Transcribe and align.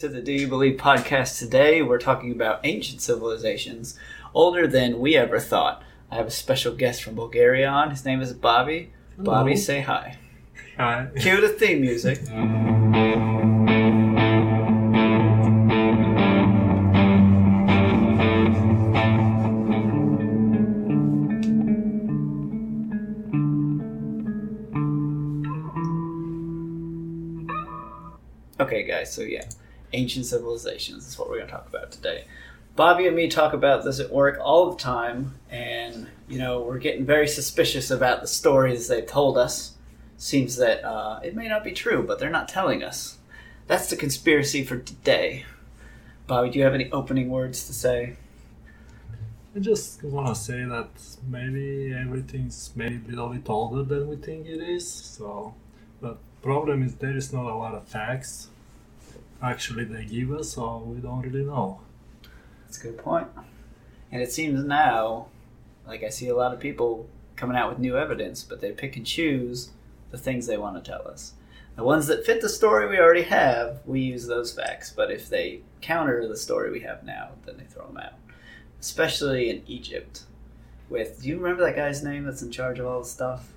To 0.00 0.08
the 0.08 0.22
Do 0.22 0.30
You 0.32 0.46
Believe 0.46 0.78
podcast 0.78 1.40
today, 1.40 1.82
we're 1.82 1.98
talking 1.98 2.30
about 2.30 2.60
ancient 2.62 3.00
civilizations 3.00 3.98
older 4.32 4.68
than 4.68 5.00
we 5.00 5.16
ever 5.16 5.40
thought. 5.40 5.82
I 6.08 6.14
have 6.14 6.28
a 6.28 6.30
special 6.30 6.72
guest 6.72 7.02
from 7.02 7.16
Bulgaria 7.16 7.66
on. 7.66 7.90
His 7.90 8.04
name 8.04 8.20
is 8.20 8.32
Bobby. 8.32 8.92
Bobby, 9.18 9.54
Hello. 9.54 9.60
say 9.60 9.80
hi. 9.80 10.16
Hi. 10.76 11.08
Cue 11.18 11.40
the 11.40 11.48
theme 11.48 11.80
music. 11.80 12.20
Okay, 28.60 28.82
guys, 28.82 29.12
so 29.12 29.22
yeah, 29.22 29.44
ancient 29.92 30.26
civilizations 30.26 31.06
is 31.06 31.18
what 31.18 31.28
we're 31.28 31.36
going 31.36 31.48
to 31.48 31.52
talk 31.52 31.68
about 31.68 31.90
today. 31.90 32.24
Bobby 32.76 33.06
and 33.06 33.16
me 33.16 33.28
talk 33.28 33.54
about 33.54 33.84
this 33.84 33.98
at 33.98 34.12
work 34.12 34.38
all 34.40 34.70
the 34.70 34.76
time, 34.76 35.34
and 35.50 36.06
you 36.28 36.38
know, 36.38 36.60
we're 36.60 36.78
getting 36.78 37.04
very 37.04 37.26
suspicious 37.26 37.90
about 37.90 38.20
the 38.20 38.28
stories 38.28 38.86
they've 38.86 39.06
told 39.06 39.36
us. 39.36 39.74
Seems 40.16 40.56
that 40.56 40.84
uh, 40.84 41.20
it 41.24 41.34
may 41.34 41.48
not 41.48 41.64
be 41.64 41.72
true, 41.72 42.02
but 42.02 42.18
they're 42.18 42.30
not 42.30 42.48
telling 42.48 42.82
us. 42.82 43.18
That's 43.66 43.90
the 43.90 43.96
conspiracy 43.96 44.64
for 44.64 44.78
today. 44.78 45.44
Bobby, 46.26 46.50
do 46.50 46.58
you 46.58 46.64
have 46.64 46.74
any 46.74 46.90
opening 46.92 47.30
words 47.30 47.66
to 47.66 47.72
say? 47.72 48.16
I 49.56 49.60
just 49.60 50.04
want 50.04 50.28
to 50.28 50.34
say 50.34 50.64
that 50.64 50.88
maybe 51.26 51.92
everything's 51.92 52.70
maybe 52.76 52.96
a 53.08 53.10
little 53.10 53.30
bit 53.30 53.48
older 53.48 53.82
than 53.82 54.08
we 54.08 54.16
think 54.16 54.46
it 54.46 54.60
is. 54.60 54.88
So, 54.88 55.54
but 56.00 56.18
problem 56.42 56.82
is 56.82 56.94
there 56.94 57.16
is 57.16 57.32
not 57.32 57.50
a 57.50 57.54
lot 57.54 57.74
of 57.74 57.88
facts. 57.88 58.50
Actually, 59.42 59.84
they 59.84 60.04
give 60.04 60.32
us, 60.32 60.50
so 60.50 60.78
we 60.78 60.98
don't 61.00 61.22
really 61.22 61.44
know. 61.44 61.80
That's 62.64 62.78
a 62.78 62.82
good 62.82 62.98
point. 62.98 63.28
And 64.10 64.20
it 64.20 64.32
seems 64.32 64.64
now, 64.64 65.28
like 65.86 66.02
I 66.02 66.08
see 66.08 66.28
a 66.28 66.36
lot 66.36 66.52
of 66.52 66.60
people 66.60 67.08
coming 67.36 67.56
out 67.56 67.70
with 67.70 67.78
new 67.78 67.96
evidence, 67.96 68.42
but 68.42 68.60
they 68.60 68.72
pick 68.72 68.96
and 68.96 69.06
choose 69.06 69.70
the 70.10 70.18
things 70.18 70.46
they 70.46 70.56
want 70.56 70.82
to 70.82 70.90
tell 70.90 71.06
us. 71.06 71.34
The 71.76 71.84
ones 71.84 72.08
that 72.08 72.26
fit 72.26 72.40
the 72.40 72.48
story 72.48 72.88
we 72.88 72.98
already 72.98 73.22
have, 73.22 73.78
we 73.86 74.00
use 74.00 74.26
those 74.26 74.52
facts. 74.52 74.92
But 74.94 75.12
if 75.12 75.28
they 75.28 75.60
counter 75.80 76.26
the 76.26 76.36
story 76.36 76.72
we 76.72 76.80
have 76.80 77.04
now, 77.04 77.30
then 77.46 77.56
they 77.56 77.64
throw 77.64 77.86
them 77.86 77.98
out. 77.98 78.14
Especially 78.80 79.50
in 79.50 79.62
Egypt. 79.68 80.24
With, 80.88 81.22
do 81.22 81.28
you 81.28 81.38
remember 81.38 81.64
that 81.64 81.76
guy's 81.76 82.02
name 82.02 82.24
that's 82.24 82.42
in 82.42 82.50
charge 82.50 82.80
of 82.80 82.86
all 82.86 83.00
the 83.00 83.06
stuff? 83.06 83.48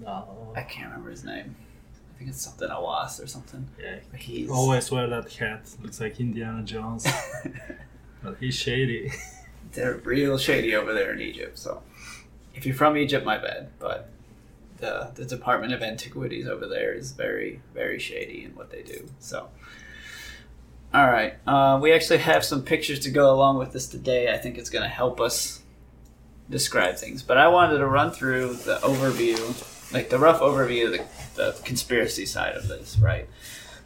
No. 0.00 0.52
I 0.56 0.62
can't 0.62 0.86
remember 0.86 1.10
his 1.10 1.24
name. 1.24 1.54
I 2.24 2.26
think 2.26 2.36
it's 2.36 2.42
something 2.42 2.70
Awas 2.70 3.22
or 3.22 3.26
something. 3.26 3.68
Yeah. 3.78 3.98
He's 4.16 4.48
Always 4.48 4.90
wear 4.90 5.06
that 5.08 5.30
hat. 5.30 5.68
Looks 5.82 6.00
like 6.00 6.18
Indiana 6.18 6.62
Jones. 6.62 7.06
but 8.22 8.38
he's 8.40 8.54
shady. 8.54 9.12
they're 9.72 9.96
real 9.96 10.38
shady 10.38 10.74
over 10.74 10.94
there 10.94 11.12
in 11.12 11.20
Egypt. 11.20 11.58
So, 11.58 11.82
if 12.54 12.64
you're 12.64 12.74
from 12.74 12.96
Egypt, 12.96 13.26
my 13.26 13.36
bad, 13.36 13.68
but 13.78 14.08
the 14.78 15.10
the 15.14 15.26
Department 15.26 15.74
of 15.74 15.82
Antiquities 15.82 16.48
over 16.48 16.66
there 16.66 16.94
is 16.94 17.12
very 17.12 17.60
very 17.74 17.98
shady 17.98 18.44
in 18.44 18.52
what 18.52 18.70
they 18.70 18.80
do. 18.80 19.06
So, 19.18 19.50
all 20.94 21.06
right, 21.06 21.34
uh, 21.46 21.78
we 21.82 21.92
actually 21.92 22.20
have 22.20 22.42
some 22.42 22.62
pictures 22.62 23.00
to 23.00 23.10
go 23.10 23.34
along 23.34 23.58
with 23.58 23.74
this 23.74 23.86
today. 23.86 24.32
I 24.32 24.38
think 24.38 24.56
it's 24.56 24.70
going 24.70 24.84
to 24.84 24.88
help 24.88 25.20
us 25.20 25.60
describe 26.48 26.96
things. 26.96 27.22
But 27.22 27.36
I 27.36 27.48
wanted 27.48 27.78
to 27.78 27.86
run 27.86 28.12
through 28.12 28.54
the 28.54 28.76
overview, 28.76 29.36
like 29.92 30.10
the 30.10 30.18
rough 30.18 30.40
overview 30.40 30.86
of 30.86 30.92
the, 30.92 31.52
the 31.52 31.60
conspiracy 31.64 32.26
side 32.26 32.54
of 32.54 32.68
this, 32.68 32.98
right? 32.98 33.28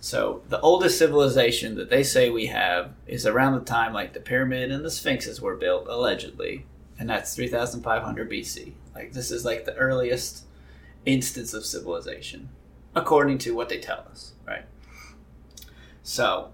So 0.01 0.43
the 0.49 0.61
oldest 0.61 0.99
civilization 0.99 1.75
that 1.75 1.91
they 1.91 2.03
say 2.03 2.31
we 2.31 2.47
have 2.47 2.93
is 3.07 3.27
around 3.27 3.55
the 3.55 3.65
time 3.65 3.93
like 3.93 4.13
the 4.13 4.21
pyramid 4.21 4.71
and 4.71 4.85
the 4.85 4.91
sphinxes 4.91 5.41
were 5.41 5.57
built, 5.57 5.87
allegedly, 5.89 6.67
and 6.99 7.11
that's 7.11 7.35
3,500 7.35 8.31
BC. 8.31 8.73
Like 8.95 9.13
this 9.13 9.31
is 9.31 9.45
like 9.45 9.65
the 9.65 9.75
earliest 9.75 10.45
instance 11.05 11.53
of 11.53 11.65
civilization, 11.65 12.49
according 12.95 13.39
to 13.39 13.55
what 13.55 13.69
they 13.69 13.79
tell 13.79 14.05
us, 14.11 14.33
right? 14.47 14.65
So 16.03 16.51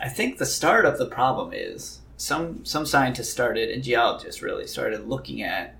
I 0.00 0.08
think 0.08 0.38
the 0.38 0.46
start 0.46 0.86
of 0.86 0.98
the 0.98 1.06
problem 1.06 1.52
is 1.52 2.00
some 2.16 2.64
some 2.64 2.86
scientists 2.86 3.30
started 3.30 3.70
and 3.70 3.82
geologists 3.82 4.40
really 4.40 4.66
started 4.66 5.06
looking 5.06 5.42
at 5.42 5.76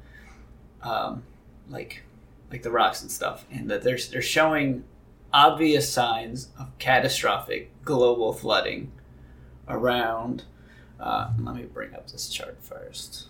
um, 0.83 1.23
like 1.69 2.03
like 2.51 2.63
the 2.63 2.71
rocks 2.71 3.03
and 3.03 3.11
stuff, 3.11 3.45
and 3.51 3.71
that 3.71 3.83
they're 3.83 3.99
they're 4.11 4.23
showing 4.23 4.85
obvious 5.33 5.93
signs 5.93 6.49
of 6.59 6.77
catastrophic 6.79 7.71
global 7.85 8.33
flooding 8.33 8.93
around. 9.69 10.45
Uh, 10.99 11.31
let 11.39 11.55
me 11.55 11.65
bring 11.65 11.95
up 11.95 12.11
this 12.11 12.29
chart 12.29 12.57
first. 12.63 13.27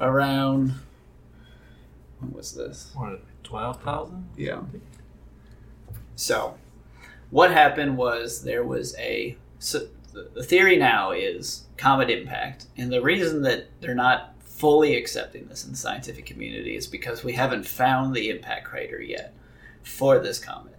Around. 0.00 0.74
When 2.20 2.32
was 2.32 2.54
this? 2.54 2.90
What, 2.94 3.20
12,000? 3.42 4.28
Yeah. 4.36 4.62
So, 6.16 6.56
what 7.30 7.50
happened 7.50 7.96
was 7.96 8.44
there 8.44 8.64
was 8.64 8.96
a. 8.98 9.36
The 10.14 10.42
theory 10.42 10.76
now 10.76 11.10
is 11.10 11.64
comet 11.76 12.08
impact, 12.08 12.66
and 12.76 12.92
the 12.92 13.02
reason 13.02 13.42
that 13.42 13.68
they're 13.80 13.94
not 13.94 14.34
fully 14.40 14.96
accepting 14.96 15.48
this 15.48 15.64
in 15.64 15.72
the 15.72 15.76
scientific 15.76 16.24
community 16.24 16.76
is 16.76 16.86
because 16.86 17.24
we 17.24 17.32
haven't 17.32 17.66
found 17.66 18.14
the 18.14 18.30
impact 18.30 18.64
crater 18.64 19.02
yet 19.02 19.34
for 19.82 20.18
this 20.20 20.38
comet. 20.38 20.76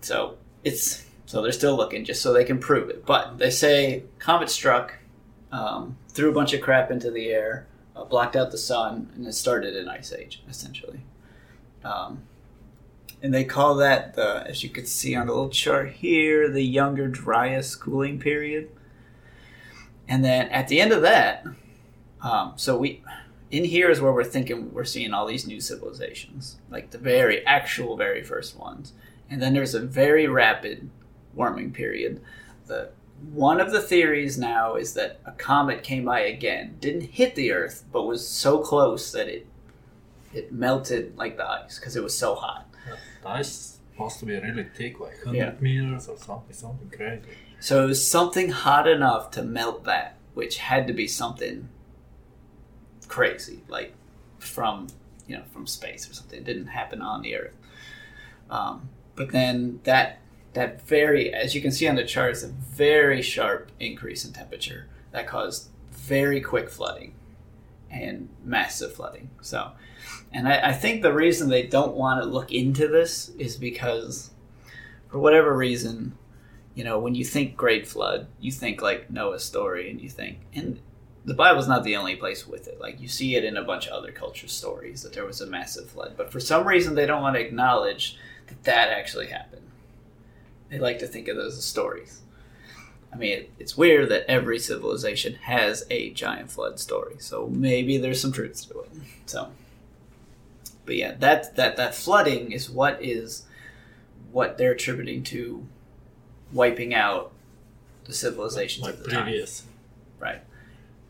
So 0.00 0.36
it's 0.62 1.06
so 1.26 1.42
they're 1.42 1.52
still 1.52 1.76
looking 1.76 2.04
just 2.04 2.20
so 2.22 2.32
they 2.32 2.44
can 2.44 2.58
prove 2.58 2.90
it. 2.90 3.06
But 3.06 3.38
they 3.38 3.50
say 3.50 4.04
comet 4.18 4.50
struck, 4.50 4.94
um, 5.50 5.96
threw 6.08 6.30
a 6.30 6.34
bunch 6.34 6.52
of 6.52 6.60
crap 6.60 6.90
into 6.90 7.10
the 7.10 7.30
air, 7.30 7.66
uh, 7.96 8.04
blocked 8.04 8.36
out 8.36 8.50
the 8.50 8.58
sun, 8.58 9.10
and 9.14 9.26
it 9.26 9.32
started 9.32 9.74
an 9.74 9.88
ice 9.88 10.12
age 10.12 10.42
essentially. 10.48 11.00
Um, 11.82 12.22
and 13.24 13.32
they 13.32 13.42
call 13.42 13.76
that 13.76 14.12
the, 14.16 14.44
as 14.46 14.62
you 14.62 14.68
can 14.68 14.84
see 14.84 15.16
on 15.16 15.28
the 15.28 15.32
little 15.32 15.48
chart 15.48 15.92
here, 15.92 16.46
the 16.50 16.62
younger 16.62 17.08
Dryas 17.08 17.74
cooling 17.74 18.18
period. 18.18 18.70
And 20.06 20.22
then 20.22 20.50
at 20.50 20.68
the 20.68 20.78
end 20.78 20.92
of 20.92 21.00
that, 21.00 21.46
um, 22.20 22.52
so 22.56 22.76
we, 22.76 23.02
in 23.50 23.64
here 23.64 23.88
is 23.88 23.98
where 23.98 24.12
we're 24.12 24.24
thinking 24.24 24.74
we're 24.74 24.84
seeing 24.84 25.14
all 25.14 25.24
these 25.24 25.46
new 25.46 25.58
civilizations, 25.58 26.58
like 26.70 26.90
the 26.90 26.98
very 26.98 27.44
actual 27.46 27.96
very 27.96 28.22
first 28.22 28.58
ones. 28.58 28.92
And 29.30 29.40
then 29.40 29.54
there's 29.54 29.74
a 29.74 29.80
very 29.80 30.26
rapid 30.26 30.90
warming 31.32 31.72
period. 31.72 32.20
The 32.66 32.90
one 33.32 33.58
of 33.58 33.72
the 33.72 33.80
theories 33.80 34.36
now 34.36 34.74
is 34.74 34.92
that 34.94 35.20
a 35.24 35.32
comet 35.32 35.82
came 35.82 36.04
by 36.04 36.20
again, 36.20 36.76
didn't 36.78 37.12
hit 37.12 37.36
the 37.36 37.52
Earth, 37.52 37.84
but 37.90 38.02
was 38.02 38.28
so 38.28 38.58
close 38.58 39.12
that 39.12 39.28
it 39.28 39.46
it 40.34 40.52
melted 40.52 41.16
like 41.16 41.38
the 41.38 41.48
ice 41.48 41.78
because 41.78 41.96
it 41.96 42.02
was 42.02 42.18
so 42.18 42.34
hot. 42.34 42.68
The 43.22 43.28
ice 43.28 43.48
is 43.48 43.80
supposed 43.92 44.18
to 44.20 44.26
be 44.26 44.34
really 44.38 44.64
thick, 44.64 45.00
like 45.00 45.14
100 45.24 45.36
Yeah. 45.36 45.52
meters 45.60 46.08
or 46.08 46.16
something, 46.18 46.52
something 46.54 46.90
crazy. 46.90 47.22
So 47.60 47.84
it 47.84 47.86
was 47.86 48.06
something 48.06 48.50
hot 48.50 48.86
enough 48.88 49.30
to 49.32 49.42
melt 49.42 49.84
that, 49.84 50.16
which 50.34 50.58
had 50.58 50.86
to 50.88 50.92
be 50.92 51.06
something 51.08 51.68
crazy, 53.08 53.62
like 53.68 53.94
from 54.38 54.88
you 55.26 55.36
know 55.36 55.44
from 55.52 55.66
space 55.66 56.08
or 56.08 56.14
something. 56.14 56.38
It 56.40 56.44
didn't 56.44 56.66
happen 56.68 57.00
on 57.00 57.22
the 57.22 57.36
Earth. 57.36 57.56
Um, 58.50 58.88
but 59.14 59.30
then 59.32 59.80
that 59.84 60.18
that 60.52 60.82
very, 60.82 61.32
as 61.32 61.54
you 61.54 61.60
can 61.60 61.72
see 61.72 61.88
on 61.88 61.96
the 61.96 62.04
chart, 62.04 62.32
is 62.32 62.44
a 62.44 62.48
very 62.48 63.22
sharp 63.22 63.70
increase 63.80 64.24
in 64.24 64.32
temperature 64.32 64.86
that 65.10 65.26
caused 65.26 65.68
very 65.90 66.40
quick 66.40 66.68
flooding 66.70 67.14
and 67.90 68.28
massive 68.44 68.92
flooding. 68.94 69.30
So, 69.40 69.72
and 70.34 70.48
I, 70.48 70.70
I 70.70 70.72
think 70.72 71.02
the 71.02 71.12
reason 71.12 71.48
they 71.48 71.62
don't 71.62 71.94
want 71.94 72.20
to 72.20 72.28
look 72.28 72.52
into 72.52 72.88
this 72.88 73.30
is 73.38 73.56
because, 73.56 74.30
for 75.08 75.18
whatever 75.18 75.56
reason, 75.56 76.18
you 76.74 76.82
know, 76.82 76.98
when 76.98 77.14
you 77.14 77.24
think 77.24 77.56
Great 77.56 77.86
Flood, 77.86 78.26
you 78.40 78.50
think 78.50 78.82
like 78.82 79.10
Noah's 79.10 79.44
story, 79.44 79.90
and 79.90 80.00
you 80.00 80.08
think, 80.08 80.38
and 80.52 80.80
the 81.24 81.34
Bible's 81.34 81.68
not 81.68 81.84
the 81.84 81.96
only 81.96 82.16
place 82.16 82.46
with 82.46 82.68
it. 82.68 82.80
Like 82.80 83.00
you 83.00 83.08
see 83.08 83.36
it 83.36 83.44
in 83.44 83.56
a 83.56 83.62
bunch 83.62 83.86
of 83.86 83.92
other 83.92 84.12
culture 84.12 84.48
stories 84.48 85.02
that 85.02 85.12
there 85.12 85.24
was 85.24 85.40
a 85.40 85.46
massive 85.46 85.88
flood, 85.88 86.14
but 86.16 86.32
for 86.32 86.40
some 86.40 86.66
reason 86.66 86.94
they 86.94 87.06
don't 87.06 87.22
want 87.22 87.36
to 87.36 87.40
acknowledge 87.40 88.18
that 88.48 88.64
that 88.64 88.90
actually 88.90 89.28
happened. 89.28 89.62
They 90.68 90.78
like 90.78 90.98
to 90.98 91.06
think 91.06 91.28
of 91.28 91.36
those 91.36 91.56
as 91.56 91.64
stories. 91.64 92.20
I 93.12 93.16
mean, 93.16 93.32
it, 93.32 93.50
it's 93.60 93.76
weird 93.76 94.08
that 94.08 94.28
every 94.28 94.58
civilization 94.58 95.34
has 95.34 95.86
a 95.88 96.10
giant 96.10 96.50
flood 96.50 96.80
story, 96.80 97.16
so 97.20 97.46
maybe 97.46 97.96
there's 97.96 98.20
some 98.20 98.32
truth 98.32 98.68
to 98.68 98.80
it. 98.80 98.90
So, 99.26 99.50
but 100.84 100.96
yeah, 100.96 101.14
that 101.18 101.56
that 101.56 101.76
that 101.76 101.94
flooding 101.94 102.52
is 102.52 102.70
what 102.70 103.02
is 103.02 103.44
what 104.32 104.58
they're 104.58 104.72
attributing 104.72 105.22
to 105.22 105.66
wiping 106.52 106.94
out 106.94 107.32
the 108.04 108.12
civilizations 108.12 108.84
Like 108.84 108.94
of 108.94 109.04
the 109.04 109.10
time. 109.10 109.28
Right. 110.18 110.40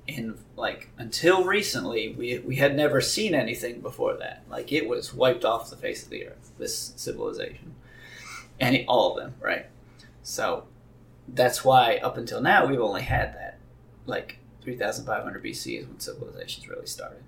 And 0.07 0.39
like 0.57 0.91
until 0.99 1.45
recently 1.45 2.13
we 2.13 2.39
we 2.39 2.57
had 2.57 2.77
never 2.77 3.01
seen 3.01 3.35
anything 3.35 3.81
before 3.81 4.15
that. 4.19 4.45
Like 4.49 4.73
it 4.73 4.89
was 4.89 5.15
wiped 5.15 5.45
off 5.45 5.71
the 5.71 5.77
face 5.77 6.05
of 6.05 6.11
the 6.11 6.29
earth 6.29 6.53
this 6.59 6.93
civilization. 6.97 7.75
And 8.61 8.77
it, 8.77 8.85
all 8.87 9.17
of 9.17 9.23
them 9.23 9.35
right? 9.41 9.67
So 10.23 10.65
that's 11.27 11.65
why 11.65 11.97
up 11.97 12.17
until 12.17 12.41
now 12.41 12.67
we've 12.67 12.81
only 12.81 13.03
had 13.03 13.35
that 13.35 13.59
like 14.07 14.39
3500 14.63 15.43
bc 15.43 15.81
is 15.81 15.87
when 15.87 15.99
civilizations 15.99 16.69
really 16.69 16.87
started. 16.87 17.23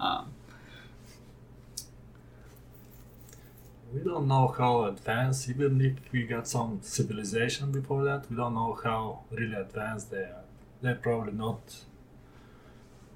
Um, 0.00 0.32
we 3.94 4.00
don't 4.00 4.26
know 4.26 4.48
how 4.48 4.84
advanced 4.84 5.48
even 5.48 5.80
if 5.80 6.12
we 6.12 6.24
got 6.24 6.48
some 6.48 6.80
civilization 6.82 7.70
before 7.70 8.02
that 8.04 8.28
we 8.30 8.36
don't 8.36 8.54
know 8.54 8.78
how 8.82 9.20
really 9.30 9.54
advanced 9.54 10.10
they 10.10 10.18
are 10.18 10.44
they're 10.82 10.94
probably 10.96 11.32
not 11.32 11.60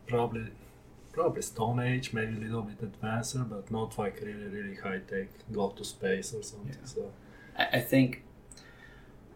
probably 0.07 0.47
probably 1.13 1.43
stone 1.43 1.81
age 1.81 2.13
maybe 2.13 2.37
a 2.37 2.41
little 2.41 2.63
bit 2.63 2.81
advanced 2.83 3.37
but 3.51 3.71
not 3.71 3.99
like 3.99 4.21
really 4.21 4.49
really 4.57 4.77
high 4.77 4.99
tech 4.99 5.29
go 5.53 5.69
to 5.71 5.85
space 5.85 6.33
or 6.33 6.43
something 6.43 6.77
Yeah. 6.81 6.87
so 6.87 7.13
I, 7.57 7.81
think 7.81 8.23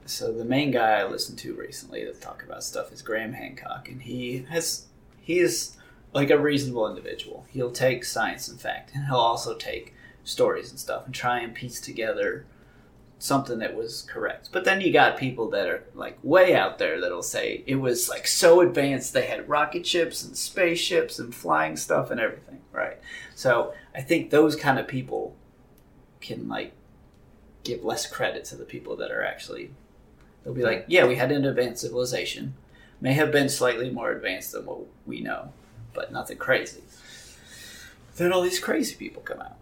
so 0.06 0.33
the 0.33 0.45
main 0.45 0.71
guy 0.71 1.00
I 1.00 1.05
listened 1.09 1.38
to 1.41 1.55
recently 1.55 2.05
that 2.05 2.21
talk 2.21 2.45
about 2.45 2.62
stuff 2.62 2.93
is 2.93 3.03
Graham 3.03 3.33
Hancock 3.33 3.88
and 3.88 4.03
he 4.03 4.47
has 4.49 4.87
he 5.21 5.41
is 5.41 5.77
like 6.15 6.31
a 6.31 6.38
reasonable 6.38 6.88
individual. 6.88 7.47
He'll 7.50 7.71
take 7.71 8.05
science 8.05 8.49
and 8.49 8.61
fact 8.61 8.95
and 8.95 9.06
he'll 9.06 9.17
also 9.17 9.55
take 9.56 9.95
stories 10.25 10.71
and 10.71 10.79
stuff 10.79 11.05
and 11.07 11.15
try 11.15 11.41
and 11.41 11.55
piece 11.55 11.81
together 11.81 12.45
something 13.23 13.61
that 13.61 13.77
was 13.77 14.03
correct. 14.03 14.49
But 14.51 14.65
then 14.65 14.81
you 14.81 14.93
got 14.93 15.17
people 15.17 15.49
that 15.51 15.69
are 15.69 15.85
like 15.95 16.19
way 16.23 16.57
out 16.57 16.79
there 16.79 17.01
that'll 17.01 17.23
say 17.23 17.63
it 17.67 17.77
was 17.77 18.09
like 18.09 18.27
so 18.27 18.61
advanced 18.61 19.13
they 19.13 19.27
had 19.27 19.49
rocket 19.49 19.87
ships 19.87 20.25
and 20.25 20.37
spaceships 20.37 21.21
and 21.21 21.33
flying 21.33 21.77
stuff 21.77 22.11
and 22.11 22.21
everything, 22.21 22.61
right? 22.73 22.99
So 23.37 23.75
I 23.95 24.01
think 24.01 24.31
those 24.31 24.57
kind 24.57 24.79
of 24.79 24.89
people 24.89 25.37
can 26.21 26.49
like 26.49 26.73
give 27.63 27.85
less 27.85 28.07
credit 28.07 28.45
to 28.47 28.57
the 28.57 28.65
people 28.65 28.97
that 28.97 29.13
are 29.13 29.23
actually 29.25 29.71
they'll 30.43 30.55
be 30.55 30.65
like, 30.65 30.85
yeah, 30.89 31.07
we 31.07 31.15
had 31.15 31.31
an 31.31 31.45
advanced 31.45 31.83
civilization. 31.83 32.55
May 33.01 33.13
have 33.13 33.31
been 33.31 33.49
slightly 33.49 33.91
more 33.91 34.11
advanced 34.11 34.53
than 34.53 34.67
what 34.67 34.81
we 35.07 35.21
know, 35.21 35.53
but 35.95 36.13
nothing 36.13 36.39
crazy. 36.39 36.83
Then 38.17 38.33
all 38.33 38.43
these 38.43 38.59
crazy 38.59 38.97
people 38.97 39.23
come 39.23 39.41
out. 39.41 39.57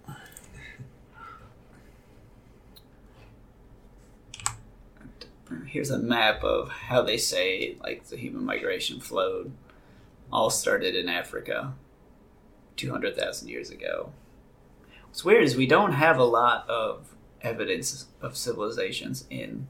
Here's 5.67 5.91
a 5.91 5.99
map 5.99 6.43
of 6.45 6.69
how 6.71 7.03
they 7.03 7.17
say 7.17 7.77
like 7.81 8.05
the 8.05 8.17
human 8.17 8.45
migration 8.45 9.01
flowed. 9.01 9.53
All 10.33 10.51
started 10.51 10.95
in 10.95 11.09
Africa, 11.09 11.75
two 12.77 12.91
hundred 12.91 13.17
thousand 13.17 13.49
years 13.49 13.71
ago. 13.71 14.13
What's 15.07 15.25
weird 15.25 15.43
is 15.43 15.57
we 15.57 15.67
don't 15.67 15.93
have 15.93 16.19
a 16.19 16.25
lot 16.25 16.69
of 16.69 17.15
evidence 17.43 18.07
of 18.21 18.37
civilizations 18.37 19.25
in 19.29 19.67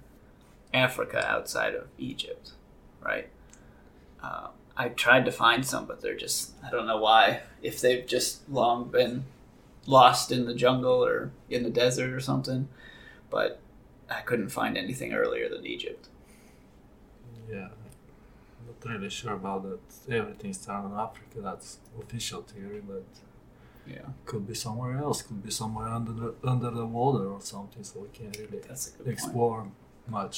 Africa 0.75 1.27
outside 1.27 1.75
of 1.75 1.89
Egypt, 1.97 2.53
right? 3.01 3.29
Uh, 4.23 4.49
I 4.77 4.91
tried 4.91 5.25
to 5.25 5.33
find 5.33 5.65
some, 5.65 5.87
but 5.87 6.03
they're 6.03 6.17
just, 6.17 6.53
I 6.63 6.71
don't 6.71 6.87
know 6.87 6.99
why. 6.99 7.41
If 7.63 7.81
they've 7.81 8.07
just 8.07 8.49
long 8.51 8.91
been 8.91 9.25
lost 9.87 10.31
in 10.31 10.45
the 10.45 10.55
jungle 10.55 11.03
or 11.05 11.31
in 11.49 11.63
the 11.63 11.71
desert 11.71 12.13
or 12.13 12.21
something, 12.21 12.69
but 13.31 13.61
I 14.11 14.21
couldn't 14.29 14.51
find 14.51 14.77
anything 14.77 15.13
earlier 15.15 15.49
than 15.49 15.65
Egypt. 15.67 16.09
yeah 17.51 17.69
I'm 18.59 18.67
not 18.69 18.85
really 18.93 19.11
sure 19.11 19.35
about 19.43 19.63
that 19.69 19.81
everything 20.21 20.53
started 20.53 20.89
in 20.93 20.99
africa 21.09 21.37
that's 21.49 21.79
official 22.03 22.43
theory 22.43 22.83
but 22.93 23.07
Yeah, 23.97 24.09
could 24.31 24.45
be 24.47 24.55
somewhere 24.55 24.95
else 24.99 25.19
could 25.23 25.43
be 25.49 25.51
somewhere 25.63 25.89
under 25.99 26.13
the 26.23 26.29
under 26.53 26.71
the 26.81 26.87
water 26.87 27.25
or 27.35 27.41
something 27.41 27.83
so 27.89 27.95
we 28.01 28.09
can't 28.19 28.37
really 28.43 28.61
good 28.61 28.69
point. 28.69 29.09
explore 29.17 29.61
much 30.19 30.37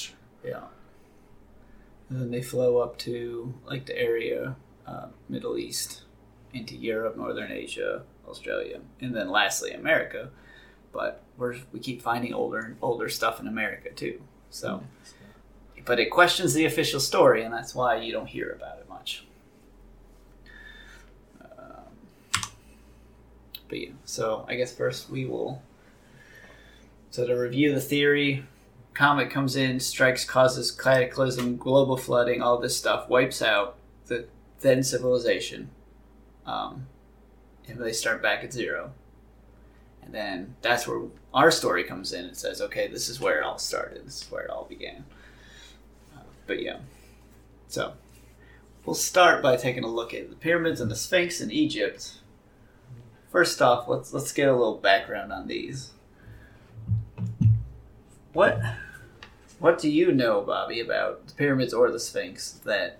Yeah. 0.51 0.65
And 2.09 2.15
then 2.21 2.31
they 2.31 2.41
flow 2.53 2.71
up 2.83 2.93
to 2.99 3.15
like 3.71 3.85
the 3.85 3.97
area, 3.97 4.55
uh, 4.91 5.07
Middle 5.29 5.55
East, 5.57 6.03
into 6.53 6.75
Europe, 6.75 7.15
Northern 7.17 7.51
Asia, 7.51 8.03
Australia, 8.27 8.77
and 9.01 9.11
then 9.15 9.29
lastly 9.29 9.71
America. 9.83 10.21
But 10.93 11.23
we're 11.37 11.55
we 11.73 11.79
keep 11.79 12.01
finding 12.01 12.33
older 12.33 12.59
and 12.59 12.77
older 12.81 13.09
stuff 13.09 13.39
in 13.39 13.47
America 13.47 13.89
too. 13.89 14.21
So, 14.49 14.83
but 15.85 15.99
it 15.99 16.11
questions 16.11 16.53
the 16.53 16.65
official 16.65 16.99
story, 16.99 17.43
and 17.43 17.53
that's 17.53 17.73
why 17.73 17.97
you 17.97 18.11
don't 18.11 18.27
hear 18.27 18.51
about 18.51 18.77
it 18.77 18.87
much. 18.87 19.25
Um, 21.41 22.45
but 23.67 23.79
yeah, 23.79 23.89
so 24.05 24.45
I 24.47 24.55
guess 24.55 24.73
first 24.73 25.09
we 25.09 25.25
will. 25.25 25.61
So 27.09 27.27
to 27.27 27.33
review 27.33 27.73
the 27.73 27.81
theory, 27.81 28.45
comet 28.93 29.29
comes 29.29 29.55
in, 29.55 29.79
strikes, 29.79 30.25
causes 30.25 30.71
cataclysm, 30.71 31.57
global 31.57 31.97
flooding, 31.97 32.41
all 32.41 32.57
this 32.59 32.77
stuff, 32.77 33.09
wipes 33.09 33.41
out 33.41 33.75
the 34.07 34.25
then 34.61 34.83
civilization, 34.83 35.69
um, 36.45 36.87
and 37.67 37.79
they 37.79 37.91
start 37.91 38.21
back 38.21 38.43
at 38.43 38.53
zero. 38.53 38.91
And 40.05 40.13
then 40.13 40.55
that's 40.61 40.87
where 40.87 41.01
our 41.33 41.51
story 41.51 41.83
comes 41.83 42.13
in 42.13 42.25
and 42.25 42.37
says, 42.37 42.61
okay, 42.61 42.87
this 42.87 43.09
is 43.09 43.19
where 43.19 43.39
it 43.39 43.43
all 43.43 43.57
started. 43.57 44.05
This 44.05 44.21
is 44.21 44.31
where 44.31 44.43
it 44.43 44.49
all 44.49 44.65
began. 44.65 45.05
Uh, 46.15 46.21
but 46.45 46.61
yeah, 46.61 46.77
so 47.67 47.93
we'll 48.85 48.95
start 48.95 49.41
by 49.41 49.55
taking 49.55 49.83
a 49.83 49.87
look 49.87 50.13
at 50.13 50.29
the 50.29 50.35
pyramids 50.35 50.81
and 50.81 50.91
the 50.91 50.95
Sphinx 50.95 51.41
in 51.41 51.51
Egypt. 51.51 52.19
First 53.31 53.61
off, 53.61 53.87
let's 53.87 54.13
let's 54.13 54.31
get 54.31 54.47
a 54.47 54.55
little 54.55 54.77
background 54.77 55.33
on 55.33 55.47
these. 55.47 55.91
What 58.33 58.61
what 59.59 59.79
do 59.79 59.89
you 59.89 60.11
know, 60.11 60.41
Bobby, 60.41 60.79
about 60.79 61.27
the 61.27 61.33
pyramids 61.33 61.73
or 61.73 61.89
the 61.89 61.99
Sphinx 61.99 62.51
that 62.65 62.99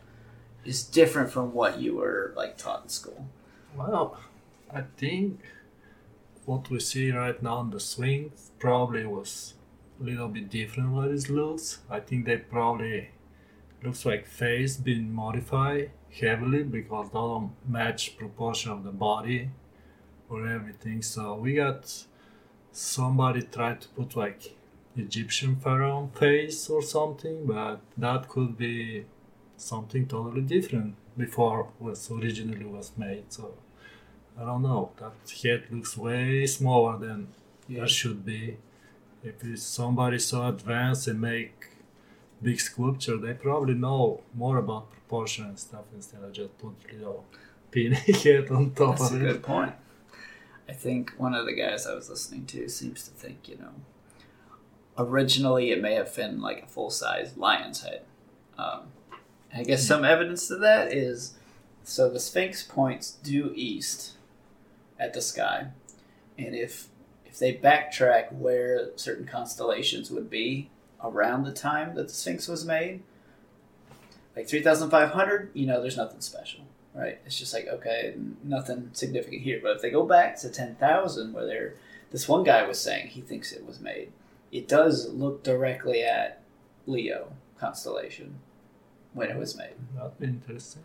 is 0.66 0.84
different 0.84 1.30
from 1.30 1.54
what 1.54 1.80
you 1.80 1.98
were 1.98 2.34
like 2.36 2.58
taught 2.58 2.84
in 2.84 2.90
school? 2.90 3.28
Well, 3.76 4.18
I 4.74 4.82
think 4.98 5.40
what 6.46 6.70
we 6.70 6.80
see 6.80 7.12
right 7.12 7.42
now 7.42 7.58
on 7.58 7.70
the 7.70 7.80
Sphinx 7.80 8.52
probably 8.60 9.06
was 9.06 9.54
a 10.00 10.04
little 10.04 10.28
bit 10.28 10.50
different 10.50 10.92
what 10.92 11.10
it 11.10 11.30
looks. 11.30 11.80
I 11.90 12.00
think 12.00 12.26
they 12.26 12.38
probably 12.38 13.10
looks 13.84 14.06
like 14.06 14.26
face 14.26 14.78
being 14.78 15.14
modified 15.14 15.92
heavily 16.22 16.64
because 16.64 17.08
they 17.10 17.20
don't 17.20 17.52
match 17.68 18.18
proportion 18.18 18.72
of 18.72 18.84
the 18.84 18.92
body 18.92 19.50
or 20.30 20.48
everything. 20.48 21.02
So 21.02 21.36
we 21.36 21.56
got 21.56 22.06
somebody 22.72 23.44
tried 23.44 23.82
to 23.82 23.88
put 23.90 24.16
like 24.16 24.56
Egyptian 24.96 25.56
pharaoh 25.56 26.12
face 26.16 26.70
or 26.70 26.82
something, 26.82 27.46
but 27.46 27.82
that 27.98 28.30
could 28.30 28.58
be 28.58 29.06
something 29.58 30.08
totally 30.08 30.42
different 30.42 30.96
before 31.18 31.70
was 31.80 32.10
originally 32.12 32.66
was 32.66 32.92
made. 32.98 33.32
So 33.32 33.54
I 34.40 34.46
don't 34.46 34.64
know. 34.64 34.92
That 35.00 35.14
head 35.42 35.66
looks 35.72 35.98
way 35.98 36.46
smaller 36.46 36.98
than 36.98 37.28
that 37.70 37.90
should 37.90 38.26
be. 38.26 38.58
If 39.24 39.44
it's 39.44 39.64
somebody 39.64 40.20
so 40.20 40.46
advanced 40.48 41.08
and 41.08 41.22
make 41.22 41.68
big 42.42 42.60
sculpture, 42.60 43.18
they 43.18 43.34
probably 43.34 43.74
know 43.74 44.22
more 44.34 44.58
about 44.58 44.92
proportion 44.92 45.46
and 45.46 45.58
stuff 45.58 45.86
instead 45.94 46.24
of 46.24 46.34
just 46.34 46.58
put 46.58 46.74
little 46.92 47.26
pin 47.72 47.92
head 48.24 48.50
on 48.52 48.72
top 48.72 48.98
That's 48.98 49.12
of 49.12 49.16
it. 49.16 49.20
That's 49.20 49.32
a 49.32 49.34
good 49.34 49.44
point. 49.44 49.74
I 50.68 50.74
think 50.74 51.14
one 51.18 51.34
of 51.34 51.46
the 51.46 51.54
guys 51.54 51.86
I 51.86 51.94
was 51.94 52.10
listening 52.10 52.46
to 52.48 52.68
seems 52.70 53.04
to 53.04 53.12
think, 53.12 53.48
you 53.48 53.58
know, 53.58 53.74
originally 54.98 55.72
it 55.72 55.82
may 55.82 55.96
have 55.96 56.14
been 56.16 56.42
like 56.42 56.64
a 56.64 56.68
full 56.68 56.90
size 56.90 57.38
lion's 57.38 57.84
head. 57.84 58.02
Um, 58.58 58.82
I 59.56 59.64
guess 59.64 59.86
some 59.86 60.04
evidence 60.04 60.48
to 60.48 60.56
that 60.58 60.92
is 60.92 61.34
so 61.84 62.10
the 62.10 62.20
Sphinx 62.20 62.64
points 62.64 63.12
due 63.12 63.52
east 63.56 64.14
at 65.04 65.14
the 65.14 65.22
sky, 65.22 65.68
and 66.38 66.56
if 66.56 66.88
if 67.26 67.40
they 67.40 67.54
backtrack 67.54 68.32
where 68.32 68.90
certain 68.96 69.26
constellations 69.26 70.12
would 70.12 70.30
be 70.30 70.70
around 71.04 71.44
the 71.44 71.54
time 71.54 71.96
that 71.96 72.08
the 72.08 72.14
Sphinx 72.14 72.48
was 72.48 72.66
made, 72.66 73.02
like 74.36 74.48
three 74.48 74.62
thousand 74.62 74.90
five 74.90 75.12
hundred, 75.12 75.52
you 75.54 75.66
know, 75.66 75.82
there's 75.82 75.98
nothing 75.98 76.22
special 76.22 76.66
right? 76.94 77.20
It's 77.26 77.38
just 77.38 77.54
like 77.54 77.68
okay, 77.68 78.16
nothing 78.44 78.90
significant 78.94 79.42
here. 79.42 79.60
But 79.62 79.78
if 79.78 79.82
they 79.82 79.90
go 79.90 80.06
back 80.06 80.40
to 80.42 80.50
ten 80.50 80.76
thousand, 80.76 81.34
where 81.34 81.46
they're 81.46 81.74
this 82.12 82.28
one 82.28 82.44
guy 82.44 82.66
was 82.68 82.80
saying 82.80 83.08
he 83.08 83.22
thinks 83.22 83.52
it 83.52 83.66
was 83.66 83.80
made, 83.80 84.12
it 84.52 84.68
does 84.68 85.10
look 85.10 85.44
directly 85.44 86.04
at 86.04 86.42
Leo 86.86 87.34
constellation 87.58 88.40
when 89.14 89.30
it 89.30 89.38
was 89.38 89.58
made. 89.58 89.74
That'd 89.96 90.14
interesting. 90.22 90.84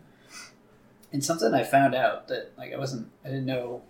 And 1.11 1.23
something 1.23 1.53
I 1.53 1.63
found 1.63 1.95
out 1.95 2.27
that 2.27 2.53
like 2.57 2.73
I 2.73 2.77
wasn't 2.77 3.09
I 3.23 3.29
didn't 3.29 3.45
know 3.45 3.83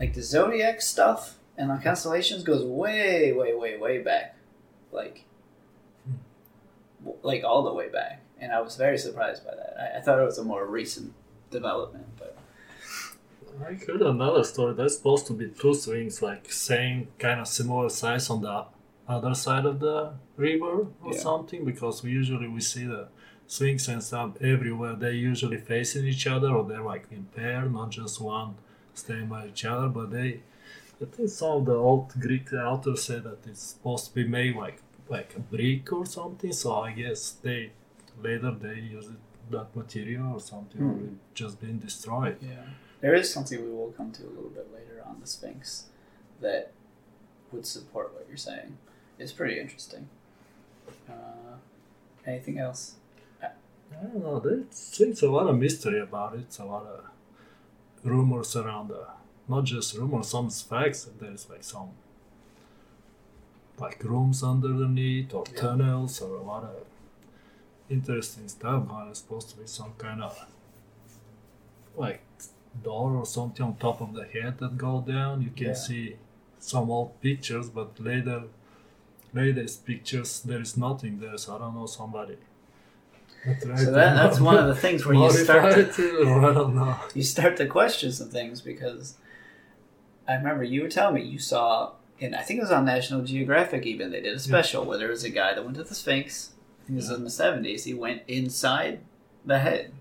like 0.00 0.14
the 0.14 0.22
zodiac 0.22 0.80
stuff 0.80 1.36
and 1.56 1.70
the 1.70 1.76
constellations 1.76 2.42
goes 2.42 2.64
way 2.64 3.32
way 3.32 3.54
way 3.54 3.76
way 3.76 3.98
back 3.98 4.34
like 4.90 5.24
like 7.22 7.44
all 7.44 7.62
the 7.62 7.72
way 7.72 7.88
back 7.88 8.20
and 8.40 8.52
I 8.52 8.60
was 8.60 8.76
very 8.76 8.96
surprised 8.98 9.44
by 9.44 9.54
that. 9.54 9.74
I, 9.78 9.98
I 9.98 10.00
thought 10.00 10.18
it 10.18 10.24
was 10.24 10.38
a 10.38 10.44
more 10.44 10.66
recent 10.66 11.12
development, 11.50 12.06
but 12.18 12.36
I 13.62 13.74
heard 13.74 14.00
another 14.00 14.44
story. 14.44 14.72
There's 14.74 14.96
supposed 14.96 15.26
to 15.26 15.34
be 15.34 15.48
two 15.48 15.74
sphinxes, 15.74 16.22
like 16.22 16.50
same 16.50 17.08
kind 17.18 17.38
of 17.40 17.46
similar 17.48 17.90
size 17.90 18.30
on 18.30 18.40
the 18.40 18.64
other 19.06 19.34
side 19.34 19.66
of 19.66 19.80
the 19.80 20.14
river 20.38 20.86
or 21.04 21.12
Yeah. 21.12 21.18
something. 21.20 21.66
Because 21.66 22.02
we 22.02 22.12
usually 22.12 22.48
we 22.48 22.62
see 22.62 22.86
the 22.86 23.08
sphinxes 23.46 23.88
and 23.88 24.02
stuff 24.02 24.30
everywhere. 24.40 24.94
They 24.94 25.12
usually 25.12 25.58
facing 25.58 26.06
each 26.06 26.26
other 26.26 26.48
or 26.48 26.64
they're 26.64 26.80
like 26.94 27.06
in 27.10 27.24
pair, 27.36 27.66
not 27.68 27.90
just 27.90 28.22
one 28.22 28.54
staying 29.00 29.26
by 29.34 29.42
each 29.48 29.64
other. 29.64 29.88
But 29.88 30.10
they, 30.16 30.30
I 31.02 31.04
think 31.14 31.28
some 31.30 31.52
of 31.58 31.64
the 31.66 31.74
old 31.74 32.08
Greek 32.20 32.52
authors 32.52 33.04
say 33.04 33.18
that 33.18 33.38
it's 33.46 33.62
supposed 33.72 34.04
to 34.08 34.14
be 34.14 34.26
made 34.38 34.54
like 34.56 34.78
like 35.08 35.30
a 35.36 35.40
brick 35.40 35.92
or 35.92 36.04
something. 36.06 36.52
So 36.52 36.68
I 36.88 36.92
guess 36.92 37.20
they 37.46 37.72
later 38.22 38.50
they 38.66 38.78
use 38.96 39.06
it, 39.14 39.20
that 39.50 39.74
material 39.74 40.28
or 40.34 40.40
something, 40.40 40.80
or 40.80 40.92
Hmm. 40.94 41.04
it 41.06 41.34
just 41.34 41.60
been 41.60 41.78
destroyed. 41.88 42.36
yeah, 42.40 42.64
there 43.00 43.14
is 43.20 43.32
something 43.32 43.58
we 43.68 43.72
will 43.78 43.92
come 43.98 44.10
to 44.18 44.22
a 44.22 44.32
little 44.36 44.50
bit 44.58 44.68
later 44.72 45.02
on 45.08 45.16
the 45.20 45.26
Sphinx 45.26 45.86
that 46.40 46.70
would 47.50 47.66
support 47.66 48.06
what 48.14 48.24
you're 48.28 48.36
saying. 48.50 48.70
It's 49.18 49.32
pretty 49.32 49.58
interesting. 49.64 50.08
Uh, 51.08 51.56
anything 52.26 52.58
else? 52.58 52.94
I 53.42 53.48
don't 54.04 54.22
know. 54.22 54.38
There's, 54.38 54.96
there's 54.98 55.22
a 55.22 55.30
lot 55.30 55.48
of 55.48 55.58
mystery 55.58 56.00
about 56.00 56.34
it. 56.34 56.40
It's 56.46 56.58
a 56.60 56.64
lot 56.64 56.86
of 56.86 57.04
rumors 58.04 58.56
around 58.56 58.88
the, 58.88 59.06
not 59.48 59.64
just 59.64 59.96
rumors, 59.96 60.28
some 60.28 60.50
facts. 60.50 61.08
There's 61.20 61.48
like 61.50 61.62
some 61.64 61.90
like 63.78 64.02
rooms 64.04 64.42
underneath 64.42 65.32
or 65.34 65.44
Yeah. 65.52 65.60
tunnels 65.60 66.20
or 66.20 66.36
a 66.36 66.42
lot 66.42 66.64
of 66.64 66.84
interesting 67.88 68.48
stuff. 68.48 68.86
But 68.88 69.08
it's 69.08 69.20
supposed 69.20 69.48
to 69.50 69.56
be 69.56 69.66
some 69.66 69.92
kind 69.98 70.22
of 70.22 70.38
like 71.96 72.22
door 72.84 73.12
or 73.16 73.26
something 73.26 73.64
on 73.64 73.76
top 73.76 74.00
of 74.00 74.14
the 74.14 74.24
head 74.24 74.58
that 74.58 74.76
go 74.78 75.00
down. 75.00 75.42
You 75.42 75.50
can 75.50 75.68
Yeah. 75.68 75.74
see 75.74 76.16
some 76.58 76.90
old 76.90 77.20
pictures, 77.20 77.70
but 77.70 77.98
later, 77.98 78.44
latest 79.32 79.84
pictures 79.86 80.40
there 80.42 80.60
is 80.60 80.76
nothing 80.76 81.18
there. 81.20 81.38
So 81.38 81.56
I 81.56 81.58
don't 81.58 81.74
know 81.74 81.86
somebody. 81.86 82.36
So 83.44 83.90
that, 83.92 84.14
that's 84.14 84.38
one 84.40 84.56
of 84.58 84.66
the 84.66 84.74
things 84.80 85.06
where 85.06 85.14
you 85.14 85.30
start 85.30 85.72
to, 85.94 86.20
I 86.26 86.52
don't 86.52 86.74
know. 86.74 86.96
you 87.14 87.22
start 87.22 87.56
to 87.56 87.66
question 87.66 88.12
some 88.12 88.28
things 88.28 88.60
because 88.60 89.14
I 90.28 90.34
remember 90.34 90.62
you 90.62 90.82
were 90.82 90.88
telling 90.88 91.14
me 91.14 91.22
you 91.22 91.38
saw 91.38 91.92
and 92.20 92.36
I 92.36 92.42
think 92.42 92.58
it 92.58 92.62
was 92.62 92.70
on 92.70 92.84
National 92.84 93.22
Geographic 93.22 93.86
even 93.86 94.10
they 94.10 94.20
did 94.20 94.36
a 94.36 94.38
special 94.40 94.84
where 94.84 94.98
there 94.98 95.08
was 95.08 95.24
a 95.24 95.30
guy 95.30 95.54
that 95.54 95.64
went 95.64 95.76
to 95.78 95.84
the 95.84 95.94
Sphinx. 95.94 96.50
I 96.82 96.86
think 96.86 96.96
it 96.98 97.00
was 97.02 97.10
in 97.10 97.24
the 97.24 97.30
seventies. 97.30 97.84
He 97.84 97.94
went 97.94 98.22
inside 98.28 99.00
the 99.46 99.58
head, 99.60 99.92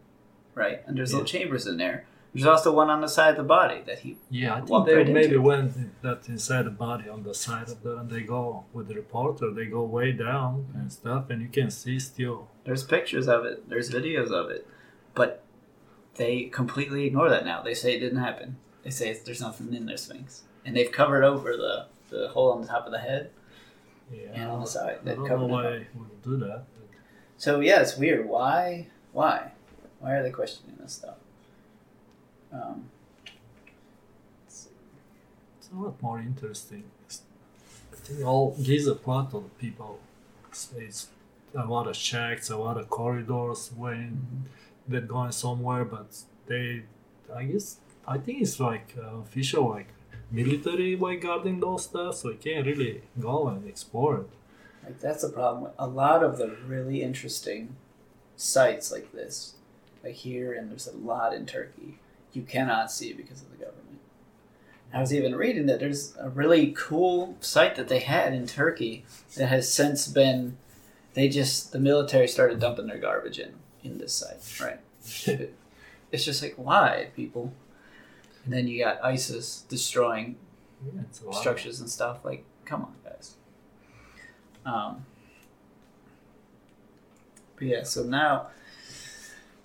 right? 0.54 0.82
And 0.86 0.98
there's 0.98 1.12
Yeah. 1.12 1.20
little 1.20 1.28
chambers 1.32 1.66
in 1.66 1.78
there. 1.78 2.06
There's 2.34 2.46
also 2.46 2.72
one 2.72 2.90
on 2.92 3.02
the 3.02 3.08
side 3.08 3.32
of 3.32 3.38
the 3.38 3.44
body 3.44 3.82
that 3.88 4.00
he. 4.00 4.18
Yeah, 4.30 4.56
I 4.56 4.62
think 4.62 4.86
they 4.86 4.96
right 4.96 5.08
maybe 5.08 5.36
into 5.36 5.42
went 5.42 6.02
that 6.04 6.30
inside 6.30 6.64
the 6.64 6.72
body 6.72 7.10
on 7.10 7.24
the 7.24 7.34
side 7.34 7.70
of 7.70 7.82
the, 7.82 7.98
and 7.98 8.10
they 8.10 8.22
go 8.22 8.66
with 8.72 8.88
the 8.88 8.96
reporter. 8.96 9.52
They 9.52 9.66
go 9.66 9.84
way 9.84 10.12
down 10.12 10.68
and 10.76 10.92
stuff, 10.94 11.30
and 11.32 11.42
you 11.42 11.48
can 11.48 11.72
see 11.72 12.00
still. 12.00 12.48
There's 12.66 12.84
pictures 12.84 13.28
of 13.28 13.46
it. 13.46 13.68
There's 13.68 13.90
videos 13.90 14.30
of 14.30 14.52
it, 14.52 14.68
but 15.16 15.44
they 16.16 16.44
completely 16.44 17.06
ignore 17.08 17.30
that 17.30 17.46
now. 17.46 17.64
They 17.64 17.74
say 17.74 17.96
it 17.96 18.00
didn't 18.00 18.20
happen. 18.20 18.58
They 18.84 18.92
say 18.92 19.20
there's 19.26 19.42
nothing 19.42 19.74
in 19.74 19.88
their 19.88 19.98
Sphinx, 19.98 20.44
and 20.64 20.76
they've 20.76 20.92
covered 20.92 21.24
over 21.24 21.58
the 21.58 21.88
the 22.10 22.28
hole 22.30 22.52
on 22.52 22.62
the 22.62 22.68
top 22.68 22.86
of 22.86 22.92
the 22.92 23.00
head 23.00 23.30
Yeah, 24.12 24.30
and 24.34 24.52
on 24.52 24.62
the 24.62 24.68
side. 24.68 25.00
I 25.06 25.14
don't 25.14 25.28
know 25.28 25.46
why 25.46 25.64
they 25.64 25.88
do 26.24 26.38
that. 26.38 26.64
So 27.38 27.60
yeah, 27.60 27.82
it's 27.82 27.98
weird. 27.98 28.28
Why? 28.28 28.88
Why? 29.14 29.54
Why 30.00 30.14
are 30.16 30.24
they 30.24 30.32
questioning 30.32 30.78
this 30.80 30.94
stuff? 30.94 31.16
Um, 32.52 32.90
It's 34.48 35.70
a 35.74 35.76
lot 35.76 36.02
more 36.02 36.20
interesting. 36.20 36.84
I 37.92 37.96
think 37.96 38.26
all 38.26 38.56
Giza 38.62 38.96
Plateau 38.96 39.44
people 39.60 40.00
it's 40.76 41.08
a 41.56 41.66
lot 41.66 41.88
of 41.88 41.96
shacks, 41.96 42.50
a 42.50 42.58
lot 42.58 42.78
of 42.78 42.90
corridors 42.90 43.72
when 43.76 44.46
they're 44.88 45.02
going 45.02 45.32
somewhere, 45.32 45.86
but 45.86 46.08
they, 46.48 46.84
I 47.34 47.44
guess, 47.44 47.78
I 48.08 48.18
think 48.18 48.42
it's 48.42 48.60
like 48.60 48.96
uh, 48.98 49.18
official, 49.18 49.70
like 49.70 49.88
military 50.32 50.96
way 50.96 51.18
guarding 51.18 51.60
those 51.60 51.84
stuff, 51.86 52.16
so 52.16 52.30
you 52.30 52.38
can't 52.38 52.66
really 52.66 53.04
go 53.20 53.48
and 53.48 53.68
explore 53.68 54.18
it. 54.22 54.30
like 54.84 55.00
that's 55.00 55.22
the 55.22 55.30
problem. 55.30 55.72
A 55.78 55.88
lot 55.88 56.24
of 56.24 56.38
the 56.38 56.56
really 56.68 57.02
interesting 57.04 57.76
sites 58.36 58.92
like 58.92 59.12
this, 59.12 59.56
like 60.04 60.16
here, 60.16 60.54
and 60.54 60.72
there's 60.72 60.88
a 60.88 60.98
lot 60.98 61.34
in 61.34 61.46
Turkey. 61.46 62.00
You 62.34 62.44
cannot 62.44 62.92
see 62.92 63.14
because 63.14 63.42
of 63.42 63.50
the 63.52 63.58
government. 63.58 64.00
I 64.94 65.00
was 65.02 65.14
even 65.14 65.36
reading 65.36 65.66
that 65.68 65.80
there's 65.80 66.16
a 66.20 66.30
really 66.30 66.74
cool 66.78 67.38
site 67.42 67.76
that 67.76 67.88
they 67.90 68.00
had 68.00 68.34
in 68.34 68.48
Turkey 68.48 69.06
that 69.36 69.48
has 69.48 69.72
since 69.72 70.08
been. 70.08 70.58
They 71.14 71.28
just 71.30 71.72
the 71.72 71.80
military 71.80 72.28
started 72.28 72.60
dumping 72.60 72.88
their 72.88 72.98
garbage 72.98 73.40
in 73.40 73.54
in 73.84 73.98
this 73.98 74.14
site, 74.14 74.60
right? 74.62 75.50
It's 76.12 76.26
just 76.26 76.42
like 76.42 76.56
why 76.56 77.10
people, 77.16 77.54
and 78.44 78.52
then 78.52 78.68
you 78.68 78.84
got 78.84 78.98
ISIS 79.04 79.64
destroying 79.70 80.38
Yeah, 80.84 81.02
it's 81.02 81.22
a 81.22 81.26
lot. 81.26 81.36
structures 81.36 81.80
and 81.82 81.88
stuff. 81.88 82.26
Like, 82.26 82.46
come 82.66 82.82
on, 82.82 82.96
guys. 83.04 83.36
Um, 84.66 85.06
but 87.58 87.68
yeah, 87.68 87.84
so 87.84 88.02
now 88.04 88.48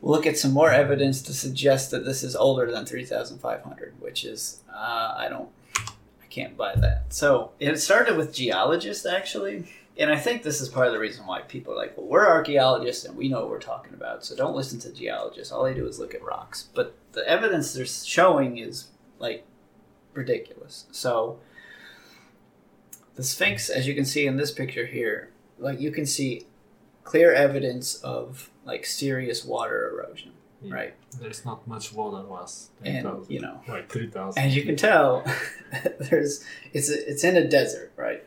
look 0.05 0.27
at 0.27 0.37
some 0.37 0.53
more 0.53 0.71
evidence 0.71 1.23
to 1.23 1.33
suggest 1.33 1.91
that 1.91 2.05
this 2.05 2.23
is 2.23 2.37
older 2.37 2.71
than 2.71 2.85
3,500, 2.85 3.95
which 4.01 4.25
is, 4.25 4.63
uh, 4.71 5.15
I 5.17 5.29
don't, 5.31 5.49
I 5.77 6.27
can't 6.29 6.57
buy 6.59 6.75
that. 6.77 7.07
So 7.09 7.53
it 7.59 7.77
started 7.79 8.19
with 8.19 8.35
geologists, 8.35 9.07
actually. 9.07 9.67
And 9.97 10.11
I 10.11 10.17
think 10.19 10.43
this 10.43 10.61
is 10.61 10.69
part 10.69 10.89
of 10.89 10.93
the 10.93 10.99
reason 10.99 11.27
why 11.27 11.41
people 11.41 11.73
are 11.73 11.77
like, 11.77 11.97
well, 11.97 12.07
we're 12.07 12.29
archaeologists 12.29 13.07
and 13.07 13.17
we 13.17 13.29
know 13.29 13.41
what 13.41 13.51
we're 13.51 13.61
talking 13.61 13.95
about, 13.95 14.25
so 14.25 14.37
don't 14.37 14.55
listen 14.55 14.79
to 14.81 14.93
geologists. 14.93 15.51
All 15.53 15.65
they 15.65 15.73
do 15.73 15.87
is 15.87 15.99
look 15.99 16.15
at 16.15 16.23
rocks. 16.23 16.69
But 16.75 16.95
the 17.13 17.27
evidence 17.27 17.73
they're 17.73 17.87
showing 17.87 18.59
is 18.59 18.89
like 19.19 19.47
ridiculous. 20.13 20.85
So 20.93 21.39
the 23.15 23.23
Sphinx, 23.23 23.71
as 23.71 23.87
you 23.87 23.95
can 23.95 24.05
see 24.05 24.27
in 24.27 24.37
this 24.37 24.51
picture 24.51 24.85
here, 24.85 25.31
like 25.59 25.81
you 25.81 25.91
can 25.91 26.05
see 26.05 26.47
clear 27.05 27.33
evidence 27.33 27.95
of 27.97 28.51
like 28.65 28.85
serious 28.87 29.45
water 29.45 29.91
erosion, 29.91 30.33
Yeah. 30.63 30.75
right? 30.75 30.95
There's 31.21 31.45
not 31.45 31.67
much 31.69 31.93
water 31.93 32.27
was. 32.27 32.71
And 32.85 33.05
10,000, 33.05 33.33
you 33.33 33.41
know, 33.41 33.61
like 33.69 33.91
3,000. 33.91 34.43
as 34.43 34.57
you 34.57 34.63
can 34.65 34.77
tell, 34.77 35.25
there's 36.01 36.45
it's 36.73 36.89
it's 36.89 37.23
in 37.25 37.37
a 37.37 37.47
desert, 37.49 37.93
right? 37.97 38.25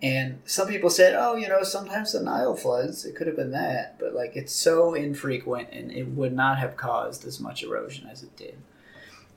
And 0.00 0.40
some 0.44 0.68
people 0.68 0.90
said, 0.90 1.16
oh, 1.18 1.34
you 1.34 1.48
know, 1.48 1.64
sometimes 1.64 2.12
the 2.12 2.20
Nile 2.22 2.54
floods. 2.54 3.04
It 3.04 3.16
could 3.16 3.26
have 3.26 3.34
been 3.34 3.50
that, 3.50 3.98
but 3.98 4.14
like 4.14 4.36
it's 4.36 4.52
so 4.52 4.94
infrequent, 4.94 5.70
and 5.72 5.90
it 5.90 6.04
would 6.08 6.32
not 6.32 6.58
have 6.58 6.76
caused 6.76 7.24
as 7.26 7.40
much 7.40 7.64
erosion 7.64 8.06
as 8.06 8.22
it 8.22 8.36
did. 8.36 8.58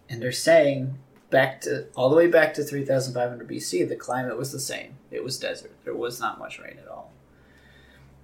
And 0.07 0.21
they're 0.21 0.31
saying 0.31 0.99
back 1.31 1.61
to 1.61 1.87
all 1.95 2.09
the 2.09 2.15
way 2.15 2.27
back 2.27 2.53
to 2.55 2.63
3,500 2.63 3.47
BC, 3.47 3.87
the 3.89 3.95
climate 3.95 4.37
was 4.37 4.51
the 4.51 4.59
same. 4.59 4.95
It 5.09 5.23
was 5.23 5.39
desert. 5.39 5.71
There 5.83 5.95
was 5.95 6.19
not 6.19 6.37
much 6.37 6.59
rain 6.59 6.77
at 6.77 6.87
all. 6.87 7.11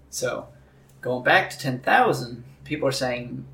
So, 0.09 0.47
going 1.01 1.23
back 1.23 1.49
to 1.49 1.59
10,000, 1.59 2.43
people 2.63 2.87
are 2.87 2.93
saying 2.93 3.45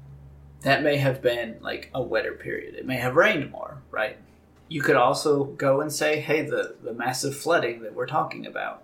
that 0.62 0.84
may 0.84 0.98
have 0.98 1.22
been 1.22 1.58
like 1.62 1.90
a 1.94 2.02
wetter 2.02 2.34
period. 2.34 2.76
It 2.76 2.86
may 2.86 2.96
have 2.98 3.16
rained 3.16 3.52
more, 3.52 3.82
right? 3.92 4.18
You 4.70 4.82
could 4.82 4.96
also 4.96 5.44
go 5.44 5.82
and 5.82 5.92
say, 5.92 6.20
hey, 6.20 6.42
the, 6.42 6.76
the 6.82 6.94
massive 6.94 7.36
flooding 7.36 7.82
that 7.84 7.94
we're 7.94 8.08
talking 8.08 8.46
about. 8.46 8.84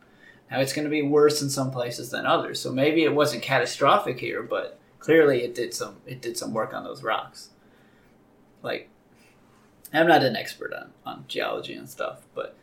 Now 0.51 0.59
it's 0.59 0.73
going 0.73 0.85
to 0.85 0.91
be 0.91 1.01
worse 1.01 1.41
in 1.41 1.49
some 1.49 1.71
places 1.71 2.09
than 2.11 2.25
others. 2.25 2.59
So 2.59 2.71
maybe 2.71 3.03
it 3.03 3.13
wasn't 3.13 3.43
catastrophic 3.43 4.19
here, 4.19 4.43
but 4.43 4.79
clearly 4.99 5.43
it 5.43 5.55
did 5.55 5.73
some 5.73 5.97
it 6.05 6.21
did 6.21 6.37
some 6.37 6.53
work 6.53 6.73
on 6.73 6.83
those 6.83 7.03
rocks. 7.03 7.49
Like 8.61 8.89
I'm 9.93 10.07
not 10.07 10.23
an 10.23 10.35
expert 10.35 10.73
on, 10.73 10.91
on 11.05 11.25
geology 11.27 11.73
and 11.73 11.89
stuff, 11.89 12.25
but 12.35 12.55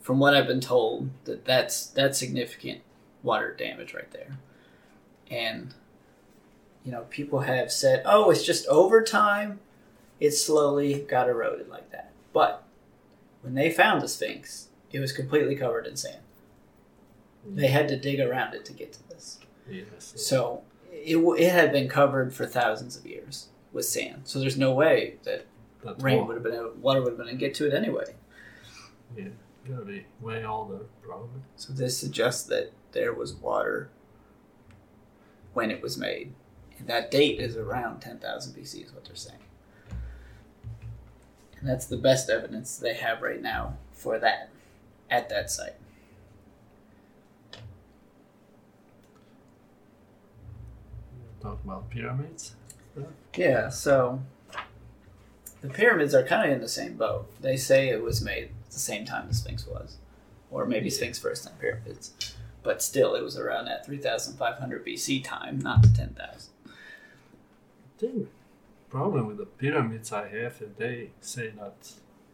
from 0.00 0.18
what 0.18 0.34
I've 0.34 0.46
been 0.46 0.60
told, 0.60 1.10
that 1.24 1.44
that's 1.44 1.86
that's 1.86 2.18
significant 2.18 2.80
water 3.22 3.54
damage 3.54 3.94
right 3.94 4.10
there. 4.12 4.38
And 5.30 5.74
you 6.84 6.92
know, 6.92 7.02
people 7.10 7.40
have 7.40 7.72
said, 7.72 8.02
"Oh, 8.04 8.30
it's 8.30 8.44
just 8.44 8.66
over 8.68 9.02
time, 9.02 9.60
it 10.20 10.32
slowly 10.32 11.00
got 11.00 11.28
eroded 11.28 11.68
like 11.68 11.90
that." 11.90 12.12
But 12.32 12.62
when 13.42 13.54
they 13.54 13.70
found 13.70 14.02
the 14.02 14.08
Sphinx, 14.08 14.68
it 14.92 15.00
was 15.00 15.12
completely 15.12 15.56
covered 15.56 15.86
in 15.86 15.96
sand. 15.96 16.20
They 17.48 17.68
had 17.68 17.88
to 17.88 17.96
dig 17.96 18.20
around 18.20 18.54
it 18.54 18.64
to 18.66 18.72
get 18.72 18.92
to 18.94 19.08
this. 19.08 19.38
Yes. 19.70 20.14
So 20.16 20.62
it, 20.92 21.16
it 21.16 21.52
had 21.52 21.72
been 21.72 21.88
covered 21.88 22.34
for 22.34 22.46
thousands 22.46 22.96
of 22.96 23.06
years 23.06 23.48
with 23.72 23.84
sand. 23.84 24.22
So 24.24 24.40
there's 24.40 24.56
no 24.56 24.72
way 24.72 25.16
that 25.24 25.46
that 25.84 26.02
rain 26.02 26.26
would 26.26 26.34
have 26.34 26.42
been 26.42 26.54
able, 26.54 26.72
water 26.80 27.00
would 27.00 27.10
have 27.10 27.18
been 27.18 27.28
able 27.28 27.38
to 27.38 27.40
get 27.40 27.54
to 27.54 27.66
it 27.66 27.74
anyway. 27.74 28.14
Yeah, 29.16 29.28
gotta 29.68 29.84
be 29.84 30.06
way 30.20 30.44
older, 30.44 30.80
probably. 31.02 31.40
So 31.56 31.72
this 31.72 31.96
suggests 31.96 32.42
that 32.44 32.72
there 32.92 33.12
was 33.12 33.34
water 33.34 33.90
when 35.56 35.70
it 35.70 35.80
was 35.80 35.96
made. 35.96 36.34
And 36.78 36.86
that 36.86 37.10
date 37.10 37.40
is 37.40 37.56
around 37.56 38.00
10,000 38.00 38.54
BC, 38.54 38.84
is 38.84 38.92
what 38.92 39.06
they're 39.06 39.16
saying. 39.16 39.38
And 41.58 41.66
that's 41.66 41.86
the 41.86 41.96
best 41.96 42.28
evidence 42.28 42.76
they 42.76 42.92
have 42.92 43.22
right 43.22 43.40
now 43.40 43.78
for 43.94 44.18
that 44.18 44.50
at 45.08 45.30
that 45.30 45.50
site. 45.50 45.76
Talk 51.40 51.58
about 51.64 51.88
pyramids. 51.88 52.54
Yeah, 53.34 53.70
so 53.70 54.20
the 55.62 55.70
pyramids 55.70 56.14
are 56.14 56.22
kind 56.22 56.50
of 56.50 56.54
in 56.54 56.60
the 56.60 56.68
same 56.68 56.98
boat. 56.98 57.30
They 57.40 57.56
say 57.56 57.88
it 57.88 58.02
was 58.02 58.20
made 58.20 58.50
at 58.66 58.72
the 58.72 58.78
same 58.78 59.06
time 59.06 59.28
the 59.28 59.34
Sphinx 59.34 59.66
was, 59.66 59.96
or 60.50 60.66
maybe 60.66 60.90
Sphinx 60.90 61.18
first, 61.18 61.44
then 61.44 61.54
pyramids. 61.58 62.12
But 62.66 62.82
still, 62.82 63.14
it 63.14 63.22
was 63.22 63.38
around 63.38 63.66
that 63.66 63.86
3,500 63.86 64.84
BC 64.84 65.22
time, 65.22 65.60
not 65.60 65.82
the 65.82 65.88
10,000. 65.88 66.50
I 66.66 66.70
think 67.96 68.28
problem 68.90 69.26
with 69.28 69.38
the 69.38 69.46
pyramids 69.46 70.12
I 70.12 70.26
have 70.28 70.60
is 70.60 70.72
they 70.76 71.10
say 71.20 71.52
that 71.60 71.92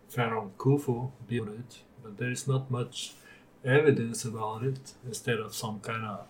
Pharaoh 0.08 0.50
Khufu 0.56 1.10
built 1.28 1.48
it, 1.48 1.82
but 2.02 2.16
there 2.16 2.30
is 2.30 2.48
not 2.48 2.70
much 2.70 3.12
evidence 3.64 4.24
about 4.24 4.64
it 4.64 4.94
instead 5.06 5.38
of 5.38 5.54
some 5.54 5.80
kind 5.80 6.04
of 6.04 6.26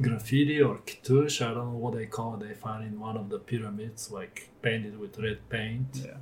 graffiti 0.00 0.60
or 0.60 0.78
cartouche, 0.84 1.40
I 1.42 1.54
don't 1.54 1.72
know 1.72 1.78
what 1.78 1.94
they 1.94 2.06
call 2.06 2.34
it, 2.34 2.40
they 2.40 2.54
find 2.54 2.84
in 2.84 2.98
one 2.98 3.16
of 3.16 3.30
the 3.30 3.38
pyramids, 3.38 4.10
like 4.10 4.50
painted 4.62 4.98
with 4.98 5.18
red 5.18 5.48
paint. 5.48 5.88
Yeah. 6.04 6.16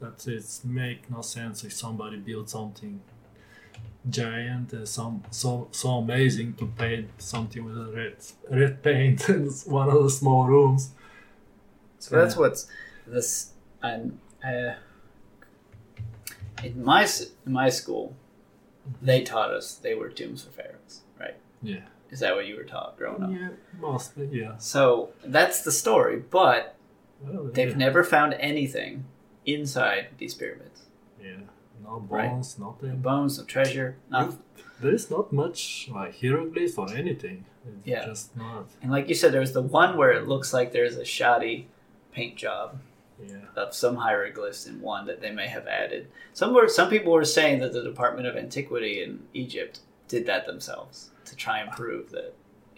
That 0.00 0.26
it's 0.26 0.64
make 0.64 1.10
no 1.10 1.20
sense 1.20 1.62
if 1.64 1.74
somebody 1.74 2.16
built 2.16 2.48
something 2.48 3.02
giant 4.08 4.72
and 4.72 4.88
some 4.88 5.22
so 5.30 5.68
so 5.72 5.90
amazing 5.98 6.54
to 6.54 6.66
paint 6.78 7.10
something 7.18 7.64
with 7.64 7.76
a 7.76 7.92
red 7.92 8.16
red 8.50 8.82
paint 8.82 9.28
in 9.28 9.46
one 9.66 9.88
of 9.90 10.02
the 10.02 10.10
small 10.10 10.46
rooms. 10.46 10.90
So 11.98 12.16
that's 12.16 12.36
what's 12.36 12.66
this. 13.06 13.52
And 13.82 14.18
uh, 14.44 14.74
in 16.62 16.84
my 16.84 17.06
in 17.46 17.52
my 17.52 17.68
school, 17.68 18.14
they 19.02 19.22
taught 19.22 19.50
us 19.50 19.74
they 19.74 19.94
were 19.94 20.08
tombs 20.08 20.42
for 20.44 20.50
pharaohs, 20.50 21.00
right? 21.18 21.36
Yeah. 21.62 21.80
Is 22.10 22.20
that 22.20 22.34
what 22.34 22.46
you 22.46 22.56
were 22.56 22.64
taught 22.64 22.96
growing 22.98 23.22
up? 23.22 23.30
Yeah, 23.30 23.48
mostly, 23.78 24.28
yeah. 24.32 24.56
So 24.58 25.10
that's 25.24 25.62
the 25.62 25.70
story, 25.70 26.16
but 26.30 26.74
Well, 27.22 27.44
they've 27.52 27.70
yeah. 27.70 27.76
never 27.76 28.02
found 28.02 28.34
anything 28.34 29.04
inside 29.46 30.08
these 30.18 30.34
pyramids. 30.34 30.86
yeah. 31.22 31.36
No 31.82 32.04
Right. 32.08 32.28
bones, 32.30 32.58
No 32.58 32.70
nothing. 32.80 33.00
bones, 33.00 33.38
no 33.38 33.44
treasure, 33.44 33.96
nothing. 34.10 34.38
There 34.80 34.92
is 34.94 35.10
not 35.10 35.32
much 35.32 35.88
like 35.92 36.20
hieroglyphs 36.20 36.78
or 36.78 36.90
anything. 36.92 37.44
It's 37.66 37.86
Yeah. 37.86 38.06
just 38.06 38.36
not. 38.36 38.66
And 38.82 38.90
like 38.90 39.08
you 39.08 39.14
said, 39.14 39.32
there's 39.32 39.52
the 39.52 39.62
one 39.62 39.96
where 39.96 40.12
it 40.12 40.26
looks 40.26 40.52
like 40.54 40.72
there's 40.72 40.96
a 40.96 41.04
shoddy 41.04 41.68
paint 42.12 42.36
job 42.36 42.80
Yeah. 43.22 43.36
of 43.56 43.74
some 43.74 43.96
hieroglyphs 43.96 44.66
in 44.66 44.80
one 44.80 45.06
that 45.06 45.20
they 45.20 45.30
may 45.30 45.48
have 45.48 45.66
added. 45.66 46.08
Some 46.32 46.54
were 46.54 46.68
some 46.68 46.88
people 46.88 47.12
were 47.12 47.24
saying 47.24 47.60
that 47.60 47.72
the 47.72 47.82
Department 47.82 48.26
of 48.26 48.36
Antiquity 48.36 49.02
in 49.02 49.26
Egypt 49.34 49.80
did 50.08 50.24
that 50.26 50.46
themselves 50.46 51.10
to 51.26 51.36
try 51.36 51.58
and 51.60 51.70
prove 51.70 52.10
that 52.12 52.32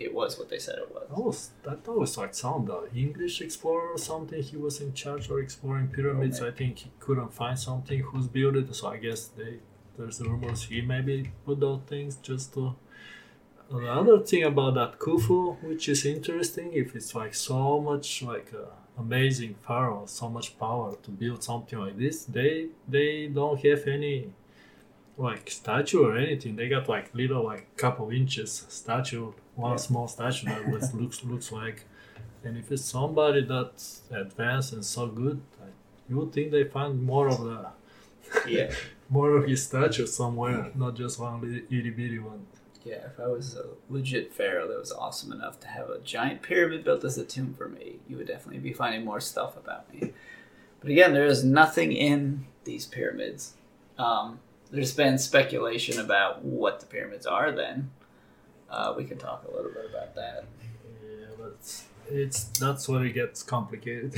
it 0.04 0.14
was 0.14 0.38
what 0.38 0.48
they 0.48 0.58
said 0.58 0.78
it 0.78 0.92
was. 0.94 1.08
That 1.08 1.22
was 1.28 1.50
that 1.64 1.88
always 1.88 2.16
like 2.16 2.34
sound 2.34 2.68
the 2.68 2.88
English 2.94 3.40
explorer 3.40 3.90
or 3.92 3.98
something. 3.98 4.42
He 4.42 4.56
was 4.56 4.80
in 4.80 4.92
charge 4.94 5.28
of 5.30 5.38
exploring 5.38 5.88
pyramids. 5.88 6.40
Oh, 6.40 6.48
I 6.48 6.50
think 6.50 6.78
he 6.78 6.90
couldn't 7.00 7.32
find 7.32 7.58
something 7.58 8.00
who's 8.00 8.26
built 8.26 8.56
it, 8.56 8.74
so 8.74 8.88
I 8.88 8.98
guess 8.98 9.28
they 9.28 9.60
there's 9.96 10.20
rumors 10.20 10.64
he 10.64 10.80
maybe 10.80 11.32
put 11.44 11.60
those 11.60 11.80
things 11.86 12.16
just 12.16 12.54
to. 12.54 12.74
Another 13.70 14.18
thing 14.18 14.44
about 14.44 14.74
that 14.74 14.98
Khufu, 14.98 15.62
which 15.62 15.88
is 15.88 16.04
interesting, 16.04 16.72
if 16.74 16.94
it's 16.94 17.14
like 17.14 17.34
so 17.34 17.80
much 17.80 18.22
like 18.22 18.52
uh, 18.54 18.66
amazing 18.98 19.54
pharaoh, 19.66 20.04
so 20.06 20.28
much 20.28 20.58
power 20.58 20.94
to 21.02 21.10
build 21.10 21.42
something 21.42 21.78
like 21.78 21.96
this, 21.98 22.24
they 22.24 22.68
they 22.86 23.28
don't 23.28 23.58
have 23.64 23.86
any 23.86 24.32
like 25.16 25.50
statue 25.50 26.04
or 26.04 26.16
anything. 26.16 26.56
They 26.56 26.68
got 26.68 26.88
like 26.88 27.14
little 27.14 27.44
like 27.44 27.76
couple 27.76 28.10
inches 28.10 28.66
statue, 28.68 29.32
one 29.54 29.72
Yeah. 29.72 29.76
small 29.76 30.08
statue 30.08 30.46
that 30.46 30.68
was, 30.68 30.94
looks 30.94 31.24
looks 31.24 31.52
like. 31.52 31.84
And 32.44 32.56
if 32.56 32.72
it's 32.72 32.84
somebody 32.84 33.44
that's 33.44 34.02
advanced 34.10 34.72
and 34.72 34.84
so 34.84 35.06
good, 35.06 35.40
I, 35.62 35.66
you 36.08 36.16
would 36.18 36.32
think 36.32 36.50
they 36.50 36.64
find 36.64 37.02
more 37.02 37.28
of 37.28 37.38
the 37.44 37.66
Yeah. 38.46 38.72
more 39.08 39.36
of 39.36 39.46
his 39.48 39.62
statue 39.62 40.06
somewhere, 40.06 40.70
not 40.74 40.96
just 40.96 41.18
one 41.20 41.64
itty 41.70 41.90
bitty 41.90 42.18
one. 42.18 42.46
Yeah, 42.84 43.06
if 43.06 43.20
I 43.20 43.28
was 43.28 43.54
a 43.56 43.66
legit 43.88 44.32
pharaoh 44.34 44.66
that 44.66 44.78
was 44.78 44.90
awesome 44.90 45.30
enough 45.30 45.60
to 45.60 45.68
have 45.68 45.88
a 45.88 46.00
giant 46.00 46.42
pyramid 46.42 46.82
built 46.82 47.04
as 47.04 47.16
a 47.16 47.24
tomb 47.24 47.54
for 47.54 47.68
me, 47.68 48.00
you 48.08 48.16
would 48.16 48.26
definitely 48.26 48.58
be 48.58 48.72
finding 48.72 49.04
more 49.04 49.20
stuff 49.20 49.56
about 49.56 49.92
me. 49.94 50.12
But 50.80 50.90
again, 50.90 51.12
there 51.14 51.26
is 51.26 51.44
nothing 51.44 51.92
in 51.92 52.46
these 52.64 52.86
pyramids. 52.86 53.54
Um, 53.98 54.40
there's 54.72 54.92
been 54.94 55.16
speculation 55.18 56.00
about 56.00 56.44
what 56.44 56.80
the 56.80 56.86
pyramids 56.86 57.24
are. 57.24 57.52
Then 57.52 57.92
uh, 58.72 58.94
we 58.96 59.04
can 59.04 59.18
talk 59.18 59.44
a 59.46 59.54
little 59.54 59.70
bit 59.70 59.90
about 59.90 60.14
that. 60.14 60.44
Yeah, 61.04 61.26
but 61.38 61.84
it's, 62.10 62.44
that's 62.44 62.88
where 62.88 63.04
it 63.04 63.12
gets 63.12 63.42
complicated 63.42 64.14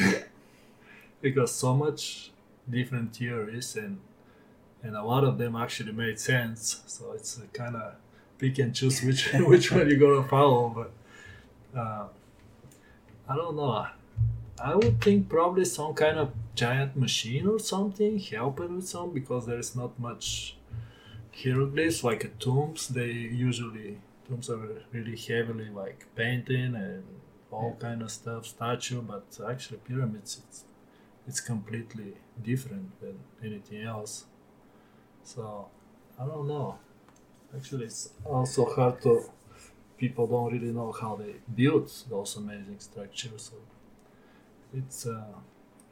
because 1.21 1.53
so 1.53 1.75
much 1.75 2.31
different 2.71 3.15
theories 3.15 3.77
and 3.77 3.99
and 4.83 4.95
a 4.95 5.03
lot 5.03 5.25
of 5.25 5.39
them 5.39 5.57
actually 5.57 5.93
made 5.93 6.21
sense. 6.21 6.83
So 6.87 7.13
it's 7.13 7.41
kind 7.55 7.75
of 7.75 7.95
pick 8.39 8.59
and 8.59 8.75
choose 8.75 9.03
which 9.03 9.33
which 9.53 9.73
one 9.73 9.89
you're 9.89 9.99
gonna 9.99 10.29
follow. 10.29 10.69
But 10.69 11.79
uh, 11.79 12.07
I 13.29 13.35
don't 13.35 13.57
know. 13.57 13.87
I 14.63 14.77
would 14.77 15.01
think 15.01 15.29
probably 15.29 15.65
some 15.65 15.95
kind 15.95 16.19
of 16.19 16.33
giant 16.55 16.97
machine 16.97 17.47
or 17.49 17.59
something 17.59 18.19
helping 18.19 18.77
with 18.77 18.87
some 18.87 19.13
because 19.13 19.47
there 19.47 19.59
is 19.59 19.75
not 19.75 19.99
much 19.99 20.57
hieroglyphs 21.33 22.05
like 22.05 22.39
tombs. 22.39 22.89
They 22.89 23.11
usually 23.11 23.99
tombs 24.29 24.51
are 24.51 24.83
really 24.93 25.17
heavily 25.17 25.69
like 25.71 26.07
painting 26.15 26.75
and 26.75 27.05
all 27.51 27.77
kind 27.79 28.03
of 28.03 28.11
stuff, 28.11 28.47
statue. 28.47 29.03
But 29.03 29.25
actually 29.49 29.79
pyramids, 29.79 30.41
it's 30.47 30.65
it's 31.27 31.41
completely 31.41 32.15
different 32.43 33.01
than 33.01 33.19
anything 33.43 33.83
else. 33.83 34.27
So 35.23 35.69
I 36.19 36.27
don't 36.27 36.49
know. 36.49 36.79
Actually, 37.57 37.87
it's 37.87 38.11
also 38.25 38.65
hard 38.75 39.01
to. 39.03 39.31
People 39.97 40.27
don't 40.27 40.53
really 40.53 40.73
know 40.73 40.91
how 40.93 41.15
they 41.17 41.37
built 41.55 42.05
those 42.11 42.37
amazing 42.37 42.81
structures. 42.81 43.51
So 43.51 43.57
it's 44.73 45.07
uh, 45.07 45.35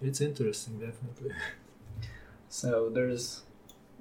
it's 0.00 0.20
interesting, 0.20 0.78
definitely. 0.78 1.32
So 2.48 2.90
there's 2.90 3.44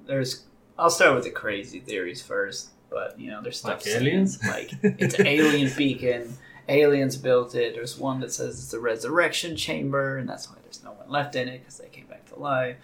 there's 0.06 0.44
I'll 0.78 0.90
start 0.90 1.14
with 1.14 1.24
the 1.24 1.30
crazy 1.30 1.80
theories 1.80 2.20
first, 2.22 2.68
but 2.92 3.18
you 3.18 3.30
know 3.30 3.40
there's 3.42 3.58
stuff 3.58 3.84
Like 3.86 3.94
aliens? 3.96 4.42
like 4.46 4.70
it's 4.82 5.18
alien 5.20 5.70
beacon. 5.76 6.36
Aliens 6.68 7.16
built 7.16 7.54
it. 7.54 7.74
There's 7.74 7.98
one 7.98 8.20
that 8.20 8.32
says 8.32 8.62
it's 8.62 8.72
a 8.72 8.80
resurrection 8.80 9.56
chamber, 9.56 10.18
and 10.18 10.28
that's 10.28 10.48
why 10.48 10.56
there's 10.62 10.82
no 10.84 10.92
one 10.92 11.08
left 11.08 11.34
in 11.34 11.48
it 11.48 11.58
because 11.60 11.78
they 11.78 11.88
came 11.88 12.06
back 12.06 12.24
to 12.32 12.38
life. 12.38 12.76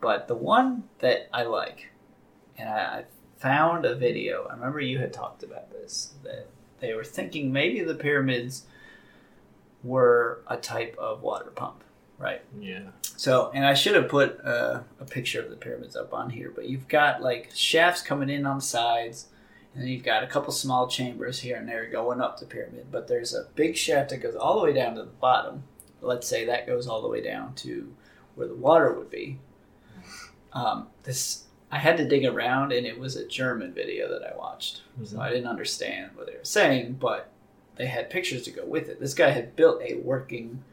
But 0.00 0.28
the 0.28 0.36
one 0.36 0.84
that 1.00 1.28
I 1.32 1.42
like, 1.42 1.90
and 2.56 2.68
I, 2.68 2.78
I 2.80 3.04
found 3.38 3.84
a 3.84 3.94
video. 3.96 4.46
I 4.48 4.54
remember 4.54 4.80
you 4.80 4.98
had 4.98 5.12
talked 5.12 5.42
about 5.42 5.72
this 5.72 6.12
that 6.22 6.46
they 6.80 6.94
were 6.94 7.04
thinking 7.04 7.52
maybe 7.52 7.82
the 7.82 7.94
pyramids 7.94 8.64
were 9.82 10.40
a 10.46 10.56
type 10.56 10.96
of 10.98 11.22
water 11.22 11.50
pump, 11.50 11.82
right? 12.18 12.42
Yeah. 12.60 12.90
So, 13.16 13.50
and 13.52 13.64
I 13.66 13.74
should 13.74 13.94
have 13.96 14.08
put 14.08 14.40
uh, 14.44 14.80
a 15.00 15.04
picture 15.04 15.40
of 15.42 15.50
the 15.50 15.56
pyramids 15.56 15.96
up 15.96 16.14
on 16.14 16.30
here, 16.30 16.52
but 16.54 16.66
you've 16.68 16.88
got 16.88 17.20
like 17.22 17.50
shafts 17.54 18.00
coming 18.02 18.30
in 18.30 18.46
on 18.46 18.56
the 18.58 18.62
sides, 18.62 19.26
and 19.78 19.88
you've 19.88 20.02
got 20.02 20.24
a 20.24 20.26
couple 20.26 20.52
small 20.52 20.88
chambers 20.88 21.38
here 21.40 21.56
and 21.56 21.68
there 21.68 21.86
going 21.86 22.20
up 22.20 22.38
the 22.38 22.46
pyramid. 22.46 22.88
But 22.90 23.06
there's 23.06 23.32
a 23.32 23.46
big 23.54 23.76
shaft 23.76 24.10
that 24.10 24.18
goes 24.18 24.34
all 24.34 24.58
the 24.58 24.64
way 24.64 24.72
down 24.72 24.96
to 24.96 25.02
the 25.02 25.08
bottom. 25.08 25.62
Let's 26.00 26.26
say 26.26 26.44
that 26.44 26.66
goes 26.66 26.88
all 26.88 27.00
the 27.00 27.08
way 27.08 27.22
down 27.22 27.54
to 27.56 27.94
where 28.34 28.48
the 28.48 28.54
water 28.54 28.92
would 28.92 29.10
be. 29.10 29.38
Um, 30.52 30.88
this 31.04 31.44
I 31.70 31.78
had 31.78 31.98
to 31.98 32.08
dig 32.08 32.24
around, 32.24 32.72
and 32.72 32.86
it 32.86 32.98
was 32.98 33.14
a 33.14 33.28
German 33.28 33.74
video 33.74 34.08
that 34.08 34.26
I 34.26 34.36
watched, 34.36 34.82
so 35.04 35.20
I 35.20 35.28
didn't 35.28 35.48
understand 35.48 36.12
what 36.14 36.26
they 36.26 36.32
were 36.32 36.44
saying, 36.44 36.94
but 36.98 37.30
they 37.76 37.86
had 37.86 38.08
pictures 38.08 38.42
to 38.44 38.50
go 38.50 38.64
with 38.64 38.88
it. 38.88 38.98
This 38.98 39.12
guy 39.12 39.30
had 39.30 39.54
built 39.54 39.82
a 39.82 39.96
working 39.96 40.64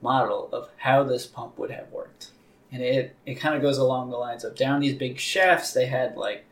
model 0.00 0.48
of 0.52 0.68
how 0.76 1.02
this 1.02 1.26
pump 1.26 1.58
would 1.58 1.72
have 1.72 1.90
worked. 1.90 2.30
And 2.70 2.82
it, 2.82 3.16
it 3.26 3.34
kind 3.34 3.56
of 3.56 3.62
goes 3.62 3.78
along 3.78 4.10
the 4.10 4.16
lines 4.16 4.44
of 4.44 4.54
down 4.54 4.80
these 4.80 4.94
big 4.94 5.18
shafts, 5.18 5.72
they 5.72 5.86
had 5.86 6.16
like 6.16 6.46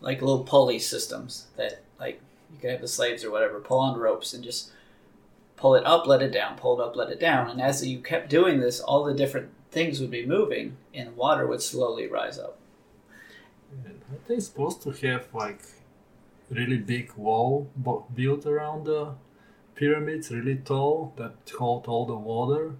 like 0.00 0.20
little 0.20 0.44
pulley 0.44 0.78
systems 0.78 1.46
that 1.56 1.82
like 1.98 2.20
you 2.52 2.58
could 2.60 2.70
have 2.70 2.80
the 2.80 2.88
slaves 2.88 3.24
or 3.24 3.30
whatever 3.30 3.60
pull 3.60 3.78
on 3.78 3.98
ropes 3.98 4.32
and 4.32 4.42
just 4.42 4.70
pull 5.56 5.74
it 5.74 5.84
up, 5.84 6.06
let 6.06 6.22
it 6.22 6.32
down, 6.32 6.56
pull 6.56 6.80
it 6.80 6.84
up, 6.84 6.96
let 6.96 7.10
it 7.10 7.20
down. 7.20 7.50
And 7.50 7.60
as 7.60 7.86
you 7.86 8.00
kept 8.00 8.30
doing 8.30 8.60
this, 8.60 8.80
all 8.80 9.04
the 9.04 9.14
different 9.14 9.50
things 9.70 10.00
would 10.00 10.10
be 10.10 10.26
moving 10.26 10.76
and 10.94 11.16
water 11.16 11.46
would 11.46 11.62
slowly 11.62 12.06
rise 12.06 12.38
up. 12.38 12.58
And 13.84 14.00
I 14.12 14.16
think 14.26 14.42
supposed 14.42 14.82
to 14.82 14.90
have 15.06 15.28
like 15.32 15.60
really 16.48 16.78
big 16.78 17.12
wall 17.14 17.70
built 18.14 18.46
around 18.46 18.86
the 18.86 19.14
pyramids 19.74 20.30
really 20.30 20.56
tall 20.56 21.12
that 21.16 21.34
hold 21.58 21.86
all 21.86 22.06
the 22.06 22.16
water. 22.16 22.74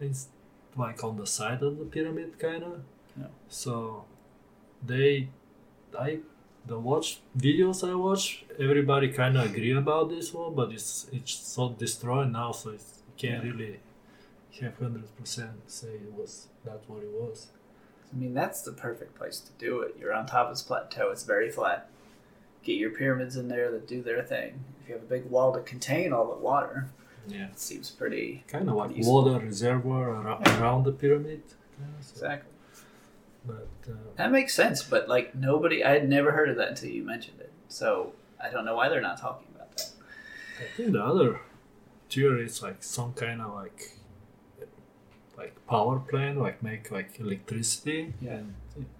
It's 0.00 0.28
like 0.76 1.02
on 1.02 1.16
the 1.16 1.26
side 1.26 1.62
of 1.62 1.78
the 1.78 1.84
pyramid, 1.84 2.38
kind 2.38 2.62
of. 2.62 2.80
Yeah. 3.18 3.26
So 3.48 4.04
they, 4.84 5.28
I, 5.98 6.20
the 6.66 6.78
watch 6.78 7.20
videos 7.36 7.88
I 7.88 7.94
watch, 7.94 8.44
everybody 8.58 9.08
kind 9.08 9.36
of 9.36 9.46
agree 9.50 9.72
about 9.76 10.10
this 10.10 10.32
one, 10.32 10.54
but 10.54 10.72
it's 10.72 11.06
it's 11.12 11.34
so 11.34 11.70
destroyed 11.70 12.30
now, 12.32 12.52
so 12.52 12.70
it 12.70 12.82
can't 13.16 13.42
really 13.44 13.80
have 14.60 14.78
hundred 14.78 15.16
percent 15.16 15.50
say 15.66 15.88
it 15.88 16.12
was 16.12 16.48
that's 16.64 16.88
what 16.88 17.02
it 17.02 17.10
was. 17.10 17.48
I 18.12 18.16
mean, 18.16 18.34
that's 18.34 18.60
the 18.62 18.72
perfect 18.72 19.14
place 19.14 19.40
to 19.40 19.52
do 19.58 19.80
it. 19.80 19.96
You're 19.98 20.12
on 20.12 20.26
top 20.26 20.48
of 20.48 20.52
this 20.54 20.62
plateau, 20.62 21.10
it's 21.10 21.24
very 21.24 21.50
flat. 21.50 21.88
Get 22.62 22.74
your 22.74 22.90
pyramids 22.90 23.36
in 23.36 23.48
there 23.48 23.70
that 23.72 23.88
do 23.88 24.02
their 24.02 24.22
thing. 24.22 24.62
If 24.82 24.88
you 24.88 24.94
have 24.94 25.02
a 25.02 25.06
big 25.06 25.24
wall 25.30 25.52
to 25.54 25.60
contain 25.60 26.12
all 26.12 26.28
the 26.32 26.38
water, 26.38 26.90
Yeah. 27.26 27.46
it 27.46 27.58
seems 27.58 27.90
pretty. 27.90 28.44
Kind 28.46 28.68
of 28.68 28.76
like 28.76 28.94
useful. 28.96 29.24
water 29.24 29.38
reservoir 29.44 30.10
around, 30.10 30.46
around 30.48 30.84
the 30.84 30.92
pyramid. 30.92 31.42
kinda, 31.76 31.92
so- 32.02 32.12
Exactly. 32.12 32.51
But 33.44 33.68
uh, 33.88 33.94
That 34.16 34.30
makes 34.30 34.54
sense, 34.54 34.82
but 34.82 35.08
like 35.08 35.34
nobody, 35.34 35.82
I 35.84 35.92
had 35.92 36.08
never 36.08 36.30
heard 36.32 36.48
of 36.48 36.56
that 36.56 36.68
until 36.68 36.90
you 36.90 37.02
mentioned 37.04 37.40
it. 37.40 37.52
So 37.68 38.12
I 38.42 38.50
don't 38.50 38.64
know 38.64 38.76
why 38.76 38.88
they're 38.88 39.00
not 39.00 39.18
talking 39.20 39.48
about 39.54 39.76
that. 39.76 39.90
I 40.60 40.76
think 40.76 40.92
the 40.92 41.02
other 41.04 41.40
theory 42.08 42.44
is 42.44 42.62
like 42.62 42.82
some 42.84 43.12
kind 43.14 43.40
of 43.40 43.54
like 43.54 43.96
like 45.36 45.54
power 45.66 45.98
plant, 45.98 46.38
like 46.38 46.62
make 46.62 46.90
like 46.90 47.18
electricity. 47.18 48.14
Yeah. 48.20 48.32
And 48.32 48.54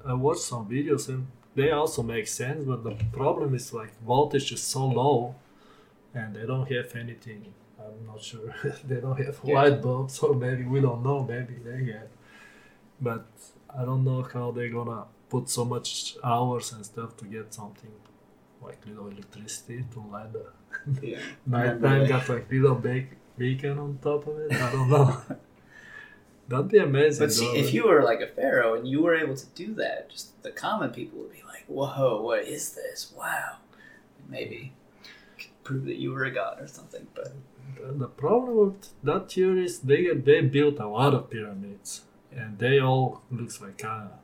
I 0.05 0.15
watched 0.15 0.43
some 0.43 0.69
videos 0.69 1.09
and 1.09 1.27
they 1.55 1.71
also 1.71 2.03
make 2.03 2.27
sense, 2.27 2.65
but 2.65 2.83
the 2.83 2.97
problem 3.13 3.55
is 3.55 3.73
like 3.73 3.93
voltage 4.03 4.51
is 4.53 4.63
so 4.63 4.87
low, 4.87 5.35
and 6.15 6.35
they 6.35 6.47
don't 6.47 6.71
have 6.73 6.97
anything. 6.97 7.53
I'm 7.79 8.07
not 8.07 8.23
sure. 8.23 8.55
they 8.89 9.01
don't 9.01 9.19
have 9.25 9.39
Yeah. 9.45 9.55
light 9.55 9.83
bulbs, 9.83 10.19
or 10.21 10.35
maybe 10.35 10.65
we 10.65 10.81
don't 10.81 11.03
know. 11.03 11.23
Maybe 11.25 11.55
they 11.65 11.93
have, 11.93 12.09
but 13.01 13.27
I 13.79 13.85
don't 13.85 14.05
know 14.05 14.23
how 14.23 14.51
they're 14.51 14.69
gonna 14.69 15.05
put 15.29 15.49
so 15.49 15.65
much 15.65 16.17
hours 16.23 16.73
and 16.73 16.85
stuff 16.85 17.17
to 17.19 17.25
get 17.25 17.55
something 17.55 17.91
like 18.63 18.85
little 18.87 19.09
electricity 19.09 19.85
to 19.93 20.01
light 20.01 20.33
the 20.33 20.47
Yeah. 21.03 21.19
nighttime 21.47 22.07
got 22.07 22.29
like 22.29 22.51
little 22.51 22.75
bake, 22.77 23.09
beacon 23.39 23.79
on 23.79 23.99
top 24.03 24.27
of 24.27 24.39
it. 24.39 24.53
I 24.53 24.73
don't 24.73 24.89
know. 24.91 25.17
That'd 26.49 26.69
be 26.69 26.79
amazing. 26.79 27.27
But 27.27 27.33
see, 27.33 27.47
though. 27.47 27.55
if 27.55 27.73
you 27.73 27.87
were 27.89 28.03
like 28.03 28.21
a 28.21 28.27
pharaoh 28.27 28.75
and 28.75 28.87
you 28.87 29.03
were 29.03 29.15
able 29.15 29.37
to 29.37 29.47
do 29.55 29.75
that, 29.77 30.11
just 30.11 30.43
the 30.43 30.51
common 30.51 30.91
people 30.91 31.19
would 31.21 31.33
be 31.33 31.43
like, 31.47 31.65
"Whoa, 31.67 32.21
what 32.21 32.45
is 32.45 32.75
this? 32.75 33.13
Wow!" 33.17 33.57
Maybe 34.29 34.75
prove 35.65 35.85
that 35.87 35.97
you 35.97 36.11
were 36.13 36.25
a 36.25 36.31
god 36.31 36.61
or 36.61 36.67
something. 36.67 37.07
But 37.15 37.33
The- 37.81 37.93
the 37.95 38.09
problem 38.09 38.57
with 38.59 38.89
that 39.03 39.31
theory 39.33 39.65
is 39.65 39.79
they 39.81 40.13
they 40.15 40.41
built 40.43 40.79
a 40.79 40.89
lot 40.89 41.15
of 41.15 41.31
pyramids, 41.31 42.03
and 42.37 42.59
they 42.59 42.79
all 42.79 43.23
looks 43.31 43.61
like 43.61 43.79
kind 43.79 44.11
of, 44.11 44.19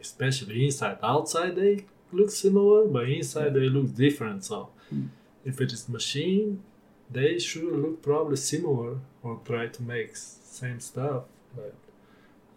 especially 0.00 0.64
inside. 0.66 0.98
Outside 1.02 1.56
they 1.56 1.84
look 2.12 2.30
similar, 2.30 2.86
but 2.86 3.08
inside 3.08 3.54
they 3.54 3.68
look 3.68 3.94
different. 3.94 4.44
So, 4.44 4.70
Hmm. 4.90 5.06
if 5.44 5.60
it 5.60 5.72
is 5.72 5.88
machine, 5.88 6.62
they 7.10 7.38
should 7.38 7.64
look 7.84 8.02
probably 8.02 8.36
similar 8.36 8.98
or 9.22 9.40
try 9.44 9.66
to 9.66 9.82
make 9.82 10.16
same 10.16 10.80
stuff. 10.80 11.24
But 11.54 11.74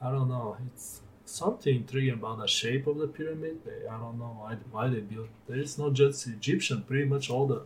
I 0.02 0.12
don't 0.12 0.30
know. 0.30 0.58
It's 0.68 1.02
something 1.26 1.76
intriguing 1.76 2.14
about 2.14 2.40
the 2.40 2.48
shape 2.48 2.88
of 2.88 2.98
the 2.98 3.08
pyramid. 3.08 3.62
They, 3.66 3.88
I 3.88 3.98
don't 3.98 4.18
know 4.20 4.34
why 4.40 4.56
why 4.72 4.88
they 4.90 5.00
built. 5.02 5.30
There 5.48 5.60
is 5.60 5.78
not 5.78 5.94
just 5.94 6.28
Egyptian. 6.28 6.84
Pretty 6.84 7.06
much 7.06 7.30
all 7.30 7.48
the 7.48 7.62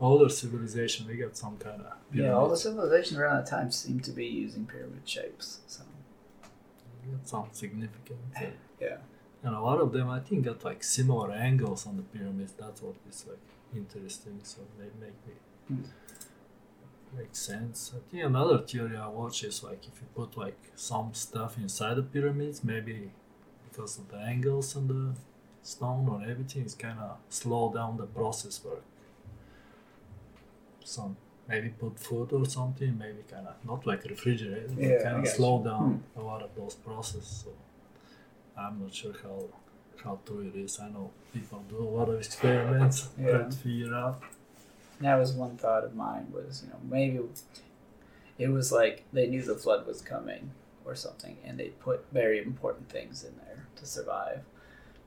older 0.00 0.28
civilization 0.28 1.06
they 1.06 1.16
got 1.16 1.36
some 1.36 1.56
kind 1.56 1.80
of 1.80 1.92
yeah, 2.12 2.32
all 2.32 2.48
the 2.48 2.56
civilization 2.56 3.16
around 3.18 3.36
that 3.36 3.46
time 3.46 3.70
seem 3.70 4.00
to 4.00 4.10
be 4.10 4.26
using 4.26 4.66
pyramid 4.66 5.02
shapes. 5.08 5.60
So 5.66 5.82
some 7.24 7.46
significant. 7.52 8.18
uh, 8.36 8.40
yeah, 8.80 8.96
And 9.42 9.54
a 9.54 9.60
lot 9.60 9.80
of 9.80 9.92
them, 9.92 10.08
I 10.10 10.20
think, 10.20 10.44
got 10.44 10.64
like 10.64 10.82
similar 10.82 11.30
angles 11.30 11.86
on 11.86 11.96
the 11.96 12.02
pyramids. 12.02 12.52
That's 12.58 12.82
what 12.82 12.96
is 13.08 13.24
like 13.28 13.38
interesting. 13.74 14.40
So 14.42 14.60
they 14.78 14.84
make 15.04 15.18
me 15.26 15.34
Hmm. 15.68 15.82
make 17.16 17.34
sense. 17.36 17.92
I 17.96 18.00
think 18.10 18.24
another 18.24 18.58
theory 18.58 18.96
I 18.96 19.08
watch 19.08 19.44
is 19.44 19.62
like 19.62 19.86
if 19.86 20.00
you 20.00 20.06
put 20.14 20.36
like 20.36 20.58
some 20.74 21.14
stuff 21.14 21.56
inside 21.58 21.94
the 21.94 22.02
pyramids, 22.02 22.62
maybe 22.64 23.10
because 23.70 23.98
of 23.98 24.08
the 24.10 24.18
angles 24.18 24.76
on 24.76 24.88
the 24.88 25.14
stone 25.62 26.08
or 26.08 26.22
everything, 26.28 26.62
it's 26.62 26.74
kind 26.74 26.98
of 26.98 27.16
slow 27.28 27.72
down 27.72 27.96
the 27.96 28.06
process 28.06 28.62
work. 28.64 28.82
Some 30.84 31.16
maybe 31.48 31.68
put 31.68 31.98
food 31.98 32.32
or 32.32 32.44
something, 32.46 32.96
maybe 32.98 33.22
kind 33.30 33.46
of 33.46 33.54
not 33.64 33.86
like 33.86 34.04
refrigerator, 34.04 34.68
but 34.74 34.82
Yeah, 34.84 35.02
kind 35.02 35.18
of 35.26 35.28
slow 35.28 35.62
down 35.62 36.02
hmm. 36.14 36.20
a 36.20 36.22
lot 36.22 36.42
of 36.42 36.54
those 36.56 36.74
processes. 36.74 37.44
So 37.44 37.50
I'm 38.56 38.80
not 38.82 38.94
sure 38.94 39.14
how 39.22 39.44
how 40.04 40.18
true 40.26 40.40
it 40.52 40.56
is. 40.58 40.78
I 40.80 40.88
know 40.90 41.10
people 41.32 41.64
do 41.68 41.78
a 41.78 41.90
lot 41.98 42.08
of 42.08 42.16
experiments, 42.18 43.08
try 43.16 43.26
Yeah. 43.30 43.48
to 43.48 43.56
figure 43.56 43.94
out. 43.94 44.22
that 45.00 45.16
was 45.16 45.32
one 45.32 45.56
thought 45.56 45.84
of 45.84 45.94
mine. 45.94 46.26
Was 46.32 46.62
you 46.62 46.68
know 46.70 46.80
maybe 46.96 47.20
it 48.38 48.48
was 48.48 48.72
like 48.72 49.04
they 49.12 49.26
knew 49.26 49.42
the 49.42 49.54
flood 49.54 49.86
was 49.86 50.00
coming 50.02 50.50
or 50.84 50.94
something, 50.94 51.36
and 51.44 51.58
they 51.58 51.68
put 51.88 52.04
very 52.12 52.38
important 52.42 52.88
things 52.90 53.24
in 53.24 53.34
there 53.44 53.66
to 53.76 53.86
survive, 53.86 54.40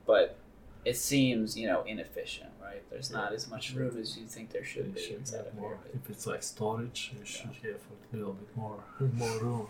but. 0.06 0.36
It 0.84 0.96
seems, 0.96 1.58
you 1.58 1.66
know, 1.66 1.82
inefficient, 1.82 2.50
right? 2.68 2.82
There's 2.90 3.10
not 3.10 3.32
as 3.32 3.48
much 3.48 3.72
room 3.74 3.96
as 3.98 4.16
you 4.16 4.26
think 4.26 4.50
there 4.50 4.64
should 4.64 4.86
They 4.94 5.00
be 5.00 5.06
should 5.06 5.16
inside 5.18 5.46
a 5.52 5.54
more. 5.60 5.76
pyramid. 5.76 6.00
If 6.04 6.10
it's 6.10 6.26
like 6.26 6.42
storage, 6.42 7.12
you 7.18 7.24
should 7.24 7.46
have 7.62 7.80
a 8.12 8.16
little 8.16 8.34
bit 8.34 8.56
more 8.56 8.82
more 9.14 9.38
room. 9.38 9.66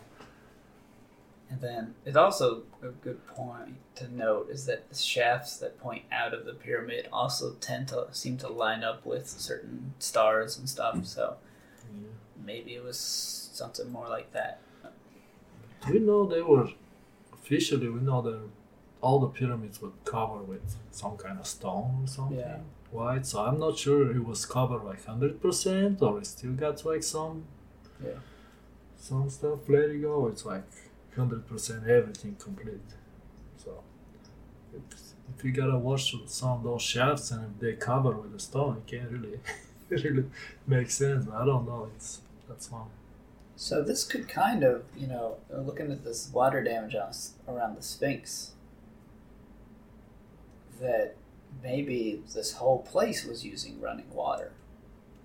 And 1.50 1.60
then 1.62 1.94
it's 2.04 2.16
also 2.16 2.64
a 2.82 2.88
good 2.88 3.26
point 3.26 3.76
to 3.94 4.12
note 4.14 4.50
is 4.50 4.66
that 4.66 4.88
the 4.90 4.94
shafts 4.94 5.56
that 5.58 5.78
point 5.80 6.02
out 6.12 6.34
of 6.34 6.44
the 6.44 6.52
pyramid 6.52 7.08
also 7.10 7.54
tend 7.54 7.88
to 7.88 8.06
seem 8.12 8.36
to 8.38 8.48
line 8.48 8.84
up 8.84 9.06
with 9.06 9.26
certain 9.28 9.94
stars 9.98 10.58
and 10.58 10.68
stuff. 10.68 10.96
Mm. 10.96 11.06
So 11.06 11.36
Yeah. 11.90 12.08
maybe 12.44 12.74
it 12.74 12.84
was 12.84 12.98
something 12.98 13.90
more 13.90 14.08
like 14.08 14.32
that. 14.32 14.60
We 15.88 16.00
know 16.00 16.26
they 16.26 16.42
were 16.42 16.68
officially. 17.32 17.88
We 17.88 18.00
know 18.00 18.20
that 18.22 18.40
all 19.00 19.18
the 19.20 19.28
pyramids 19.28 19.80
were 19.80 19.92
covered 20.04 20.46
with 20.48 20.76
some 20.90 21.16
kind 21.16 21.38
of 21.38 21.46
stone 21.46 22.00
or 22.02 22.06
something. 22.08 22.38
Yeah. 22.38 22.58
White. 22.90 23.26
So 23.26 23.40
I'm 23.40 23.58
not 23.58 23.78
sure 23.78 24.10
it 24.10 24.24
was 24.24 24.46
covered 24.46 24.84
like 24.84 25.04
hundred 25.04 25.40
percent 25.40 26.00
or 26.02 26.18
it 26.18 26.26
still 26.26 26.52
got 26.52 26.84
like 26.84 27.02
some. 27.02 27.44
Yeah. 28.02 28.20
Some 28.96 29.28
stuff 29.30 29.68
let 29.68 29.90
it 29.90 30.02
go. 30.02 30.28
It's 30.28 30.44
like 30.44 30.64
hundred 31.16 31.46
percent 31.46 31.86
everything 31.88 32.36
complete. 32.36 32.88
So 33.56 33.82
if, 34.74 34.98
if 35.36 35.44
you 35.44 35.52
gotta 35.52 35.78
watch 35.78 36.14
some 36.26 36.50
of 36.50 36.62
those 36.62 36.82
shafts 36.82 37.30
and 37.30 37.54
if 37.54 37.60
they 37.60 37.72
cover 37.74 38.12
with 38.12 38.32
the 38.32 38.38
stone, 38.38 38.78
it 38.78 38.90
can't 38.90 39.10
really 39.10 39.40
really 39.88 40.24
make 40.66 40.90
sense. 40.90 41.26
I 41.32 41.44
don't 41.44 41.66
know. 41.66 41.90
It's 41.94 42.20
that's 42.48 42.70
one. 42.70 42.88
So 43.56 43.82
this 43.82 44.04
could 44.04 44.28
kind 44.28 44.62
of, 44.62 44.84
you 44.96 45.08
know, 45.08 45.38
uh, 45.52 45.60
looking 45.60 45.90
at 45.90 46.04
this 46.04 46.30
water 46.32 46.62
damage 46.62 46.94
on, 46.94 47.12
around 47.48 47.76
the 47.76 47.82
Sphinx, 47.82 48.52
that 50.80 51.16
maybe 51.62 52.22
this 52.34 52.52
whole 52.52 52.78
place 52.80 53.24
was 53.24 53.44
using 53.44 53.80
running 53.80 54.10
water. 54.12 54.52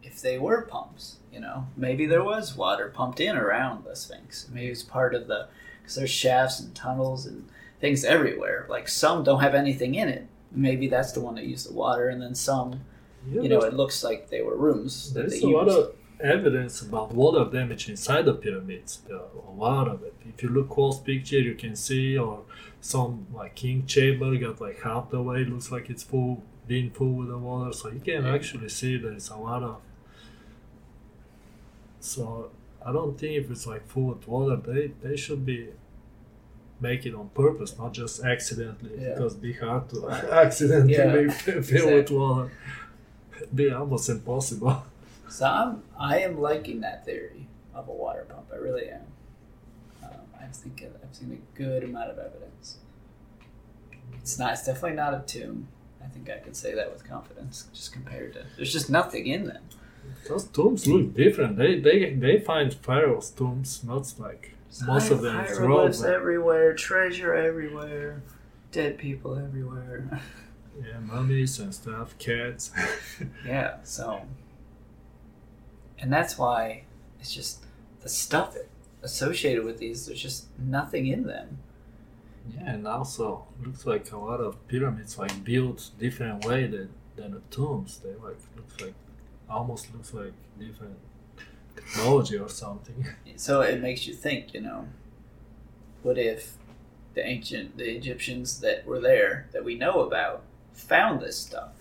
If 0.02 0.22
they 0.22 0.38
were 0.38 0.64
pumps, 0.64 1.18
you 1.32 1.40
know, 1.40 1.68
maybe 1.78 2.06
there 2.06 2.24
was 2.24 2.56
water 2.58 2.90
pumped 2.94 3.20
in 3.20 3.38
around 3.38 3.86
the 3.86 3.96
Sphinx. 3.96 4.48
Maybe 4.52 4.68
it's 4.68 4.84
part 4.84 5.16
of 5.16 5.28
the, 5.28 5.48
because 5.82 5.96
there's 5.96 6.10
shafts 6.10 6.60
and 6.60 6.76
tunnels 6.76 7.26
and 7.26 7.48
things 7.80 8.04
everywhere. 8.04 8.66
Like 8.70 8.88
some 8.88 9.24
don't 9.24 9.42
have 9.42 9.56
anything 9.56 9.96
in 9.96 10.10
it. 10.10 10.28
Maybe 10.52 10.88
that's 10.88 11.14
the 11.14 11.22
one 11.22 11.36
that 11.36 11.46
used 11.46 11.70
the 11.70 11.74
water, 11.74 12.10
and 12.10 12.22
then 12.22 12.36
some, 12.36 12.82
Yeah, 13.28 13.42
you 13.42 13.50
know, 13.50 13.62
it 13.62 13.74
looks 13.74 14.04
like 14.04 14.30
they 14.30 14.42
were 14.42 14.56
rooms 14.56 15.14
that 15.14 15.30
they 15.30 15.38
used. 15.66 15.78
of 15.78 15.96
evidence 16.20 16.82
about 16.82 17.14
water 17.14 17.50
damage 17.50 17.90
inside 17.90 18.26
the 18.26 18.34
pyramids. 18.34 19.02
There 19.08 19.18
are 19.18 19.28
a 19.48 19.52
lot 19.52 19.88
of 19.88 20.04
it. 20.04 20.14
If 20.28 20.42
you 20.44 20.50
look 20.50 20.70
close 20.70 21.00
picture, 21.00 21.40
you 21.40 21.56
can 21.56 21.76
see, 21.76 22.18
or 22.18 22.42
some 22.82 23.28
like 23.34 23.56
king 23.56 23.86
chamber 23.86 24.36
got 24.38 24.62
like 24.62 24.82
half 24.82 25.10
the 25.10 25.22
way. 25.22 25.44
Looks 25.46 25.72
like 25.72 25.90
it's 25.90 26.04
full, 26.04 26.44
being 26.68 26.92
full 26.92 27.14
with 27.14 27.28
the 27.30 27.38
water. 27.38 27.74
So 27.74 27.90
you 27.90 28.00
can 28.00 28.24
Yeah. 28.26 28.34
actually 28.34 28.70
see 28.70 28.98
there's 28.98 29.30
a 29.30 29.38
lot 29.38 29.64
of. 29.64 29.78
So 32.00 32.52
I 32.86 32.92
don't 32.92 33.18
think 33.18 33.38
if 33.46 33.52
it's 33.52 33.66
like 33.68 33.88
full 33.88 34.08
with 34.14 34.28
water, 34.28 34.58
they 34.58 34.88
they 35.02 35.16
should 35.16 35.46
be 35.46 35.70
make 36.82 37.06
it 37.06 37.16
on 37.16 37.30
purpose, 37.30 37.78
not 37.78 37.94
just 37.94 38.24
accidentally. 38.24 38.98
Yeah. 39.00 39.14
Because 39.16 39.36
be 39.36 39.54
hard 39.54 39.90
to 39.90 40.10
accidentally 40.32 40.94
Yeah, 40.94 41.30
fill 41.32 41.56
with 41.56 41.70
exactly. 41.72 42.18
water. 42.18 42.52
Be 43.54 43.72
almost 43.72 44.10
impossible. 44.10 44.84
So 45.34 45.48
I'm 45.48 45.82
I 45.98 46.20
am 46.20 46.40
liking 46.40 46.82
that 46.82 47.06
theory 47.06 47.48
of 47.74 47.88
a 47.88 47.92
water 47.92 48.28
pump. 48.30 48.52
I 48.54 48.58
really 48.58 48.88
am. 48.88 49.02
Um, 50.04 50.20
I 50.40 50.46
think 50.46 50.84
I've 50.84 51.16
seen 51.16 51.32
a 51.32 51.58
good 51.58 51.84
amount 51.84 52.12
of 52.12 52.20
evidence. 52.20 52.78
It's 54.22 54.38
not. 54.38 54.54
It's 54.54 54.64
definitely 54.68 54.98
not 54.98 55.16
a 55.16 55.24
tomb. 55.26 55.70
I 56.04 56.06
think 56.06 56.30
I 56.30 56.38
can 56.38 56.54
say 56.54 56.76
that 56.76 56.92
with 56.94 57.04
confidence, 57.04 57.68
just 57.74 57.92
compared 57.92 58.34
to. 58.34 58.46
There's 58.58 58.72
just 58.72 58.92
nothing 58.92 59.26
in 59.26 59.46
them. 59.46 59.64
Those 60.30 60.44
tombs 60.44 60.86
look 60.86 61.16
different. 61.16 61.58
They 61.58 61.80
they 61.80 62.14
they 62.14 62.38
find 62.38 62.72
pharaohs' 62.72 63.32
tombs, 63.32 63.84
not 63.84 64.14
like 64.20 64.52
most 64.86 65.10
of 65.10 65.24
them 65.24 65.40
is 65.40 65.58
Hieroglyphs 65.58 66.04
road. 66.04 66.14
everywhere, 66.14 66.74
treasure 66.76 67.34
everywhere, 67.34 68.22
dead 68.72 69.00
people 69.00 69.36
everywhere. 69.36 70.22
Yeah, 70.80 71.00
mummies 71.00 71.60
and 71.60 71.74
stuff, 71.74 72.18
cats. 72.20 72.72
yeah, 73.48 73.78
so. 73.84 74.22
And 76.04 76.12
that's 76.12 76.38
why 76.38 76.84
it's 77.22 77.34
just 77.34 77.64
the 78.02 78.10
stuff 78.10 78.58
associated 79.02 79.64
with 79.64 79.78
these, 79.80 80.06
there's 80.06 80.22
just 80.22 80.48
nothing 80.60 81.08
in 81.08 81.24
them. 81.24 81.60
yeah, 82.54 82.72
and 82.72 82.86
also 82.86 83.48
looks 83.66 83.86
like 83.86 84.12
a 84.12 84.18
lot 84.18 84.42
of 84.42 84.68
pyramids 84.68 85.18
like 85.18 85.46
built 85.46 85.92
different 85.98 86.44
way 86.44 86.68
than 86.68 86.90
than 87.16 87.32
the 87.32 87.42
tombs. 87.50 88.00
They 88.04 88.10
like 88.16 88.38
looks 88.58 88.82
like 88.82 88.96
almost 89.50 89.94
looks 89.94 90.14
like 90.14 90.34
different 90.60 90.98
technology 91.76 92.38
or 92.38 92.50
something. 92.50 93.06
So 93.38 93.62
it 93.62 93.82
makes 93.82 94.06
you 94.06 94.14
think, 94.14 94.54
you 94.54 94.62
know, 94.62 94.88
what 96.04 96.18
if 96.18 96.58
the 97.14 97.26
ancient, 97.26 97.78
the 97.78 97.90
Egyptians 97.96 98.60
that 98.60 98.86
were 98.86 99.00
there, 99.00 99.48
that 99.54 99.64
we 99.64 99.76
know 99.76 100.02
about, 100.02 100.44
found 100.74 101.22
this 101.22 101.38
stuff 101.38 101.72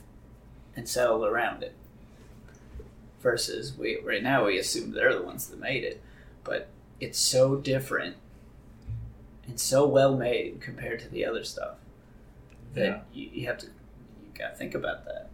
and 0.76 0.88
settled 0.88 1.24
around 1.24 1.62
it? 1.64 1.74
Versus 3.22 3.72
we 3.78 3.98
right 4.04 4.22
now 4.22 4.46
we 4.46 4.58
assume 4.58 4.90
they're 4.90 5.14
the 5.14 5.22
ones 5.22 5.46
that 5.46 5.60
made 5.60 5.84
it, 5.84 6.02
but 6.42 6.68
it's 7.00 7.18
so 7.18 7.54
different 7.56 8.16
and 9.46 9.58
so 9.60 9.86
well 9.86 10.16
made 10.16 10.60
compared 10.60 10.98
to 11.00 11.08
the 11.08 11.24
other 11.24 11.44
stuff 11.44 11.76
that 12.74 12.84
Yeah. 12.84 13.00
you, 13.14 13.30
you 13.32 13.46
have 13.46 13.58
to 13.58 13.66
you 13.66 14.30
gotta 14.36 14.56
think 14.56 14.74
about 14.74 15.04
that. 15.04 15.30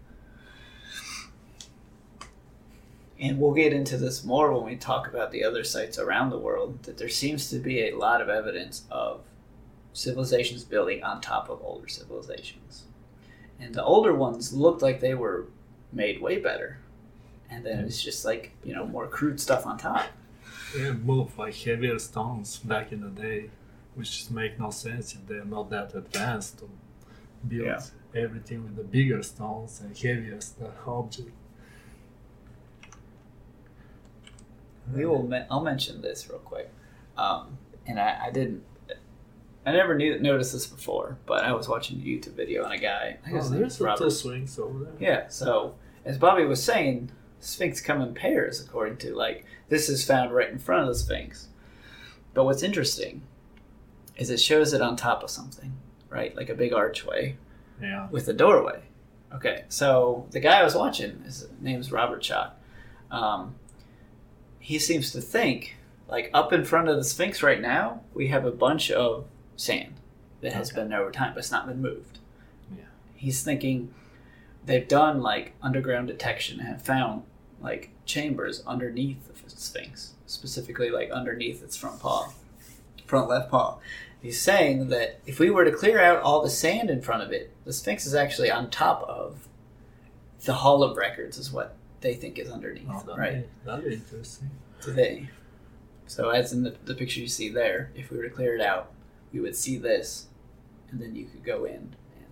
And 3.21 3.41
we'll 3.41 3.55
get 3.55 3.73
into 3.73 3.97
this 3.97 4.23
more 4.23 4.53
when 4.53 4.65
we 4.65 4.77
talk 4.77 5.09
about 5.09 5.33
the 5.33 5.43
other 5.43 5.65
sites 5.65 5.99
around 5.99 6.31
the 6.31 6.39
world. 6.39 6.83
That 6.85 6.99
there 6.99 7.09
seems 7.09 7.51
to 7.51 7.59
be 7.59 7.89
a 7.89 7.97
lot 7.97 8.21
of 8.21 8.29
evidence 8.29 8.85
of 8.91 9.23
civilizations 9.93 10.63
building 10.63 11.03
on 11.03 11.21
top 11.21 11.49
of 11.49 11.61
older 11.65 11.89
civilizations, 11.89 12.85
and 13.59 13.75
the 13.75 13.83
older 13.83 14.15
ones 14.15 14.53
looked 14.53 14.83
like 14.83 15.01
they 15.01 15.15
were 15.15 15.47
made 15.93 16.21
way 16.21 16.39
better, 16.39 16.79
and 17.51 17.65
then 17.65 17.85
it's 17.85 18.03
just 18.03 18.25
like 18.25 18.53
you 18.65 18.75
know 18.75 18.87
more 18.87 19.07
crude 19.07 19.41
stuff 19.41 19.67
on 19.67 19.79
top. 19.79 20.07
They 20.77 20.91
move 20.93 21.39
like 21.39 21.55
heavier 21.55 21.99
stones 21.99 22.59
back 22.59 22.93
in 22.93 23.01
the 23.01 23.09
day, 23.09 23.51
which 23.95 24.19
just 24.19 24.31
make 24.31 24.59
no 24.59 24.71
sense 24.71 25.15
if 25.15 25.27
they're 25.27 25.45
not 25.45 25.71
that 25.71 25.95
advanced 25.95 26.59
to 26.59 26.69
build 27.47 27.67
Yeah. 27.67 27.81
everything 28.15 28.65
with 28.65 28.77
the 28.77 28.85
bigger 28.85 29.23
stones 29.23 29.81
and 29.81 29.97
heavier 29.97 30.39
object. 30.87 31.31
We 34.95 35.05
will. 35.05 35.31
I'll 35.51 35.63
mention 35.63 36.01
this 36.01 36.29
real 36.31 36.39
quick, 36.39 36.71
um, 37.17 37.59
and 37.87 38.01
I, 38.01 38.27
I 38.27 38.31
didn't. 38.31 38.63
I 39.67 39.73
never 39.73 39.95
knew 39.95 40.19
noticed 40.19 40.55
this 40.55 40.67
before, 40.67 41.19
but 41.27 41.45
I 41.45 41.53
was 41.53 41.69
watching 41.69 41.99
a 42.01 42.03
YouTube 42.03 42.33
video 42.35 42.65
on 42.65 42.73
a 42.73 42.79
guy. 42.79 43.19
I 43.27 43.33
Oh, 43.33 43.49
there's 43.49 43.81
a 43.81 43.85
Robert 43.85 44.05
two 44.05 44.11
sphinxes 44.11 44.59
over 44.59 44.85
there. 44.85 44.93
Yeah, 44.99 45.29
so 45.29 45.75
as 46.07 46.17
Bobby 46.17 46.45
was 46.47 46.63
saying, 46.63 47.11
Sphinx 47.41 47.81
come 47.81 48.01
in 48.01 48.15
pairs 48.15 48.61
according 48.61 48.97
to 48.99 49.15
like 49.15 49.45
this 49.69 49.89
is 49.89 50.05
found 50.07 50.33
right 50.35 50.51
in 50.51 50.59
front 50.59 50.83
of 50.83 50.89
the 50.89 50.95
Sphinx. 50.95 51.49
But 52.35 52.45
what's 52.45 52.63
interesting 52.63 53.23
is 54.17 54.31
it 54.31 54.41
shows 54.41 54.73
it 54.73 54.81
on 54.81 54.97
top 54.97 55.23
of 55.23 55.31
something, 55.31 55.73
right? 56.09 56.35
Like 56.37 56.49
a 56.49 56.55
big 56.55 56.73
archway 56.73 57.37
Yeah. 57.81 58.09
with 58.11 58.29
a 58.29 58.33
doorway. 58.33 58.83
Okay, 59.35 59.65
so 59.69 60.27
the 60.31 60.41
guy 60.41 60.61
I 60.61 60.65
was 60.65 60.75
watching, 60.75 61.23
his 61.25 61.47
name's 61.61 61.93
Robert 61.93 62.23
Schoch. 62.23 62.51
Um, 63.11 63.55
he 64.59 64.79
seems 64.79 65.13
to 65.13 65.21
think 65.21 65.77
like 66.09 66.31
up 66.33 66.53
in 66.53 66.65
front 66.65 66.89
of 66.89 66.97
the 66.97 67.05
Sphinx 67.05 67.43
right 67.43 67.61
now, 67.61 68.01
we 68.15 68.29
have 68.29 68.45
a 68.47 68.51
bunch 68.51 68.91
of 68.91 69.27
sand 69.57 69.95
that 70.41 70.53
has 70.55 70.71
Okay. 70.71 70.81
been 70.81 70.89
there 70.91 71.03
over 71.03 71.11
time, 71.11 71.35
but 71.35 71.41
it's 71.41 71.51
not 71.51 71.67
been 71.67 71.83
moved. 71.83 72.19
Yeah. 72.75 72.85
He's 73.15 73.43
thinking 73.43 73.93
they've 74.65 74.89
done 74.89 75.21
like 75.21 75.53
underground 75.63 76.09
detection 76.09 76.59
and 76.61 76.69
have 76.69 76.83
found 76.83 77.23
like 77.61 77.91
chambers 78.05 78.63
underneath 78.67 79.27
the 79.27 79.51
Sphinx, 79.51 80.15
specifically 80.27 80.91
like 80.91 81.11
underneath 81.11 81.63
its 81.63 81.77
front 81.77 82.01
paw, 82.01 82.33
front 83.07 83.29
left 83.29 83.51
paw. 83.51 83.79
He's 84.21 84.41
saying 84.41 84.89
that 84.89 85.21
if 85.27 85.39
we 85.39 85.51
were 85.51 85.65
to 85.65 85.73
clear 85.73 86.01
out 86.01 86.23
all 86.23 86.43
the 86.43 86.51
sand 86.51 86.91
in 86.91 87.01
front 87.03 87.23
of 87.23 87.33
it, 87.33 87.53
the 87.65 87.73
Sphinx 87.73 88.05
is 88.07 88.15
actually 88.15 88.51
on 88.51 88.69
top 88.71 89.03
of 89.09 89.49
the 90.45 90.55
Hall 90.55 90.83
of 90.83 90.97
Records, 90.97 91.39
is 91.39 91.53
what 91.53 91.77
they 92.01 92.15
think 92.15 92.39
is 92.39 92.51
underneath, 92.51 92.87
Oh, 92.91 93.01
that'd, 93.07 93.19
right? 93.19 93.35
be, 93.43 93.49
that'd 93.65 93.85
be 93.85 93.95
interesting. 93.95 94.51
Today. 94.81 95.29
So, 96.07 96.31
as 96.31 96.53
in 96.53 96.63
the, 96.63 96.75
the 96.85 96.95
picture 96.95 97.21
you 97.21 97.29
see 97.29 97.49
there, 97.49 97.91
if 97.95 98.11
we 98.11 98.17
were 98.17 98.25
to 98.25 98.31
clear 98.31 98.55
it 98.55 98.61
out, 98.61 98.93
we 99.33 99.41
would 99.41 99.57
see 99.57 99.77
this, 99.77 100.27
and 100.91 101.01
then 101.01 101.15
you 101.15 101.27
could 101.27 101.45
go 101.45 101.65
in 101.65 101.75
and 101.75 102.27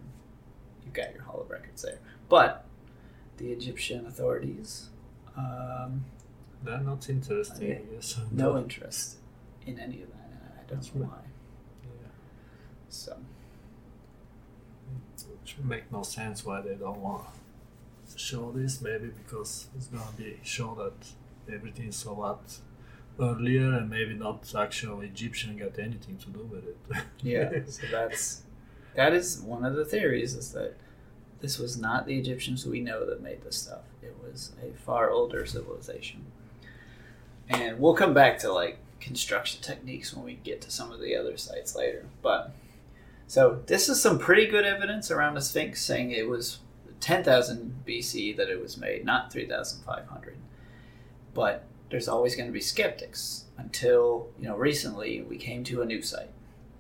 you've 0.84 0.94
got 0.94 1.12
your 1.12 1.22
Hall 1.24 1.40
of 1.42 1.50
Records 1.50 1.82
there. 1.82 1.98
But 2.28 2.64
the 3.36 3.50
Egyptian 3.52 4.06
authorities, 4.06 4.88
um, 5.36 6.04
They're 6.62 6.80
not 6.80 7.08
interesting, 7.08 7.56
Okay. 7.56 7.82
No 8.32 8.56
interest 8.58 9.16
in 9.66 9.78
any 9.78 10.02
of 10.02 10.08
that. 10.10 10.30
I 10.54 10.58
don't 10.68 10.68
That's 10.80 10.94
know 10.94 11.02
right. 11.02 11.10
why. 11.10 11.18
Yeah. 11.84 12.08
So, 12.88 13.16
Which 15.42 15.56
make 15.64 15.90
no 15.92 16.02
sense 16.02 16.44
why 16.44 16.60
they 16.60 16.74
don't 16.74 16.98
want 17.00 17.24
to 18.12 18.18
show 18.18 18.52
this. 18.52 18.80
Maybe 18.80 19.08
because 19.08 19.68
it's 19.76 19.86
gonna 19.86 20.04
be 20.16 20.38
show 20.42 20.74
that 20.76 21.52
everything's 21.54 22.04
a 22.04 22.12
lot 22.12 22.58
earlier, 23.20 23.72
and 23.72 23.88
maybe 23.90 24.14
not 24.14 24.52
actual 24.56 25.00
Egyptian 25.02 25.56
got 25.56 25.78
anything 25.78 26.16
to 26.18 26.30
do 26.30 26.40
with 26.44 26.64
it. 26.66 26.78
yeah. 27.22 27.50
so 27.66 27.82
that's 27.90 28.42
that 28.94 29.12
is 29.12 29.40
one 29.40 29.64
of 29.64 29.74
the 29.74 29.84
theories 29.84 30.34
is 30.34 30.52
that 30.52 30.74
this 31.40 31.58
was 31.58 31.76
not 31.76 32.06
the 32.06 32.18
Egyptians 32.18 32.66
we 32.66 32.80
know 32.80 33.04
that 33.06 33.22
made 33.22 33.42
this 33.42 33.56
stuff. 33.56 33.82
It 34.02 34.16
was 34.22 34.52
a 34.62 34.76
far 34.76 35.10
older 35.10 35.46
civilization. 35.46 36.26
And 37.48 37.78
we'll 37.78 37.94
come 37.94 38.14
back 38.14 38.38
to 38.38 38.52
like 38.52 38.78
construction 39.00 39.62
techniques 39.62 40.14
when 40.14 40.24
we 40.24 40.34
get 40.34 40.60
to 40.62 40.70
some 40.70 40.92
of 40.92 41.00
the 41.00 41.14
other 41.14 41.36
sites 41.36 41.76
later. 41.76 42.06
But 42.22 42.52
so 43.26 43.62
this 43.66 43.88
is 43.88 44.00
some 44.00 44.18
pretty 44.18 44.46
good 44.46 44.64
evidence 44.64 45.10
around 45.10 45.34
the 45.34 45.40
Sphinx 45.40 45.82
saying 45.82 46.10
it 46.10 46.28
was 46.28 46.58
10,000 47.00 47.82
BC 47.86 48.36
that 48.36 48.48
it 48.48 48.60
was 48.60 48.76
made, 48.76 49.04
not 49.04 49.32
3,500. 49.32 50.36
But 51.34 51.64
there's 51.90 52.08
always 52.08 52.34
going 52.34 52.48
to 52.48 52.52
be 52.52 52.60
skeptics 52.60 53.44
until, 53.58 54.28
you 54.38 54.48
know, 54.48 54.56
recently 54.56 55.22
we 55.22 55.36
came 55.36 55.64
to 55.64 55.82
a 55.82 55.86
new 55.86 56.02
site 56.02 56.30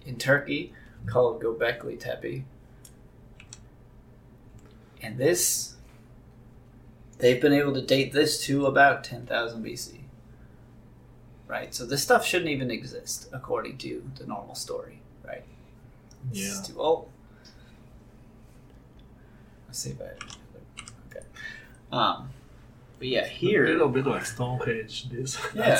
in 0.04 0.16
Turkey 0.16 0.72
called 1.06 1.42
Göbekli 1.42 1.98
Tepe. 1.98 2.44
And 5.02 5.18
this, 5.18 5.76
they've 7.18 7.40
been 7.40 7.52
able 7.52 7.74
to 7.74 7.82
date 7.82 8.12
this 8.12 8.44
to 8.46 8.66
about 8.66 9.04
10,000 9.04 9.64
BC. 9.64 10.00
Right? 11.46 11.74
So 11.74 11.86
this 11.86 12.02
stuff 12.02 12.26
shouldn't 12.26 12.50
even 12.50 12.70
exist 12.70 13.28
according 13.32 13.78
to 13.78 14.02
the 14.16 14.26
normal 14.26 14.54
story, 14.54 15.00
right? 15.24 15.44
This 16.30 16.38
yeah. 16.40 16.48
is 16.48 16.68
too 16.68 16.80
old. 16.80 17.08
Let's 19.68 19.78
see 19.78 19.90
if 19.90 20.00
I. 20.00 20.04
Okay. 21.10 21.26
Um, 21.92 22.30
but 22.98 23.08
yeah, 23.08 23.26
here. 23.26 23.66
A 23.66 23.70
little 23.70 23.88
bit 23.88 24.06
like 24.06 24.26
Stonehenge. 24.26 25.08
This 25.10 25.38
Yeah. 25.54 25.78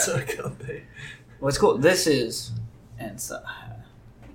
What's 1.41 1.59
cool? 1.59 1.79
This 1.79 2.07
is, 2.07 2.53
and 2.99 3.21
so, 3.21 3.43
I 3.45 3.69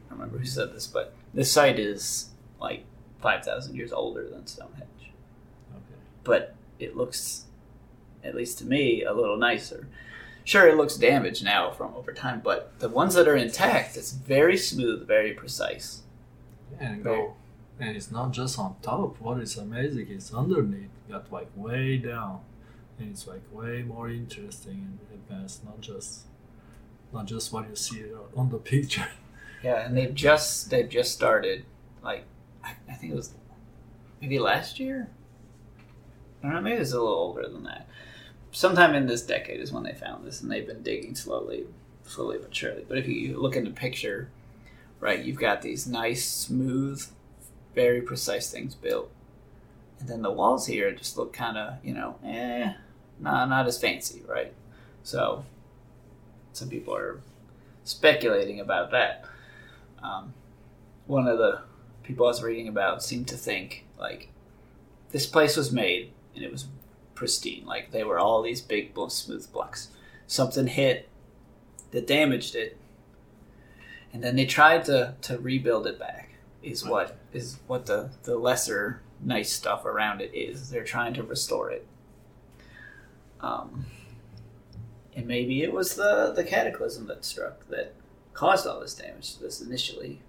don't 0.09 0.19
remember 0.19 0.37
who 0.37 0.45
said 0.45 0.73
this, 0.73 0.85
but 0.85 1.13
this 1.33 1.51
site 1.51 1.79
is 1.79 2.29
like 2.59 2.85
five 3.21 3.43
thousand 3.43 3.75
years 3.75 3.91
older 3.91 4.27
than 4.29 4.47
Stonehenge. 4.47 5.11
Okay. 5.71 5.99
But 6.23 6.55
it 6.79 6.97
looks, 6.97 7.45
at 8.23 8.35
least 8.35 8.57
to 8.59 8.65
me, 8.65 9.03
a 9.03 9.13
little 9.13 9.37
nicer. 9.37 9.87
Sure, 10.43 10.67
it 10.67 10.75
looks 10.75 10.95
damaged 10.95 11.43
now 11.43 11.71
from 11.71 11.93
over 11.93 12.11
time, 12.11 12.41
but 12.43 12.79
the 12.79 12.89
ones 12.89 13.13
that 13.13 13.27
are 13.27 13.35
intact, 13.35 13.95
it's 13.95 14.11
very 14.11 14.57
smooth, 14.57 15.07
very 15.07 15.33
precise. 15.33 16.01
And 16.79 17.03
go. 17.03 17.35
And 17.79 17.95
it's 17.95 18.11
not 18.11 18.31
just 18.31 18.57
on 18.57 18.75
top. 18.81 19.19
What 19.19 19.39
is 19.39 19.57
amazing 19.57 20.07
is 20.07 20.33
underneath 20.33 20.89
got 21.09 21.31
like 21.31 21.49
way 21.55 21.97
down, 21.97 22.41
and 22.99 23.11
it's 23.11 23.27
like 23.27 23.41
way 23.51 23.83
more 23.83 24.09
interesting 24.09 24.97
and 24.99 24.99
advanced. 25.13 25.63
Not 25.63 25.81
just, 25.81 26.21
not 27.13 27.25
just 27.25 27.53
what 27.53 27.69
you 27.69 27.75
see 27.75 28.03
on 28.35 28.49
the 28.49 28.57
picture. 28.73 29.07
Yeah, 29.63 29.85
and 29.85 29.95
they've 29.95 30.13
just 30.13 30.71
they've 30.71 30.89
just 30.89 31.13
started, 31.13 31.65
like 32.03 32.25
I, 32.63 32.73
I 32.89 32.93
think 32.93 33.13
it 33.13 33.15
was 33.15 33.33
maybe 34.21 34.39
last 34.39 34.79
year. 34.79 35.09
I 36.41 36.47
don't 36.47 36.55
know, 36.55 36.61
maybe 36.61 36.81
it's 36.81 36.91
a 36.91 36.99
little 36.99 37.09
older 37.09 37.47
than 37.47 37.63
that. 37.63 37.87
Sometime 38.51 38.95
in 38.95 39.07
this 39.07 39.21
decade 39.21 39.59
is 39.59 39.71
when 39.71 39.83
they 39.83 39.93
found 39.93 40.25
this, 40.25 40.41
and 40.41 40.51
they've 40.51 40.65
been 40.67 40.83
digging 40.83 41.15
slowly, 41.15 41.65
slowly 42.05 42.37
but 42.37 42.53
surely. 42.53 42.85
But 42.87 42.97
if 42.97 43.07
you 43.07 43.39
look 43.39 43.55
in 43.55 43.63
the 43.63 43.71
picture, 43.71 44.29
right, 44.99 45.23
you've 45.23 45.39
got 45.39 45.61
these 45.61 45.87
nice, 45.87 46.25
smooth, 46.25 47.05
very 47.75 48.01
precise 48.01 48.51
things 48.51 48.75
built, 48.75 49.09
and 49.99 50.09
then 50.09 50.21
the 50.21 50.31
walls 50.31 50.65
here 50.67 50.91
just 50.91 51.17
look 51.17 51.31
kind 51.31 51.57
of, 51.57 51.75
you 51.83 51.93
know, 51.93 52.15
eh, 52.25 52.73
not 53.19 53.47
not 53.47 53.67
as 53.67 53.79
fancy, 53.79 54.23
right? 54.27 54.51
So 55.03 55.45
some 56.53 56.69
people 56.69 56.95
are 56.95 57.21
speculating 57.83 58.59
about 58.59 58.91
that. 58.91 59.25
Um, 60.03 60.33
one 61.07 61.27
of 61.27 61.37
the 61.37 61.61
people 62.03 62.25
I 62.25 62.29
was 62.29 62.43
reading 62.43 62.67
about 62.67 63.03
seemed 63.03 63.27
to 63.29 63.37
think 63.37 63.85
like 63.99 64.29
this 65.11 65.25
place 65.25 65.57
was 65.57 65.71
made 65.71 66.11
and 66.35 66.43
it 66.43 66.51
was 66.51 66.67
pristine, 67.15 67.65
like 67.65 67.91
they 67.91 68.03
were 68.03 68.17
all 68.17 68.41
these 68.41 68.61
big 68.61 68.93
smooth 69.09 69.51
blocks. 69.51 69.89
Something 70.27 70.67
hit 70.67 71.09
that 71.91 72.07
damaged 72.07 72.55
it, 72.55 72.77
and 74.13 74.23
then 74.23 74.35
they 74.35 74.45
tried 74.45 74.85
to 74.85 75.15
to 75.21 75.37
rebuild 75.37 75.87
it 75.87 75.99
back. 75.99 76.29
Is 76.63 76.85
what 76.85 77.17
is 77.33 77.59
what 77.67 77.85
the 77.85 78.11
the 78.23 78.37
lesser 78.37 79.01
nice 79.19 79.51
stuff 79.51 79.85
around 79.85 80.21
it 80.21 80.33
is. 80.33 80.69
They're 80.69 80.83
trying 80.83 81.13
to 81.15 81.23
restore 81.23 81.69
it. 81.71 81.85
Um, 83.39 83.85
and 85.15 85.27
maybe 85.27 85.61
it 85.63 85.73
was 85.73 85.95
the 85.95 86.33
the 86.35 86.43
cataclysm 86.43 87.07
that 87.07 87.25
struck 87.25 87.67
that 87.69 87.93
caused 88.33 88.65
all 88.65 88.79
this 88.79 88.95
damage 88.95 89.35
to 89.35 89.41
this 89.41 89.61
initially. 89.61 90.21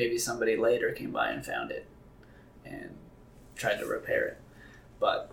Maybe 0.00 0.16
somebody 0.16 0.56
later 0.56 0.92
came 0.92 1.10
by 1.10 1.28
and 1.28 1.44
found 1.44 1.70
it 1.70 1.86
and 2.64 2.96
tried 3.54 3.80
to 3.80 3.84
repair 3.84 4.24
it. 4.28 4.38
But 4.98 5.30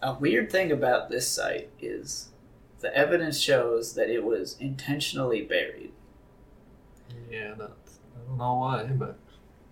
a 0.00 0.14
weird 0.14 0.50
thing 0.50 0.72
about 0.72 1.10
this 1.10 1.28
site 1.28 1.68
is 1.78 2.30
the 2.80 2.96
evidence 2.96 3.38
shows 3.38 3.92
that 3.92 4.08
it 4.08 4.24
was 4.24 4.56
intentionally 4.58 5.42
buried. 5.42 5.92
Yeah, 7.30 7.52
that, 7.52 7.72
I 8.16 8.28
don't 8.28 8.38
know 8.38 8.54
why, 8.54 8.84
but 8.84 9.18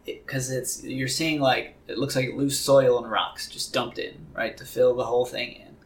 because 0.04 0.50
it, 0.50 0.59
it's 0.59 0.85
you're 0.85 1.09
seeing 1.09 1.40
like 1.40 1.76
it 1.88 1.96
looks 1.96 2.14
like 2.14 2.35
loose 2.35 2.61
soil 2.61 3.02
and 3.02 3.11
rocks 3.11 3.48
just 3.48 3.72
dumped 3.72 3.98
in 3.98 4.26
right 4.35 4.54
to 4.59 4.66
fill 4.66 4.94
the 4.94 5.06
whole 5.06 5.24
thing 5.24 5.52
in. 5.52 5.76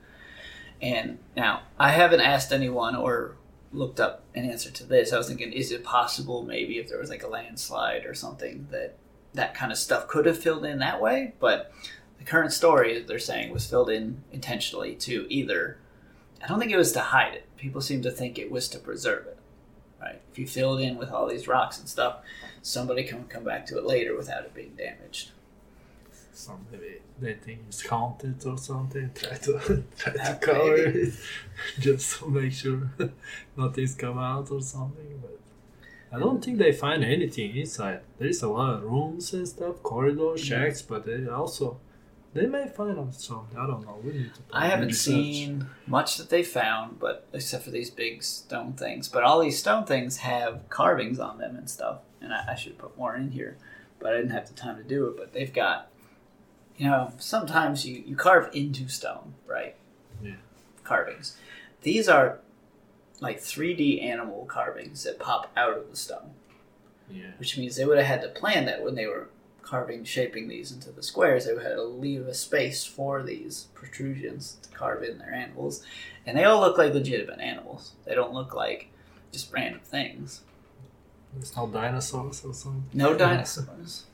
And 0.83 1.19
now 1.37 1.63
I 1.79 1.91
haven't 1.91 2.21
asked 2.21 2.51
anyone 2.51 2.97
or 2.97 3.37
looked 3.75 4.01
up 4.01 4.23
an 4.35 4.49
answer 4.49 4.71
to 4.71 4.85
this. 4.85 5.13
I 5.13 5.19
was 5.19 5.29
thinking, 5.29 5.53
is 5.53 5.73
it 5.73 5.85
possible 5.85 6.43
maybe 6.43 6.79
if 6.79 6.89
there 6.89 6.99
was 6.99 7.11
like 7.11 7.23
a 7.23 7.29
landslide 7.29 8.07
or 8.07 8.15
something 8.15 8.69
that 8.71 8.97
that 9.35 9.55
kind 9.55 9.73
of 9.73 9.79
stuff 9.79 10.07
could 10.07 10.27
have 10.27 10.39
filled 10.39 10.65
in 10.65 10.79
that 10.79 11.01
way? 11.01 11.35
But 11.41 11.73
the 12.19 12.25
current 12.25 12.53
story 12.53 13.01
they're 13.03 13.19
saying 13.19 13.53
was 13.53 13.67
filled 13.67 13.91
in 13.91 14.23
intentionally 14.33 14.95
to 14.97 15.27
either. 15.29 15.79
I 16.43 16.47
don't 16.47 16.59
think 16.59 16.73
it 16.73 16.77
was 16.77 16.93
to 16.93 17.01
hide 17.01 17.35
it. 17.35 17.49
People 17.57 17.81
seem 17.81 18.03
to 18.03 18.11
think 18.11 18.39
it 18.39 18.51
was 18.51 18.69
to 18.69 18.79
preserve 18.79 19.27
it. 19.27 19.39
Right? 20.01 20.21
If 20.31 20.39
you 20.39 20.47
fill 20.47 20.77
it 20.77 20.83
in 20.83 20.97
with 20.97 21.11
all 21.11 21.27
these 21.27 21.49
rocks 21.49 21.79
and 21.79 21.89
stuff, 21.89 22.19
somebody 22.63 23.05
can 23.05 23.25
come 23.25 23.45
back 23.45 23.67
to 23.67 23.79
it 23.79 23.85
later 23.85 24.17
without 24.17 24.45
it 24.45 24.55
being 24.55 24.75
damaged. 24.77 25.31
So 26.35 26.59
maybe 26.71 27.01
they 27.21 27.35
think 27.35 27.61
it's 27.69 27.87
haunted 27.87 28.45
or 28.45 28.59
something. 28.59 29.11
Try 29.15 29.37
to 29.37 29.85
try 29.97 30.13
to 30.13 30.39
cover 30.41 30.77
it 30.77 31.15
just 31.79 32.19
to 32.19 32.29
make 32.29 32.53
sure 32.53 32.91
nothing's 33.57 33.95
come 33.95 34.19
out 34.19 34.51
or 34.51 34.61
something. 34.61 35.23
But 35.23 35.39
I 36.13 36.19
don't 36.19 36.45
think 36.45 36.59
they 36.59 36.73
find 36.73 37.05
anything 37.05 37.57
inside. 37.57 38.01
There's 38.19 38.43
a 38.43 38.49
lot 38.49 38.75
of 38.75 38.83
rooms 38.83 39.33
and 39.33 39.47
stuff, 39.49 39.83
corridors, 39.83 40.45
shacks, 40.45 40.83
but 40.83 41.07
they 41.07 41.27
also 41.29 41.79
they 42.35 42.47
may 42.47 42.67
find 42.67 43.15
something. 43.15 43.57
I 43.57 43.67
don't 43.67 43.87
know. 43.87 44.01
We 44.03 44.13
need 44.13 44.35
to. 44.35 44.41
I 44.53 44.67
haven't 44.67 44.89
research. 44.89 45.15
seen 45.15 45.67
much 45.87 46.17
that 46.17 46.31
they 46.31 46.43
found, 46.43 46.99
but 46.99 47.29
except 47.33 47.65
for 47.65 47.71
these 47.71 47.91
big 47.91 48.25
stone 48.25 48.73
things. 48.73 49.09
But 49.09 49.23
all 49.23 49.41
these 49.41 49.59
stone 49.59 49.85
things 49.85 50.17
have 50.19 50.69
carvings 50.69 51.21
on 51.21 51.39
them 51.39 51.55
and 51.55 51.71
stuff. 51.71 52.01
And 52.21 52.35
I, 52.35 52.45
I 52.51 52.55
should 52.57 52.77
put 52.77 52.99
more 52.99 53.15
in 53.15 53.31
here, 53.31 53.57
but 54.01 54.13
I 54.13 54.17
didn't 54.17 54.33
have 54.33 54.49
the 54.49 54.55
time 54.55 54.77
to 54.79 54.83
do 54.83 55.07
it. 55.07 55.17
But 55.17 55.33
they've 55.33 55.53
got, 55.53 55.91
you 56.77 56.89
know, 56.89 57.13
sometimes 57.19 57.87
you 57.87 58.03
you 58.07 58.17
carve 58.17 58.51
into 58.55 58.89
stone, 58.89 59.35
right? 59.47 59.77
Yeah. 60.23 60.37
Carvings. 60.83 61.37
These 61.83 62.09
are 62.09 62.39
like 63.21 63.39
3D 63.41 64.03
animal 64.03 64.45
carvings 64.47 65.05
that 65.05 65.19
pop 65.19 65.51
out 65.57 65.77
of 65.77 65.91
the 65.91 65.97
stone. 65.97 66.31
Yeah. 67.11 67.31
Which 67.39 67.57
means 67.57 67.77
they 67.77 67.85
would 67.85 67.99
have 67.99 68.07
had 68.07 68.23
to 68.23 68.29
plan 68.29 68.65
that 68.67 68.83
when 68.83 68.95
they 68.95 69.07
were 69.07 69.29
carving, 69.63 70.05
shaping 70.05 70.49
these 70.49 70.73
into 70.73 70.91
the 70.91 71.03
squares, 71.03 71.47
they 71.47 71.53
would 71.55 71.63
have 71.63 71.77
to 71.77 71.83
leave 71.83 72.27
a 72.27 72.35
space 72.35 72.85
for 72.85 73.23
these 73.23 73.69
protrusions 73.75 74.59
to 74.63 74.69
carve 74.77 75.03
in 75.03 75.19
their 75.19 75.33
animals. 75.33 75.85
And 76.27 76.37
they 76.37 76.45
all 76.45 76.61
look 76.61 76.77
like 76.79 76.93
legitimate 76.93 77.41
animals. 77.41 77.93
They 78.05 78.15
don't 78.15 78.33
look 78.35 78.55
like 78.55 78.89
just 79.33 79.53
random 79.53 79.81
things. 79.85 80.43
There's 81.35 81.57
no 81.57 81.67
dinosaurs 81.67 82.45
or 82.45 82.55
something? 82.55 82.85
No 82.93 83.15
dinosaurs. 83.17 84.05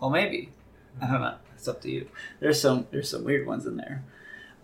well, 0.00 0.10
maybe. 0.10 0.50
I 1.00 1.06
don't 1.10 1.20
know. 1.20 1.34
It's 1.62 1.68
up 1.68 1.80
to 1.82 1.90
you. 1.92 2.08
There's 2.40 2.60
some 2.60 2.88
there's 2.90 3.08
some 3.08 3.22
weird 3.22 3.46
ones 3.46 3.66
in 3.66 3.76
there. 3.76 4.02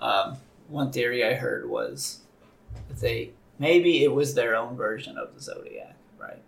Um, 0.01 0.39
one 0.67 0.91
theory 0.91 1.25
I 1.25 1.35
heard 1.35 1.71
was 1.71 2.23
that 2.89 2.99
they 2.99 3.31
maybe 3.57 4.03
it 4.03 4.11
was 4.11 4.35
their 4.35 4.57
own 4.57 4.75
version 4.75 5.17
of 5.17 5.33
the 5.33 5.41
zodiac, 5.41 5.95
right? 6.19 6.43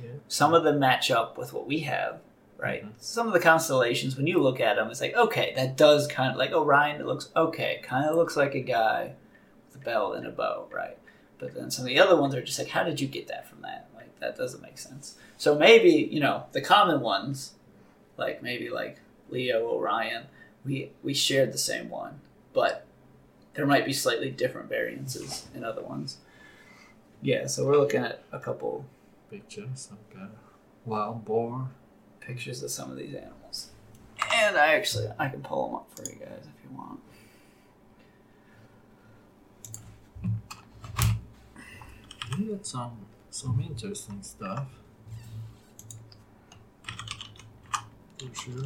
Yeah. 0.00 0.10
Some 0.28 0.54
of 0.54 0.62
them 0.62 0.78
match 0.78 1.10
up 1.10 1.36
with 1.36 1.52
what 1.52 1.66
we 1.66 1.80
have, 1.80 2.20
right? 2.56 2.84
Mm-hmm. 2.84 2.92
Some 3.00 3.26
of 3.26 3.32
the 3.32 3.40
constellations, 3.40 4.16
when 4.16 4.28
you 4.28 4.38
look 4.38 4.60
at 4.60 4.76
them, 4.76 4.92
it's 4.92 5.00
like, 5.00 5.16
okay, 5.16 5.52
that 5.56 5.76
does 5.76 6.06
kind 6.06 6.30
of 6.30 6.36
like 6.36 6.52
Orion. 6.52 7.00
It 7.00 7.06
looks 7.08 7.30
okay, 7.34 7.80
kind 7.82 8.08
of 8.08 8.14
looks 8.14 8.36
like 8.36 8.54
a 8.54 8.60
guy 8.60 9.14
with 9.66 9.82
a 9.82 9.84
bell 9.84 10.12
and 10.12 10.24
a 10.24 10.30
bow, 10.30 10.68
right? 10.70 10.98
But 11.40 11.56
then 11.56 11.72
some 11.72 11.84
of 11.84 11.88
the 11.88 11.98
other 11.98 12.14
ones 12.14 12.32
are 12.36 12.42
just 12.42 12.60
like, 12.60 12.68
how 12.68 12.84
did 12.84 13.00
you 13.00 13.08
get 13.08 13.26
that 13.26 13.48
from 13.48 13.62
that? 13.62 13.88
Like 13.92 14.20
that 14.20 14.36
doesn't 14.36 14.62
make 14.62 14.78
sense. 14.78 15.16
So 15.36 15.58
maybe 15.58 16.08
you 16.12 16.20
know 16.20 16.44
the 16.52 16.60
common 16.60 17.00
ones, 17.00 17.54
like 18.16 18.40
maybe 18.40 18.70
like 18.70 19.00
Leo, 19.30 19.68
Orion, 19.68 20.26
we 20.64 20.90
we 21.02 21.14
shared 21.14 21.52
the 21.52 21.58
same 21.58 21.88
one, 21.90 22.20
but 22.52 22.86
there 23.54 23.66
might 23.66 23.84
be 23.84 23.92
slightly 23.92 24.30
different 24.30 24.68
variances 24.68 25.48
in 25.54 25.64
other 25.64 25.82
ones. 25.82 26.18
Yeah, 27.20 27.46
so 27.46 27.66
we're 27.66 27.76
looking 27.76 28.02
at 28.04 28.22
a 28.30 28.38
couple 28.38 28.86
pictures. 29.30 29.88
of 29.90 29.98
Okay, 30.16 30.30
wild 30.84 31.24
boar 31.24 31.68
pictures 32.20 32.62
of 32.62 32.70
some 32.70 32.90
of 32.90 32.96
these 32.96 33.14
animals. 33.14 33.70
And 34.34 34.56
I 34.56 34.74
actually 34.74 35.08
I 35.18 35.28
can 35.28 35.40
pull 35.40 35.66
them 35.66 35.74
up 35.76 35.88
for 35.96 36.02
you 36.12 36.18
guys 36.20 36.44
if 36.44 36.64
you 36.64 36.76
want. 36.76 37.00
We 42.38 42.44
got 42.44 42.66
some 42.66 43.06
some 43.30 43.60
interesting 43.60 44.22
stuff. 44.22 44.66
For 48.18 48.34
sure. 48.34 48.64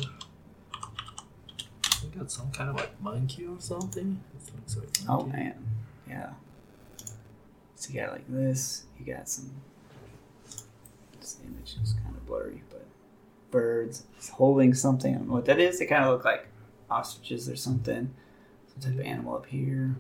We 2.03 2.19
got 2.19 2.31
some 2.31 2.51
kind 2.51 2.71
of 2.71 2.77
like 2.77 3.01
monkey 3.01 3.47
or 3.47 3.61
something. 3.61 4.23
Like 4.77 4.89
oh 5.09 5.25
man, 5.25 5.55
yeah. 6.09 6.31
So 7.77 7.93
you 7.93 8.01
got 8.01 8.13
like 8.13 8.29
this. 8.29 8.85
You 8.99 9.13
got 9.15 9.29
some. 9.29 9.51
This 11.21 11.39
image 11.45 11.77
is 11.83 11.95
kind 11.95 12.15
of 12.17 12.27
blurry, 12.27 12.63
but 12.71 12.87
birds 13.51 14.05
holding 14.33 14.75
something. 14.75 15.15
I 15.15 15.19
don't 15.19 15.29
know 15.29 15.35
what 15.35 15.45
that 15.47 15.61
is. 15.61 15.79
They 15.79 15.87
kind 15.87 16.05
of 16.05 16.11
look 16.11 16.25
like 16.25 16.47
ostriches 16.91 17.49
or 17.49 17.57
something. 17.57 18.13
Some 18.69 18.91
type 18.91 19.01
of 19.01 19.07
animal 19.07 19.37
up 19.37 19.47
here. 19.47 19.97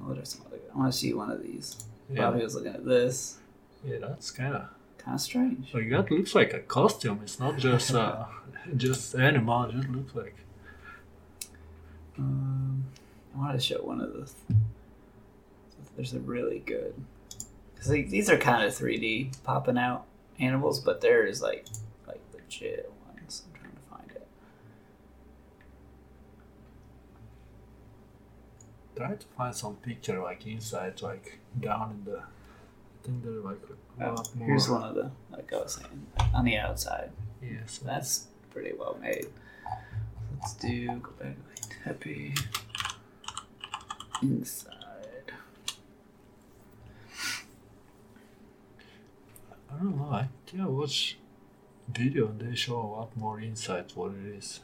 Oh, 0.00 0.08
what 0.08 0.18
are 0.18 0.24
some 0.24 0.42
other? 0.46 0.58
I 0.72 0.78
want 0.78 0.92
to 0.92 0.98
see 0.98 1.12
one 1.14 1.30
of 1.30 1.42
these. 1.42 1.84
Yeah. 2.10 2.30
Bobby 2.30 2.42
was 2.42 2.54
looking 2.54 2.74
at 2.74 2.84
this. 2.84 3.38
Yeah, 3.84 3.98
that's 4.00 4.30
kind 4.30 4.54
of 4.54 4.68
kind 4.98 5.14
of 5.14 5.20
strange. 5.20 5.72
Like 5.74 5.90
that 5.90 6.10
looks 6.10 6.34
like 6.34 6.52
a 6.52 6.60
costume. 6.60 7.20
It's 7.22 7.40
not 7.40 7.56
just 7.56 7.94
uh, 7.94 8.24
just 8.76 9.14
animal. 9.14 9.64
It 9.64 9.76
just 9.76 9.88
looks 9.88 10.14
like. 10.14 10.36
Um, 12.18 12.84
I 13.34 13.38
wanted 13.38 13.54
to 13.54 13.60
show 13.60 13.82
one 13.82 14.00
of 14.00 14.12
the. 14.12 14.30
There's 15.96 16.12
a 16.14 16.20
really 16.20 16.60
good. 16.60 16.94
Cause 17.76 17.90
like, 17.90 18.08
these 18.08 18.28
are 18.28 18.36
kind 18.36 18.64
of 18.64 18.72
3D 18.72 19.42
popping 19.44 19.78
out 19.78 20.06
animals, 20.40 20.80
but 20.80 21.00
there 21.00 21.26
is 21.26 21.40
like 21.40 21.66
like 22.06 22.20
legit 22.34 22.90
ones. 23.06 23.44
I'm 23.46 23.60
trying 23.60 23.72
to 23.72 23.82
find 23.90 24.10
it. 24.10 24.26
Try 28.96 29.14
to 29.14 29.26
find 29.36 29.54
some 29.54 29.76
picture 29.76 30.20
like 30.20 30.46
inside, 30.46 31.00
like 31.02 31.38
down 31.60 32.02
in 32.04 32.12
the. 32.12 32.18
I 32.18 33.06
think 33.06 33.22
they're 33.22 33.32
like 33.34 33.60
a 33.98 34.04
oh, 34.04 34.16
more. 34.34 34.46
Here's 34.46 34.68
one 34.68 34.82
of 34.82 34.94
the 34.96 35.10
like 35.30 35.52
I 35.52 35.58
was 35.58 35.74
saying 35.74 36.06
on 36.34 36.44
the 36.44 36.56
outside. 36.56 37.10
Yeah, 37.40 37.60
so 37.66 37.84
that's 37.84 38.26
pretty 38.50 38.72
well 38.76 38.98
made. 39.00 39.26
Let's 40.40 40.54
do 40.54 40.86
go 40.98 41.10
back 41.20 41.36
happy 41.88 42.34
inside. 44.20 45.32
I 49.70 49.76
don't 49.78 49.96
know. 49.96 50.10
I 50.12 50.28
think 50.46 50.62
I 50.62 50.66
watch 50.66 51.16
video 51.90 52.28
and 52.28 52.40
they 52.40 52.54
show 52.54 52.76
a 52.76 52.92
lot 52.96 53.16
more 53.16 53.40
insight 53.40 53.92
what 53.94 54.12
it 54.12 54.36
is. 54.36 54.60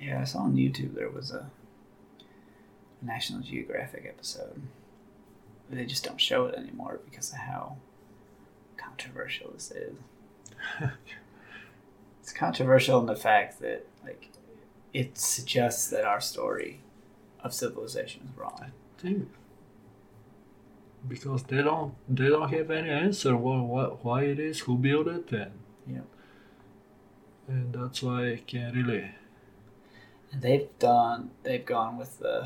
Yeah, 0.00 0.20
I 0.20 0.24
saw 0.24 0.40
on 0.40 0.56
YouTube 0.56 0.96
there 0.96 1.10
was 1.10 1.30
a 1.30 1.48
National 3.00 3.40
Geographic 3.40 4.04
episode. 4.04 4.62
They 5.70 5.84
just 5.84 6.02
don't 6.02 6.20
show 6.20 6.46
it 6.46 6.56
anymore 6.56 6.98
because 7.04 7.30
of 7.30 7.38
how 7.38 7.76
controversial 8.76 9.52
this 9.52 9.70
is. 9.70 9.94
it's 12.20 12.32
controversial 12.32 12.98
in 12.98 13.06
the 13.06 13.14
fact 13.14 13.60
that 13.60 13.86
like 14.04 14.32
it 15.02 15.18
suggests 15.18 15.84
that 15.92 16.04
our 16.12 16.20
story 16.32 16.72
of 17.44 17.50
civilization 17.62 18.20
is 18.28 18.32
wrong. 18.40 18.58
think 18.98 19.28
because 21.08 21.42
they 21.44 21.62
don't 21.62 21.94
they 22.08 22.28
don't 22.34 22.50
have 22.58 22.70
any 22.70 22.90
answer 22.90 23.36
why 23.36 23.58
why, 23.72 23.84
why 24.06 24.20
it 24.32 24.38
is 24.50 24.60
who 24.60 24.76
built 24.86 25.06
it 25.16 25.30
and 25.42 25.52
Yeah. 25.94 26.06
and 27.48 27.72
that's 27.76 28.02
why 28.02 28.18
I 28.32 28.36
can't 28.52 28.74
really 28.74 29.04
And 30.32 30.42
they've 30.42 30.68
done 30.78 31.30
they've 31.44 31.64
gone 31.76 31.94
with 31.98 32.18
the 32.18 32.36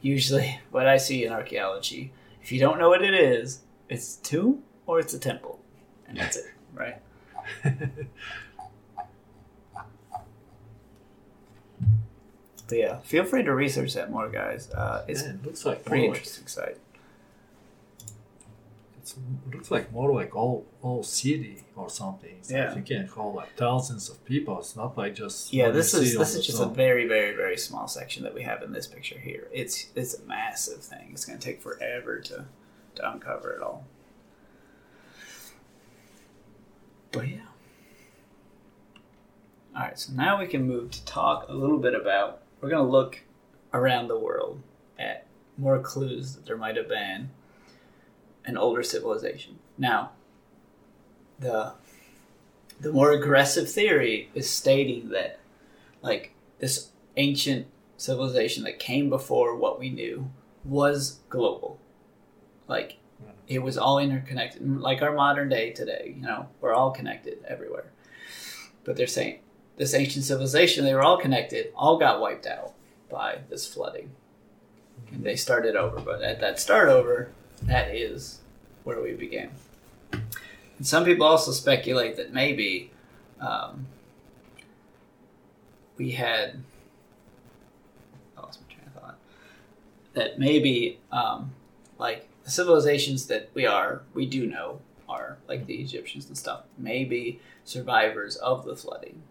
usually 0.00 0.48
what 0.70 0.86
I 0.86 0.96
see 0.96 1.24
in 1.24 1.32
archaeology. 1.32 2.12
If 2.42 2.50
you 2.52 2.58
don't 2.64 2.78
know 2.78 2.88
what 2.88 3.02
it 3.10 3.14
is, 3.14 3.60
it's 3.88 4.16
a 4.18 4.22
tomb 4.22 4.62
or 4.86 4.98
it's 4.98 5.14
a 5.14 5.18
temple, 5.18 5.60
and 6.08 6.16
that's 6.16 6.36
it, 6.42 6.46
right? 6.74 6.98
But 12.70 12.78
yeah, 12.78 12.98
feel 13.00 13.24
free 13.24 13.42
to 13.42 13.52
research 13.54 13.94
that 13.94 14.10
more, 14.10 14.28
guys. 14.28 14.70
Uh, 14.70 15.04
it's 15.08 15.22
yeah, 15.22 15.30
it 15.30 15.44
looks 15.44 15.66
like 15.66 15.84
pretty 15.84 16.04
more 16.04 16.12
like, 16.12 16.20
interesting 16.20 16.46
site. 16.46 16.78
it's, 18.98 19.12
it 19.12 19.54
looks 19.54 19.70
like 19.70 19.92
more 19.92 20.12
like 20.14 20.34
all 20.36 20.64
all 20.80 21.02
city 21.02 21.64
or 21.76 21.90
something. 21.90 22.36
Like 22.42 22.50
Yeah. 22.50 22.74
you 22.76 22.82
can 22.82 23.06
hold 23.06 23.34
like 23.34 23.56
thousands 23.56 24.08
of 24.08 24.24
people. 24.24 24.58
It's 24.60 24.76
not 24.76 24.96
like 24.96 25.14
just 25.14 25.52
Yeah, 25.52 25.70
this 25.70 25.92
is 25.94 26.16
this 26.16 26.34
is 26.34 26.46
just 26.46 26.60
a 26.62 26.66
very 26.66 27.06
very 27.08 27.34
very 27.34 27.56
small 27.58 27.88
section 27.88 28.22
that 28.22 28.34
we 28.34 28.42
have 28.42 28.62
in 28.62 28.72
this 28.72 28.86
picture 28.86 29.18
here. 29.18 29.48
It's 29.52 29.88
it's 29.96 30.14
a 30.14 30.22
massive 30.24 30.82
thing. 30.82 31.10
It's 31.12 31.24
going 31.24 31.38
to 31.38 31.44
take 31.44 31.60
forever 31.60 32.20
to 32.20 32.44
to 32.96 33.10
uncover 33.12 33.52
it 33.52 33.62
all. 33.62 33.84
But 37.12 37.28
yeah. 37.28 37.36
All 39.74 39.82
right, 39.82 39.98
so 39.98 40.12
now 40.12 40.38
we 40.38 40.46
can 40.46 40.66
move 40.66 40.90
to 40.92 41.04
talk 41.04 41.48
a 41.48 41.52
little 41.52 41.78
bit 41.78 41.94
about. 41.94 42.42
We're 42.60 42.70
going 42.70 42.84
to 42.84 42.90
look 42.90 43.20
around 43.72 44.08
the 44.08 44.18
world 44.18 44.62
at 44.98 45.26
more 45.56 45.78
clues 45.78 46.34
that 46.34 46.44
there 46.46 46.56
might 46.56 46.76
have 46.76 46.88
been 46.88 47.30
an 48.44 48.56
older 48.56 48.82
civilization. 48.82 49.58
Now, 49.78 50.12
the 51.38 51.72
the 52.80 52.92
more 52.92 53.12
aggressive 53.12 53.70
theory 53.70 54.30
is 54.34 54.48
stating 54.48 55.10
that 55.10 55.38
like 56.02 56.32
this 56.60 56.90
ancient 57.16 57.66
civilization 57.98 58.64
that 58.64 58.78
came 58.78 59.10
before 59.10 59.54
what 59.54 59.78
we 59.78 59.90
knew 59.90 60.30
was 60.64 61.20
global. 61.28 61.78
Like 62.66 62.96
hmm. 63.22 63.32
it 63.46 63.58
was 63.62 63.76
all 63.76 63.98
interconnected. 63.98 64.80
Like 64.80 65.02
our 65.02 65.12
modern 65.12 65.48
day 65.48 65.72
today 65.72 66.14
you 66.16 66.22
know 66.22 66.48
we're 66.60 66.74
all 66.74 66.90
connected 66.90 67.38
everywhere. 67.46 67.90
But 68.84 68.96
they're 68.96 69.06
saying 69.06 69.40
this 69.80 69.94
ancient 69.94 70.24
civilization 70.26 70.84
they 70.84 70.92
were 70.92 71.02
all 71.02 71.16
connected 71.16 71.72
all 71.74 71.98
got 71.98 72.20
wiped 72.20 72.46
out 72.46 72.74
by 73.10 73.38
this 73.48 73.66
flooding 73.66 74.10
and 75.10 75.24
they 75.24 75.34
started 75.34 75.74
over 75.74 75.98
but 76.00 76.20
at 76.22 76.38
that 76.38 76.60
start 76.60 76.90
over 76.90 77.30
that 77.62 77.88
is 77.94 78.40
where 78.84 79.00
we 79.00 79.14
began 79.14 79.50
and 80.12 80.86
some 80.86 81.04
people 81.04 81.26
also 81.26 81.50
speculate 81.50 82.16
that 82.16 82.32
maybe 82.32 82.90
um, 83.40 83.86
we 85.98 86.12
had. 86.12 86.62
I 88.36 88.40
lost 88.40 88.60
my 88.62 88.74
train 88.74 88.86
of 88.86 89.02
thought. 89.02 89.18
That 90.14 90.38
maybe, 90.38 90.98
um, 91.12 91.52
like 91.98 92.26
the 92.44 92.50
civilizations 92.50 93.26
that 93.26 93.50
we 93.52 93.66
are, 93.66 94.02
we 94.14 94.24
do 94.24 94.46
know 94.46 94.80
are 95.06 95.36
like 95.48 95.66
the 95.66 95.74
Egyptians 95.74 96.26
and 96.28 96.38
stuff. 96.38 96.62
Maybe 96.78 97.40
survivors 97.64 98.36
of 98.36 98.64
the 98.64 98.74
flooding 98.74 99.22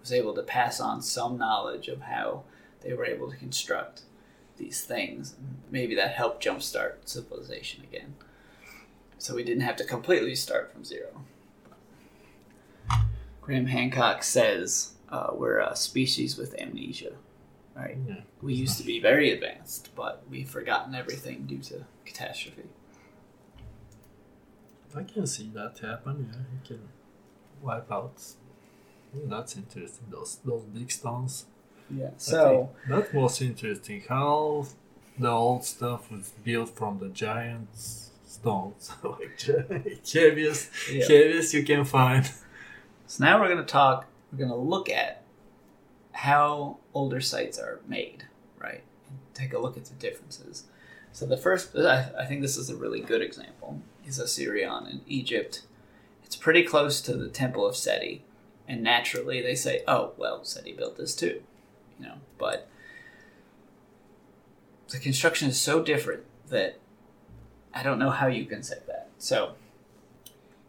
was 0.00 0.12
able 0.12 0.34
to 0.34 0.42
pass 0.42 0.80
on 0.80 1.02
some 1.02 1.38
knowledge 1.38 1.88
of 1.88 2.02
how 2.02 2.44
they 2.80 2.92
were 2.92 3.04
able 3.04 3.30
to 3.30 3.36
construct 3.36 4.02
these 4.56 4.82
things. 4.82 5.34
Maybe 5.70 5.94
that 5.94 6.12
helped 6.12 6.44
jumpstart 6.44 6.94
civilization 7.04 7.84
again 7.84 8.14
so 9.18 9.34
we 9.34 9.42
didn't 9.42 9.62
have 9.62 9.76
to 9.76 9.84
completely 9.84 10.34
start 10.34 10.72
from 10.72 10.84
zero. 10.84 11.24
Graham 13.42 13.66
Hancock 13.66 14.22
says 14.22 14.94
uh, 15.08 15.30
we're 15.32 15.58
a 15.58 15.74
species 15.74 16.36
with 16.36 16.58
amnesia, 16.60 17.12
right? 17.74 17.96
Yeah. 18.06 18.20
We 18.40 18.54
used 18.54 18.78
to 18.78 18.84
be 18.84 19.00
very 19.00 19.32
advanced, 19.32 19.90
but 19.96 20.22
we've 20.30 20.48
forgotten 20.48 20.94
everything 20.94 21.46
due 21.46 21.58
to 21.58 21.84
catastrophe. 22.04 22.64
I 24.94 25.02
can 25.02 25.26
see 25.26 25.50
that 25.54 25.78
happen. 25.80 26.30
Yeah, 26.30 26.38
you 26.52 26.76
can 26.76 26.88
wipe 27.60 27.90
out. 27.90 28.22
That's 29.14 29.56
interesting. 29.56 30.06
Those 30.10 30.36
those 30.44 30.62
big 30.64 30.90
stones. 30.90 31.46
Yeah. 31.90 32.10
So 32.18 32.70
that 32.88 33.14
was 33.14 33.40
interesting. 33.40 34.02
How 34.08 34.66
the 35.18 35.30
old 35.30 35.64
stuff 35.64 36.10
was 36.10 36.32
built 36.44 36.70
from 36.76 36.98
the 36.98 37.08
giant 37.08 37.68
stones, 37.74 38.90
like 39.02 39.40
heaviest, 40.12 40.70
Yeah. 40.92 41.04
heaviest 41.08 41.54
you 41.54 41.64
can 41.64 41.84
find. 41.84 42.30
So 43.06 43.24
now 43.24 43.40
we're 43.40 43.48
going 43.48 43.58
to 43.58 43.64
talk, 43.64 44.06
we're 44.30 44.38
going 44.38 44.50
to 44.50 44.56
look 44.56 44.88
at 44.90 45.22
how 46.12 46.76
older 46.94 47.20
sites 47.20 47.58
are 47.58 47.80
made, 47.88 48.24
right? 48.58 48.82
Take 49.34 49.52
a 49.54 49.58
look 49.58 49.76
at 49.76 49.86
the 49.86 49.94
differences. 49.94 50.64
So 51.12 51.26
the 51.26 51.36
first, 51.36 51.74
I, 51.76 52.10
I 52.18 52.26
think 52.26 52.42
this 52.42 52.56
is 52.56 52.70
a 52.70 52.76
really 52.76 53.00
good 53.00 53.22
example, 53.22 53.80
is 54.06 54.18
Osirion 54.20 54.90
in 54.90 55.00
Egypt. 55.06 55.62
It's 56.24 56.36
pretty 56.36 56.62
close 56.62 57.00
to 57.02 57.14
the 57.16 57.28
Temple 57.28 57.66
of 57.66 57.76
Seti, 57.76 58.22
and 58.68 58.82
naturally 58.82 59.40
they 59.40 59.54
say, 59.54 59.82
oh, 59.88 60.12
well, 60.16 60.44
Seti 60.44 60.72
built 60.72 60.96
this 60.96 61.16
too, 61.16 61.42
you 61.98 62.06
know, 62.06 62.14
but 62.36 62.68
the 64.90 64.98
construction 64.98 65.48
is 65.48 65.60
so 65.60 65.82
different 65.82 66.24
that 66.50 66.78
I 67.74 67.82
don't 67.82 67.98
know 67.98 68.10
how 68.10 68.26
you 68.26 68.44
can 68.44 68.62
say 68.62 68.78
that. 68.86 69.08
So 69.18 69.54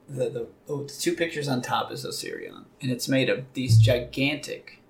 the 0.07 0.29
the, 0.29 0.47
oh, 0.67 0.83
the 0.83 0.93
two 0.93 1.13
pictures 1.13 1.47
on 1.47 1.61
top 1.61 1.91
is 1.91 2.05
Osirion, 2.05 2.65
and 2.81 2.91
it's 2.91 3.07
made 3.07 3.29
of 3.29 3.45
these 3.53 3.77
gigantic. 3.77 4.81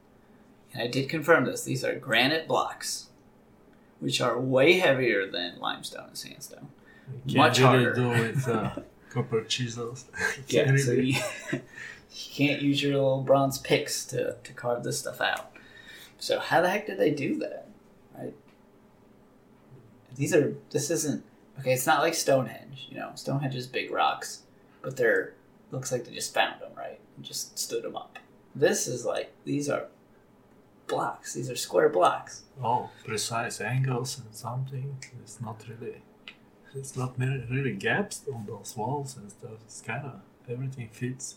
And 0.73 0.81
I 0.83 0.87
did 0.87 1.09
confirm 1.09 1.45
this. 1.45 1.63
These 1.63 1.83
are 1.83 1.95
granite 1.95 2.47
blocks, 2.47 3.07
which 3.99 4.21
are 4.21 4.39
way 4.39 4.73
heavier 4.73 5.29
than 5.29 5.59
limestone 5.59 6.09
and 6.09 6.17
sandstone. 6.17 6.69
Much 7.25 7.59
harder. 7.59 7.93
do 7.93 8.09
with 8.09 8.47
uh, 8.47 8.71
copper 9.09 9.43
chisels. 9.43 10.05
Yeah, 10.47 10.75
so 10.77 10.91
you, 10.91 11.19
you 12.11 12.33
can't 12.33 12.61
use 12.61 12.81
your 12.81 12.93
little 12.93 13.21
bronze 13.21 13.57
picks 13.57 14.05
to, 14.05 14.35
to 14.43 14.53
carve 14.53 14.83
this 14.83 14.99
stuff 14.99 15.21
out. 15.21 15.51
So 16.17 16.39
how 16.39 16.61
the 16.61 16.69
heck 16.69 16.87
did 16.87 16.97
they 16.97 17.11
do 17.11 17.37
that? 17.39 17.67
Right? 18.17 18.33
These 20.15 20.33
are 20.35 20.55
this 20.71 20.89
isn't 20.89 21.23
okay. 21.59 21.73
It's 21.73 21.87
not 21.87 22.01
like 22.01 22.13
Stonehenge. 22.13 22.87
You 22.89 22.97
know, 22.97 23.11
Stonehenge 23.15 23.55
is 23.55 23.67
big 23.67 23.91
rocks, 23.91 24.41
but 24.81 24.97
they're 24.97 25.33
looks 25.71 25.91
like 25.91 26.05
they 26.05 26.11
just 26.11 26.33
found 26.33 26.59
them 26.61 26.71
right 26.75 26.99
and 27.15 27.25
just 27.25 27.57
stood 27.57 27.83
them 27.83 27.95
up. 27.95 28.19
This 28.55 28.87
is 28.87 29.05
like 29.05 29.31
these 29.45 29.69
are 29.69 29.85
blocks. 30.87 31.33
These 31.33 31.49
are 31.49 31.55
square 31.55 31.87
blocks. 31.89 32.43
oh, 32.61 32.89
precise 33.05 33.61
angles 33.61 34.19
and 34.19 34.35
something. 34.35 34.97
It's 35.21 35.39
not 35.39 35.63
really. 35.69 36.01
It's 36.75 36.95
not 36.95 37.17
really, 37.17 37.73
gaps 37.73 38.21
on 38.31 38.45
those 38.45 38.75
walls 38.77 39.17
and 39.17 39.31
stuff. 39.31 39.57
It's 39.65 39.81
kind 39.81 40.05
of 40.05 40.21
everything 40.47 40.89
fits. 40.91 41.35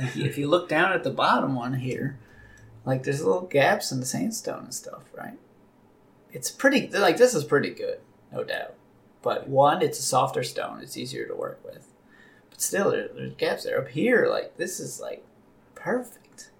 Like 0.00 0.16
if 0.16 0.38
you 0.38 0.48
look 0.48 0.68
down 0.68 0.92
at 0.92 1.04
the 1.04 1.10
bottom 1.10 1.54
one 1.54 1.74
here, 1.74 2.18
like 2.84 3.02
there's 3.02 3.22
little 3.22 3.42
gaps 3.42 3.92
in 3.92 4.00
the 4.00 4.06
sandstone 4.06 4.64
and 4.64 4.74
stuff, 4.74 5.02
right? 5.16 5.38
It's 6.32 6.50
pretty 6.50 6.88
like 6.88 7.16
this 7.16 7.34
is 7.34 7.44
pretty 7.44 7.70
good, 7.70 7.98
no 8.32 8.44
doubt. 8.44 8.74
But 9.22 9.48
one, 9.48 9.82
it's 9.82 9.98
a 9.98 10.02
softer 10.02 10.42
stone; 10.42 10.80
it's 10.80 10.96
easier 10.96 11.26
to 11.26 11.34
work 11.34 11.60
with. 11.64 11.86
But 12.48 12.62
still, 12.62 12.90
there, 12.92 13.08
there's 13.14 13.34
gaps 13.34 13.64
there. 13.64 13.78
Up 13.78 13.88
here, 13.88 14.26
like 14.30 14.56
this 14.56 14.80
is 14.80 15.00
like 15.00 15.24
perfect. 15.74 16.50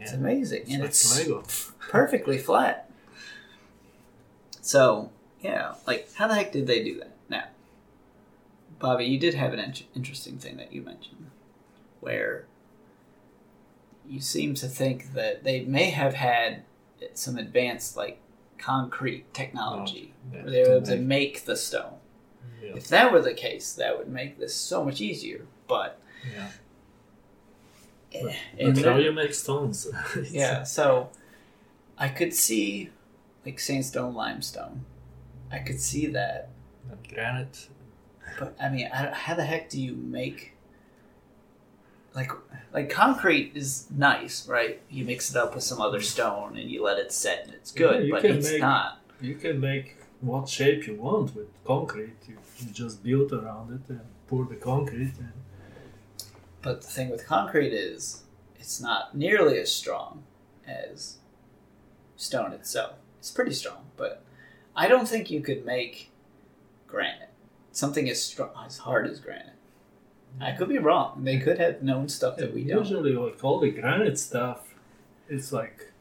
It's 0.00 0.12
amazing, 0.12 0.62
It's 0.62 0.70
and 0.72 0.80
like 0.80 0.90
it's 0.90 1.18
Lego. 1.18 1.44
perfectly 1.78 2.38
flat. 2.38 2.90
So 4.60 5.10
yeah, 5.40 5.74
like 5.86 6.08
how 6.14 6.26
the 6.26 6.34
heck 6.34 6.52
did 6.52 6.66
they 6.66 6.82
do 6.82 6.98
that? 6.98 7.12
Now, 7.28 7.44
Bobby, 8.78 9.04
you 9.04 9.18
did 9.18 9.34
have 9.34 9.52
an 9.52 9.60
in- 9.60 9.74
interesting 9.94 10.38
thing 10.38 10.56
that 10.56 10.72
you 10.72 10.82
mentioned, 10.82 11.30
where 12.04 12.44
you 14.06 14.20
seem 14.20 14.54
to 14.54 14.68
think 14.68 15.14
that 15.14 15.42
they 15.44 15.60
may 15.64 15.90
have 15.90 16.14
had 16.14 16.62
some 17.14 17.36
advanced 17.38 17.96
like 17.96 18.20
concrete 18.58 19.32
technology, 19.34 20.12
yeah, 20.32 20.42
where 20.42 20.50
they 20.50 20.62
were 20.62 20.76
able 20.76 20.86
to 20.86 20.96
make 20.96 21.44
the 21.44 21.56
stone. 21.56 21.94
Yeah. 22.62 22.72
If 22.76 22.88
that 22.88 23.10
were 23.12 23.20
the 23.20 23.34
case, 23.34 23.72
that 23.74 23.96
would 23.98 24.08
make 24.08 24.38
this 24.38 24.54
so 24.54 24.84
much 24.84 25.00
easier. 25.00 25.46
But 25.66 25.98
yeah. 26.34 26.48
eh, 28.12 28.36
But 28.58 28.76
how 28.76 28.82
there- 28.82 29.00
you 29.00 29.12
make 29.12 29.34
stones? 29.34 29.88
Yeah, 30.30 30.62
so 30.64 31.10
I 31.98 32.08
could 32.08 32.34
see 32.34 32.90
like 33.44 33.58
sandstone, 33.60 34.14
limestone. 34.14 34.84
I 35.50 35.58
could 35.58 35.80
see 35.80 36.06
that, 36.08 36.48
and 36.90 37.08
granite. 37.08 37.68
but 38.38 38.56
I 38.60 38.68
mean, 38.68 38.88
I, 38.92 39.10
how 39.12 39.34
the 39.34 39.44
heck 39.44 39.68
do 39.70 39.80
you 39.80 39.94
make 39.94 40.53
like 42.14 42.30
like 42.72 42.90
concrete 42.90 43.52
is 43.54 43.86
nice, 43.90 44.48
right? 44.48 44.80
You 44.90 45.04
mix 45.04 45.30
it 45.30 45.36
up 45.36 45.54
with 45.54 45.64
some 45.64 45.80
other 45.80 46.00
stone 46.00 46.56
and 46.56 46.70
you 46.70 46.82
let 46.82 46.98
it 46.98 47.12
set 47.12 47.44
and 47.44 47.54
it's 47.54 47.70
good, 47.72 48.06
Yeah, 48.06 48.10
but 48.14 48.24
it's 48.24 48.50
make- 48.52 48.60
not. 48.60 49.00
You 49.20 49.34
can 49.36 49.60
make 49.60 49.96
what 50.20 50.48
shape 50.48 50.86
you 50.86 50.94
want 50.96 51.34
with 51.36 51.48
concrete. 51.64 52.16
You, 52.28 52.36
you 52.58 52.72
just 52.72 53.02
build 53.02 53.32
around 53.32 53.72
it 53.74 53.88
and 53.90 54.00
pour 54.26 54.44
the 54.44 54.56
concrete. 54.56 55.14
And 55.18 55.32
But 56.62 56.82
the 56.82 56.88
thing 56.88 57.10
with 57.10 57.26
concrete 57.26 57.72
is 57.72 58.22
it's 58.56 58.80
not 58.80 59.16
nearly 59.16 59.58
as 59.58 59.72
strong 59.72 60.24
as 60.66 61.18
stone 62.16 62.52
itself. 62.52 62.96
It's 63.18 63.30
pretty 63.30 63.52
strong, 63.52 63.86
but 63.96 64.22
I 64.76 64.88
don't 64.88 65.08
think 65.08 65.30
you 65.30 65.40
could 65.40 65.64
make 65.64 66.10
granite. 66.86 67.30
Something 67.72 68.08
as 68.08 68.22
strong 68.22 68.50
as 68.66 68.78
hard 68.78 69.06
as 69.06 69.20
granite. 69.20 69.53
I 70.40 70.52
could 70.52 70.68
be 70.68 70.78
wrong. 70.78 71.22
They 71.24 71.38
could 71.38 71.58
have 71.58 71.82
known 71.82 72.08
stuff 72.08 72.36
that 72.38 72.52
we 72.52 72.64
don't. 72.64 72.78
usually, 72.78 73.12
like 73.12 73.42
all 73.42 73.60
the 73.60 73.70
granite 73.70 74.18
stuff, 74.18 74.74
it's 75.28 75.52
like 75.52 75.92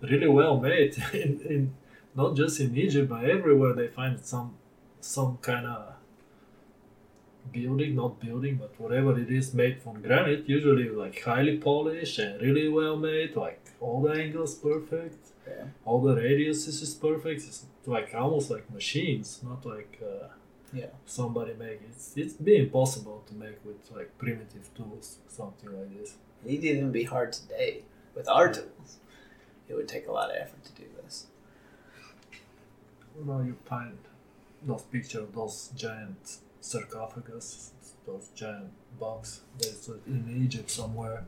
really 0.00 0.28
well 0.28 0.58
made. 0.58 0.96
in, 1.12 1.40
in 1.40 1.74
not 2.14 2.34
just 2.34 2.60
in 2.60 2.76
Egypt, 2.76 3.08
but 3.08 3.24
everywhere 3.24 3.74
they 3.74 3.88
find 3.88 4.18
some 4.20 4.56
some 5.00 5.38
kind 5.38 5.66
of 5.66 5.94
building, 7.52 7.94
not 7.94 8.20
building, 8.20 8.56
but 8.56 8.78
whatever 8.78 9.18
it 9.18 9.30
is 9.30 9.54
made 9.54 9.82
from 9.82 10.02
granite. 10.02 10.48
Usually, 10.48 10.88
like 10.88 11.22
highly 11.22 11.58
polished 11.58 12.18
and 12.18 12.40
really 12.40 12.68
well 12.68 12.96
made. 12.96 13.36
Like 13.36 13.64
all 13.80 14.02
the 14.02 14.12
angles 14.12 14.54
perfect. 14.54 15.28
Yeah. 15.46 15.64
All 15.84 16.02
the 16.02 16.14
radiuses 16.14 16.82
is 16.82 16.94
perfect. 16.94 17.42
It's 17.42 17.64
like 17.86 18.14
almost 18.14 18.50
like 18.50 18.70
machines, 18.72 19.40
not 19.42 19.64
like 19.64 19.98
uh, 20.02 20.28
Yeah. 20.72 20.86
somebody 21.06 21.54
make 21.54 21.80
it. 21.80 21.88
It's 21.90 22.12
it's 22.16 22.34
be 22.34 22.56
impossible 22.56 23.24
to 23.28 23.34
make 23.34 23.64
with 23.64 23.90
like 23.94 24.16
primitive 24.18 24.72
tools, 24.74 25.18
something 25.28 25.70
like 25.78 25.98
this. 25.98 26.16
It'd 26.44 26.64
even 26.64 26.92
be 26.92 27.04
hard 27.04 27.32
today 27.32 27.82
with 28.14 28.28
our 28.28 28.52
tools. 28.52 28.98
It 29.68 29.74
would 29.74 29.88
take 29.88 30.06
a 30.08 30.12
lot 30.12 30.30
of 30.30 30.36
effort 30.36 30.64
to 30.64 30.72
do 30.72 30.84
this. 31.02 31.26
Well, 33.16 33.44
you 33.44 33.56
find 33.64 33.98
those 34.64 34.82
picture 34.82 35.20
of 35.20 35.34
those 35.34 35.70
giant 35.76 36.38
sarcophagus, 36.60 37.72
those 38.06 38.28
giant 38.34 38.70
box 38.98 39.40
that's 39.58 39.88
in 40.06 40.42
Egypt 40.44 40.70
somewhere. 40.70 41.24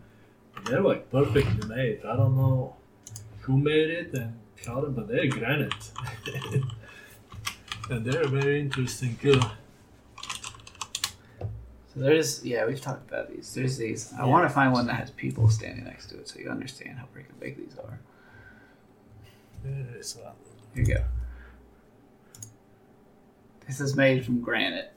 They're 0.64 0.80
like 0.80 1.10
perfectly 1.10 1.66
made. 1.68 2.00
I 2.04 2.16
don't 2.16 2.36
know 2.36 2.76
who 3.40 3.58
made 3.58 3.90
it 3.90 4.14
and 4.14 4.38
how, 4.66 4.82
but 4.82 5.08
they're 5.08 5.28
granite, 5.28 5.90
and 7.90 8.04
they're 8.04 8.26
very 8.28 8.60
interesting 8.60 9.16
too. 9.20 9.40
So 11.40 11.96
there's, 11.96 12.44
yeah, 12.44 12.66
we've 12.66 12.80
talked 12.80 13.08
about 13.10 13.34
these. 13.34 13.52
There's 13.52 13.76
these. 13.76 14.12
I 14.14 14.18
Yeah. 14.20 14.26
want 14.26 14.48
to 14.48 14.54
find 14.54 14.72
one 14.72 14.86
that 14.86 14.94
has 14.94 15.10
people 15.10 15.48
standing 15.50 15.84
next 15.84 16.06
to 16.10 16.18
it 16.18 16.28
so 16.28 16.38
you 16.38 16.48
understand 16.48 16.98
how 16.98 17.04
freaking 17.06 17.38
big 17.40 17.56
these 17.56 17.76
are. 17.78 17.98
There 19.64 19.98
is 19.98 20.16
one. 20.16 20.32
Here 20.74 20.84
you 20.84 20.94
go. 20.94 21.04
This 23.66 23.80
is 23.80 23.96
made 23.96 24.24
from 24.24 24.40
granite. 24.40 24.92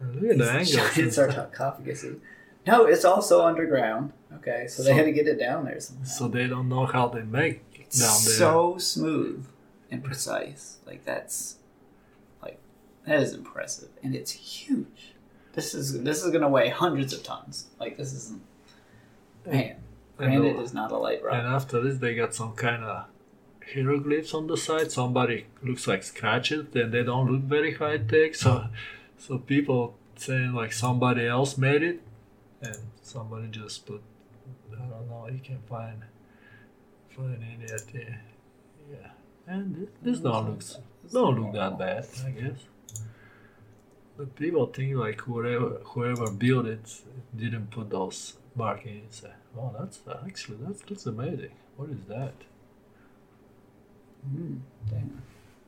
And 0.00 0.14
Look 0.20 0.30
at 0.32 0.38
the 0.38 0.44
giant 0.44 0.96
and 0.98 1.12
stuff. 1.12 1.34
sarcophaguses. 1.52 2.20
No, 2.66 2.84
it's 2.86 3.04
also 3.04 3.44
underground. 3.46 4.12
Okay, 4.34 4.66
so 4.68 4.82
they 4.82 4.92
had 4.92 5.06
to 5.06 5.12
get 5.12 5.26
it 5.26 5.38
down 5.38 5.64
there 5.64 5.80
somehow. 5.80 6.04
So 6.04 6.28
they 6.28 6.46
don't 6.46 6.68
know 6.68 6.84
how 6.84 7.08
they 7.08 7.22
make 7.22 7.62
it's 7.74 7.98
down 7.98 8.08
there. 8.24 8.34
so 8.36 8.76
smooth 8.78 9.46
and 9.90 10.04
precise. 10.04 10.78
Like 10.86 11.04
that's 11.06 11.56
that 13.08 13.20
is 13.20 13.34
impressive, 13.34 13.88
and 14.02 14.14
it's 14.14 14.30
huge. 14.30 15.14
This 15.52 15.74
is 15.74 16.02
this 16.02 16.22
is 16.24 16.30
gonna 16.30 16.48
weigh 16.48 16.68
hundreds 16.68 17.12
of 17.12 17.22
tons. 17.22 17.66
Like 17.80 17.96
this 17.96 18.12
isn't 18.12 18.42
man. 19.46 19.76
And 20.18 20.32
Granite 20.32 20.56
the- 20.56 20.62
is 20.62 20.74
not 20.74 20.90
a 20.92 20.96
light 20.96 21.22
rock. 21.22 21.34
And 21.34 21.46
after 21.46 21.80
this, 21.80 21.98
they 21.98 22.14
got 22.14 22.34
some 22.34 22.52
kind 22.54 22.82
of 22.84 23.06
hieroglyphs 23.72 24.34
on 24.34 24.46
the 24.46 24.56
side. 24.56 24.90
Somebody 24.90 25.46
looks 25.62 25.86
like 25.86 26.02
scratched 26.02 26.52
it, 26.52 26.74
and 26.74 26.92
they 26.92 27.02
don't 27.02 27.30
look 27.30 27.42
very 27.42 27.74
high 27.74 27.98
tech. 27.98 28.34
So, 28.34 28.66
so 29.16 29.38
people 29.38 29.94
saying 30.16 30.52
like 30.52 30.72
somebody 30.72 31.26
else 31.26 31.56
made 31.56 31.82
it, 31.82 32.00
and 32.60 32.78
somebody 33.02 33.48
just 33.48 33.86
put. 33.86 34.02
I 34.72 34.86
don't 34.86 35.08
know. 35.08 35.28
You 35.32 35.40
can 35.40 35.58
find 35.68 36.02
find 37.08 37.42
any 37.42 37.64
at 37.64 37.86
the 37.88 38.04
yeah. 38.90 39.10
And 39.46 39.74
this, 39.76 39.88
this 40.02 40.18
don't 40.18 40.50
looks 40.50 40.78
don't 41.12 41.40
look 41.40 41.52
that 41.54 41.78
bad, 41.78 42.06
I 42.26 42.30
guess. 42.30 42.58
But 44.18 44.34
people 44.34 44.66
think 44.66 44.96
like 44.96 45.20
whoever 45.20 45.80
whoever 45.84 46.28
built 46.32 46.66
it 46.66 47.02
didn't 47.36 47.70
put 47.70 47.88
those 47.90 48.34
markings. 48.56 49.22
Oh, 49.56 49.74
that's 49.78 50.00
actually 50.26 50.58
that's 50.60 50.82
looks 50.90 51.06
amazing. 51.06 51.52
What 51.76 51.88
is 51.90 52.02
that? 52.08 52.34
Mm. 54.28 54.58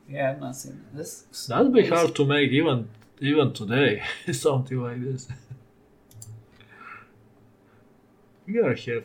Yeah, 0.08 0.30
I've 0.30 0.40
not 0.40 0.56
seen 0.56 0.84
this. 0.92 1.46
That'd 1.48 1.72
be 1.72 1.86
hard 1.86 2.14
to 2.16 2.24
make 2.26 2.50
even 2.50 2.88
even 3.20 3.52
today. 3.52 4.02
Something 4.32 4.82
like 4.82 5.00
this. 5.00 5.28
you 8.46 8.60
gotta 8.60 8.74
have 8.90 9.04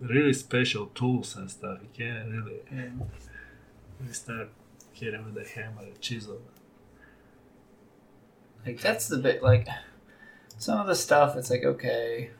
really 0.00 0.32
special 0.32 0.86
tools 0.94 1.34
and 1.36 1.50
stuff. 1.50 1.78
You 1.82 1.88
can't 1.92 2.28
really, 2.30 2.60
Yeah. 2.72 4.12
start 4.12 4.50
hitting 4.92 5.24
with 5.24 5.36
a 5.44 5.48
hammer 5.48 5.82
and 5.82 6.00
chisel. 6.00 6.40
Like 8.66 8.80
that's 8.80 9.06
the 9.08 9.18
bit. 9.18 9.42
Like 9.42 9.68
some 10.58 10.78
of 10.80 10.86
the 10.88 10.96
stuff, 10.96 11.36
it's 11.36 11.50
like 11.50 11.64
okay, 11.64 12.30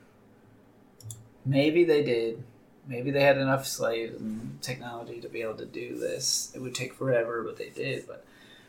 maybe 1.45 1.85
they 1.85 2.03
did. 2.03 2.43
Maybe 2.89 3.11
they 3.11 3.23
had 3.23 3.39
enough 3.39 3.67
slaves 3.67 4.15
and 4.21 4.61
technology 4.63 5.21
to 5.21 5.29
be 5.29 5.43
able 5.43 5.55
to 5.57 5.67
do 5.67 5.99
this. 5.99 6.53
It 6.55 6.61
would 6.61 6.75
take 6.75 6.95
forever, 6.95 7.43
but 7.43 7.57
they 7.57 7.71
did. 7.71 8.07
But 8.07 8.25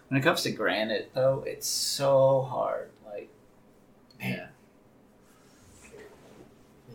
when 0.08 0.20
it 0.20 0.24
comes 0.24 0.42
to 0.44 0.52
granite, 0.52 1.12
though, 1.14 1.44
it's 1.46 1.68
so 1.68 2.42
hard. 2.42 2.90
Like, 3.06 3.30
man, 4.20 4.48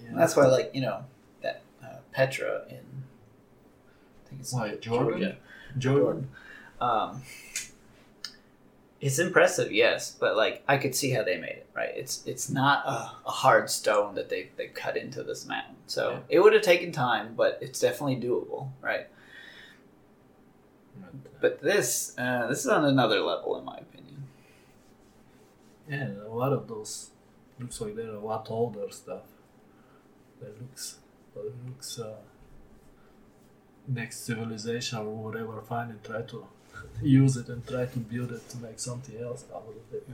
Yeah. 0.02 0.10
that's 0.14 0.34
why, 0.34 0.46
like 0.46 0.70
you 0.74 0.80
know, 0.80 1.04
that 1.42 1.62
uh, 1.82 1.96
Petra 2.12 2.62
in 2.68 2.76
I 4.24 4.28
think 4.28 4.40
it's 4.40 4.52
Why, 4.52 4.74
Jordan? 4.76 5.10
Georgia. 5.20 5.36
Jordan. 5.78 5.78
Jordan. 5.78 6.28
Um, 6.80 7.22
it's 9.02 9.18
impressive, 9.18 9.72
yes, 9.72 10.16
but 10.18 10.36
like 10.36 10.62
I 10.68 10.78
could 10.78 10.94
see 10.94 11.10
how 11.10 11.22
they 11.24 11.36
made 11.36 11.50
it. 11.62 11.68
Right? 11.74 11.90
It's 11.94 12.22
it's 12.26 12.48
not 12.48 12.86
a, 12.86 13.10
a 13.26 13.30
hard 13.30 13.68
stone 13.68 14.14
that 14.14 14.28
they 14.30 14.50
they 14.56 14.68
cut 14.68 14.96
into 14.96 15.22
this 15.22 15.44
mountain, 15.46 15.76
so 15.86 16.10
Yeah. 16.10 16.18
it 16.36 16.40
would 16.40 16.52
have 16.54 16.62
taken 16.62 16.92
time, 16.92 17.34
but 17.34 17.58
it's 17.60 17.80
definitely 17.80 18.16
doable, 18.16 18.68
right? 18.80 19.08
But 21.40 21.60
this 21.60 22.14
uh, 22.16 22.46
this 22.46 22.60
is 22.60 22.68
on 22.68 22.84
another 22.84 23.20
level, 23.20 23.58
in 23.58 23.64
my 23.64 23.76
opinion. 23.78 24.24
Yeah, 25.88 26.08
a 26.24 26.30
lot 26.32 26.52
of 26.52 26.68
those 26.68 27.10
looks 27.58 27.80
like 27.80 27.96
they're 27.96 28.14
a 28.14 28.20
lot 28.20 28.46
older 28.50 28.86
stuff. 28.90 29.22
That 30.40 30.60
looks, 30.60 30.98
it 31.36 31.52
looks 31.66 31.98
uh, 31.98 32.14
next 33.88 34.24
civilization 34.24 34.98
or 34.98 35.04
whatever 35.06 35.60
find 35.62 35.90
and 35.90 36.02
try 36.04 36.22
to 36.22 36.46
use 37.02 37.36
it 37.36 37.48
and 37.48 37.66
try 37.66 37.86
to 37.86 37.98
build 37.98 38.32
it 38.32 38.48
to 38.50 38.56
make 38.58 38.78
something 38.78 39.16
else 39.20 39.44
out 39.54 39.64
of 39.68 39.94
it. 39.94 40.06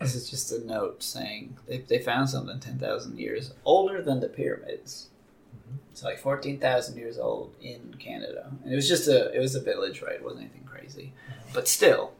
This 0.00 0.14
is 0.14 0.28
just 0.28 0.52
a 0.52 0.64
note 0.66 1.02
saying 1.02 1.56
they, 1.66 1.78
they 1.78 1.98
found 1.98 2.28
something 2.28 2.60
ten 2.60 2.78
thousand 2.78 3.18
years 3.18 3.52
older 3.64 4.02
than 4.02 4.20
the 4.20 4.28
pyramids. 4.28 5.08
Mhm. 5.56 5.78
It's 5.90 6.02
like 6.02 6.18
fourteen 6.18 6.58
thousand 6.58 6.98
years 6.98 7.18
old 7.18 7.54
in 7.62 7.94
Canada, 7.98 8.52
and 8.62 8.72
it 8.72 8.76
was 8.76 8.88
just 8.88 9.08
a 9.08 9.32
it 9.34 9.38
was 9.40 9.54
a 9.54 9.60
village, 9.60 10.02
right? 10.02 10.16
It 10.16 10.22
wasn't 10.24 10.42
anything 10.42 10.64
crazy, 10.64 11.12
but 11.54 11.66
still, 11.66 12.12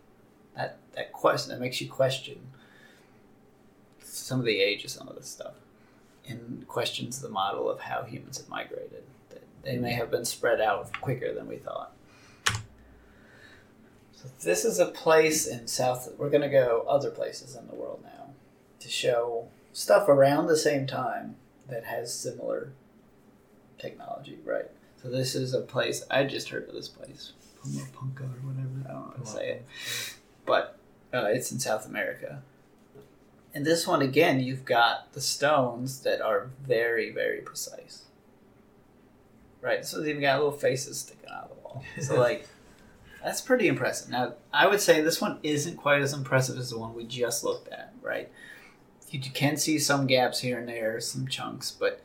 that 0.57 0.79
that 0.95 1.13
question 1.13 1.51
that 1.51 1.61
makes 1.61 1.81
you 1.83 1.89
question 1.89 2.39
some 4.03 4.41
of 4.41 4.47
the 4.47 4.59
age 4.59 4.83
of 4.85 4.91
some 4.91 5.07
of 5.09 5.15
this 5.17 5.29
stuff, 5.29 5.55
and 6.27 6.67
questions 6.67 7.21
the 7.21 7.29
model 7.29 7.69
of 7.71 7.81
how 7.81 8.05
humans 8.05 8.39
have 8.39 8.49
migrated. 8.49 9.05
They 9.67 9.79
may 9.79 9.95
have 9.95 10.13
been 10.13 10.25
spread 10.25 10.61
out 10.61 10.93
quicker 11.01 11.35
than 11.35 11.49
we 11.49 11.57
thought. 11.57 11.93
So 14.13 14.29
this 14.45 14.65
is 14.65 14.79
a 14.79 14.87
place 14.87 15.49
in 15.49 15.67
South. 15.67 16.09
We're 16.17 16.31
gonna 16.31 16.49
go 16.49 16.87
other 16.89 17.11
places 17.11 17.57
in 17.57 17.67
the 17.67 17.75
world 17.75 17.99
now 18.05 18.31
to 18.79 18.89
show 18.89 19.49
stuff 19.73 20.09
around 20.09 20.47
the 20.47 20.57
same 20.57 20.87
time 20.87 21.35
that 21.69 21.83
has 21.83 22.15
similar 22.15 22.71
technology, 23.77 24.39
right? 24.45 24.71
So 25.03 25.11
this 25.11 25.35
is 25.35 25.53
a 25.53 25.63
place 25.63 26.05
I 26.09 26.23
just 26.25 26.51
heard 26.51 26.69
of 26.69 26.75
this 26.75 26.89
place, 26.89 27.33
Pumapunka 27.61 28.23
or 28.23 28.47
whatever. 28.47 28.89
I 28.89 28.93
don't 28.93 29.03
know 29.03 29.15
how 29.17 29.23
to 29.25 29.27
say 29.27 29.51
it, 29.51 29.67
but 30.47 30.79
uh, 31.13 31.25
it's 31.25 31.51
in 31.51 31.59
South 31.59 31.87
America. 31.87 32.41
And 33.53 33.67
this 33.67 33.85
one 33.85 34.01
again, 34.01 34.39
you've 34.39 34.65
got 34.65 35.13
the 35.13 35.21
stones 35.21 36.01
that 36.03 36.21
are 36.21 36.51
very, 36.65 37.11
very 37.11 37.41
precise. 37.41 38.06
Right, 39.67 39.81
this 39.81 39.93
one's 39.93 40.07
even 40.07 40.21
got 40.21 40.37
little 40.37 40.53
faces 40.53 41.01
sticking 41.01 41.29
out 41.29 41.45
of 41.45 41.49
the 41.49 41.55
wall. 41.57 41.85
So 42.01 42.15
like, 42.21 42.47
that's 43.25 43.41
pretty 43.41 43.67
impressive. 43.67 44.09
Now, 44.09 44.35
I 44.53 44.69
would 44.69 44.81
say 44.81 45.01
this 45.01 45.21
one 45.21 45.41
isn't 45.43 45.77
quite 45.77 46.03
as 46.03 46.13
impressive 46.13 46.57
as 46.57 46.71
the 46.71 46.79
one 46.79 46.95
we 46.95 47.05
just 47.05 47.43
looked 47.43 47.67
at. 47.73 47.93
Right, 48.01 48.31
you 49.11 49.19
can 49.19 49.57
see 49.57 49.81
some 49.81 50.07
gaps 50.07 50.41
here 50.41 50.57
and 50.61 50.69
there, 50.69 51.01
some 51.01 51.27
chunks, 51.27 51.73
but 51.73 52.01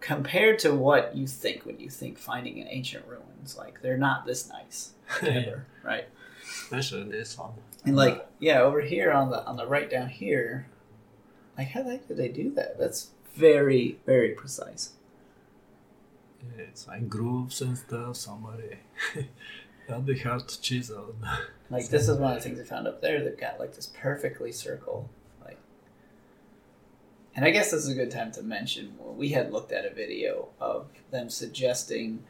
compared 0.00 0.58
to 0.60 0.74
what 0.74 1.14
you 1.14 1.26
think 1.26 1.66
when 1.66 1.78
you 1.78 1.90
think 1.90 2.18
finding 2.18 2.58
an 2.58 2.68
ancient 2.70 3.06
ruins, 3.06 3.54
like 3.54 3.82
they're 3.82 3.98
not 3.98 4.24
this 4.24 4.48
nice, 4.48 4.92
ever, 5.22 5.66
right? 5.82 6.08
Especially 6.42 7.02
this 7.02 7.36
one. 7.36 7.52
And 7.84 7.96
like, 7.96 8.14
uh, 8.14 8.22
yeah, 8.38 8.62
over 8.62 8.80
here 8.80 9.12
on 9.12 9.28
the 9.28 9.44
on 9.44 9.58
the 9.58 9.66
right 9.66 9.90
down 9.90 10.08
here, 10.08 10.68
like 11.58 11.68
how 11.68 11.82
the 11.82 11.90
heck 11.90 12.08
did 12.08 12.16
they 12.16 12.28
do 12.28 12.50
that? 12.52 12.78
That's 12.78 13.10
very 13.34 13.98
very 14.06 14.30
precise. 14.30 14.94
Yeah, 16.56 16.64
it's 16.64 16.86
like 16.86 17.08
grooves 17.08 17.60
and 17.60 17.76
stuff. 17.76 18.16
Somebody 18.16 18.76
that'd 19.88 20.06
be 20.06 20.18
hard 20.18 20.48
to 20.48 20.60
chisel. 20.60 21.14
Like 21.70 21.88
this 21.88 22.08
is 22.08 22.18
one 22.18 22.36
of 22.36 22.36
the 22.36 22.42
things 22.48 22.60
I 22.60 22.64
found 22.64 22.86
up 22.86 23.00
there. 23.00 23.24
They've 23.24 23.36
got 23.40 23.58
like 23.58 23.74
this 23.74 23.86
perfectly 23.86 24.52
circle, 24.52 25.08
like. 25.44 25.58
And 27.34 27.44
I 27.44 27.50
guess 27.50 27.70
this 27.70 27.84
is 27.84 27.88
a 27.88 27.94
good 27.94 28.10
time 28.10 28.30
to 28.32 28.42
mention 28.42 28.92
we 29.16 29.30
had 29.30 29.50
looked 29.50 29.72
at 29.72 29.84
a 29.86 29.90
video 29.92 30.48
of 30.60 30.86
them 31.10 31.30
suggesting 31.30 32.22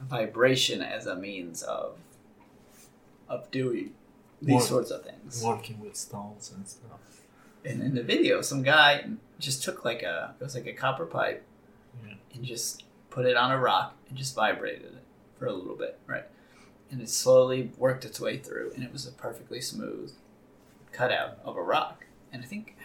vibration 0.00 0.80
as 0.82 1.06
a 1.06 1.14
means 1.14 1.62
of 1.62 1.98
of 3.28 3.48
doing 3.50 3.92
these 4.40 4.54
Work. 4.62 4.68
sorts 4.68 4.90
of 4.90 5.04
things. 5.04 5.42
Working 5.44 5.78
with 5.80 5.94
stones 5.96 6.50
and 6.56 6.66
stuff. 6.66 7.20
And 7.64 7.82
in 7.82 7.94
the 7.94 8.02
video, 8.02 8.40
some 8.40 8.62
guy 8.62 9.04
just 9.38 9.62
took 9.62 9.84
like 9.84 10.02
a 10.02 10.34
it 10.40 10.42
was 10.42 10.54
like 10.54 10.66
a 10.66 10.72
copper 10.72 11.06
pipe 11.06 11.44
Yeah. 12.04 12.14
and 12.34 12.42
just 12.44 12.84
put 13.12 13.26
it 13.26 13.36
on 13.36 13.50
a 13.50 13.58
rock 13.58 13.94
and 14.08 14.16
just 14.16 14.34
vibrated 14.34 14.84
it 14.94 15.02
for 15.38 15.46
a 15.46 15.52
little 15.52 15.76
bit, 15.76 15.98
right? 16.06 16.24
And 16.90 17.00
it 17.00 17.08
slowly 17.08 17.70
worked 17.78 18.04
its 18.04 18.20
way 18.20 18.38
through, 18.38 18.72
and 18.74 18.82
it 18.84 18.92
was 18.92 19.06
a 19.06 19.12
perfectly 19.12 19.60
smooth 19.60 20.12
cutout 20.92 21.38
of 21.44 21.56
a 21.56 21.62
rock. 21.62 22.06
And 22.32 22.42
I 22.42 22.46
think, 22.46 22.76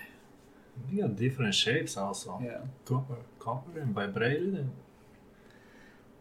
They 0.89 1.01
got 1.01 1.15
different 1.15 1.53
shapes 1.55 1.95
also. 1.97 2.39
yeah, 2.43 2.59
Copper, 2.85 3.15
copper 3.39 3.79
and 3.79 3.93
vibrated 3.95 4.53
and 4.53 4.71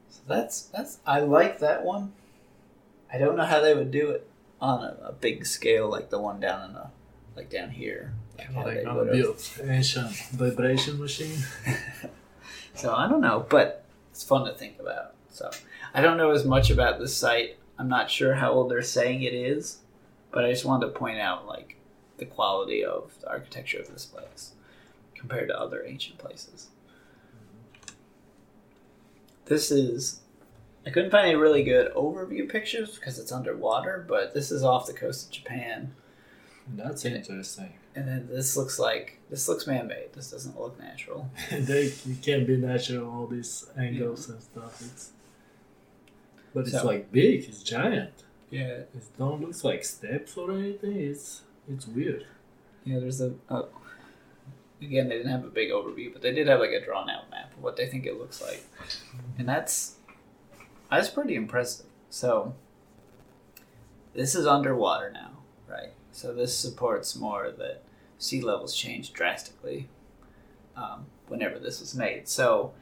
so 0.08 0.20
that's 0.28 0.62
that's 0.62 0.98
I 1.06 1.20
like 1.20 1.58
that 1.58 1.84
one. 1.84 2.12
I 3.12 3.18
don't 3.18 3.36
know 3.36 3.44
how 3.44 3.60
they 3.60 3.74
would 3.74 3.90
do 3.90 4.10
it 4.10 4.28
on 4.60 4.82
a, 4.82 4.96
a 5.08 5.12
big 5.12 5.44
scale 5.46 5.88
like 5.90 6.10
the 6.10 6.18
one 6.20 6.38
down 6.40 6.64
in 6.68 6.74
the 6.74 6.86
like 7.36 7.50
down 7.50 7.70
here. 7.70 8.14
Like 8.38 8.52
how 8.52 8.62
they're 8.64 8.74
they 8.76 8.84
gonna 8.84 8.98
would've- 9.04 9.60
ancient 9.68 10.10
vibration 10.32 10.98
machine. 11.00 11.38
so 12.74 12.94
I 12.94 13.08
don't 13.08 13.20
know, 13.20 13.44
but 13.48 13.84
it's 14.16 14.24
fun 14.24 14.46
to 14.46 14.52
think 14.54 14.80
about. 14.80 15.12
So 15.30 15.50
I 15.92 16.00
don't 16.00 16.16
know 16.16 16.30
as 16.30 16.46
much 16.46 16.70
about 16.70 16.98
this 16.98 17.14
site. 17.14 17.58
I'm 17.78 17.88
not 17.88 18.10
sure 18.10 18.34
how 18.36 18.52
old 18.52 18.70
they're 18.70 18.80
saying 18.80 19.22
it 19.22 19.34
is, 19.34 19.80
but 20.30 20.42
I 20.42 20.50
just 20.50 20.64
wanted 20.64 20.86
to 20.86 20.92
point 20.92 21.18
out 21.18 21.46
like 21.46 21.76
the 22.16 22.24
quality 22.24 22.82
of 22.82 23.12
the 23.20 23.28
architecture 23.28 23.78
of 23.78 23.92
this 23.92 24.06
place 24.06 24.52
compared 25.14 25.48
to 25.48 25.60
other 25.60 25.84
ancient 25.84 26.16
places. 26.16 26.68
This 29.44 29.70
is 29.70 30.20
I 30.86 30.90
couldn't 30.90 31.10
find 31.10 31.26
any 31.26 31.36
really 31.36 31.62
good 31.62 31.92
overview 31.92 32.48
pictures 32.48 32.94
because 32.94 33.18
it's 33.18 33.32
underwater, 33.32 34.02
but 34.08 34.32
this 34.32 34.50
is 34.50 34.62
off 34.64 34.86
the 34.86 34.94
coast 34.94 35.26
of 35.26 35.32
Japan. 35.32 35.94
That's 36.74 37.04
Yeah. 37.04 37.10
interesting. 37.16 37.74
And 37.94 38.08
then 38.08 38.28
this 38.30 38.56
looks 38.56 38.78
like 38.78 39.15
this 39.30 39.48
looks 39.48 39.66
man-made. 39.66 40.12
This 40.12 40.30
doesn't 40.30 40.58
look 40.58 40.78
natural. 40.78 41.30
they 41.50 41.82
it 41.84 42.22
can't 42.22 42.46
be 42.46 42.56
natural 42.56 43.10
all 43.10 43.26
these 43.26 43.66
angles 43.76 44.28
and 44.28 44.40
stuff. 44.42 44.80
It's 44.82 45.10
but 46.54 46.60
it's 46.60 46.72
So- 46.72 46.86
like 46.86 47.10
big. 47.12 47.44
It's 47.48 47.62
giant. 47.62 48.12
Yeah, 48.50 48.68
It 48.94 49.04
don't 49.18 49.40
look 49.40 49.64
like 49.64 49.84
steps 49.84 50.36
or 50.36 50.52
anything. 50.52 50.96
It's 50.96 51.42
it's 51.68 51.86
weird. 51.86 52.24
Yeah, 52.84 53.00
there's 53.00 53.20
a. 53.20 53.34
Oh, 53.50 53.68
again, 54.80 55.08
they 55.08 55.16
didn't 55.16 55.32
have 55.32 55.44
a 55.44 55.48
big 55.48 55.70
overview, 55.70 56.12
but 56.12 56.22
they 56.22 56.32
did 56.32 56.46
have 56.46 56.60
like 56.60 56.70
a 56.70 56.84
drawn 56.84 57.10
out 57.10 57.28
map 57.30 57.52
of 57.56 57.62
what 57.62 57.76
they 57.76 57.86
think 57.88 58.06
it 58.06 58.18
looks 58.18 58.40
like, 58.40 58.64
and 59.38 59.48
that's 59.48 59.96
that's 60.88 61.08
pretty 61.08 61.34
impressive. 61.34 61.86
So 62.10 62.54
this 64.14 64.36
is 64.36 64.46
underwater 64.46 65.10
now, 65.10 65.32
right? 65.68 65.92
So 66.12 66.32
this 66.32 66.56
supports 66.56 67.16
more 67.16 67.50
that 67.58 67.82
sea 68.18 68.40
levels 68.40 68.74
change 68.74 69.12
drastically 69.12 69.88
um, 70.76 71.06
whenever 71.28 71.58
this 71.58 71.80
was 71.80 71.94
made. 71.94 72.28
So 72.28 72.72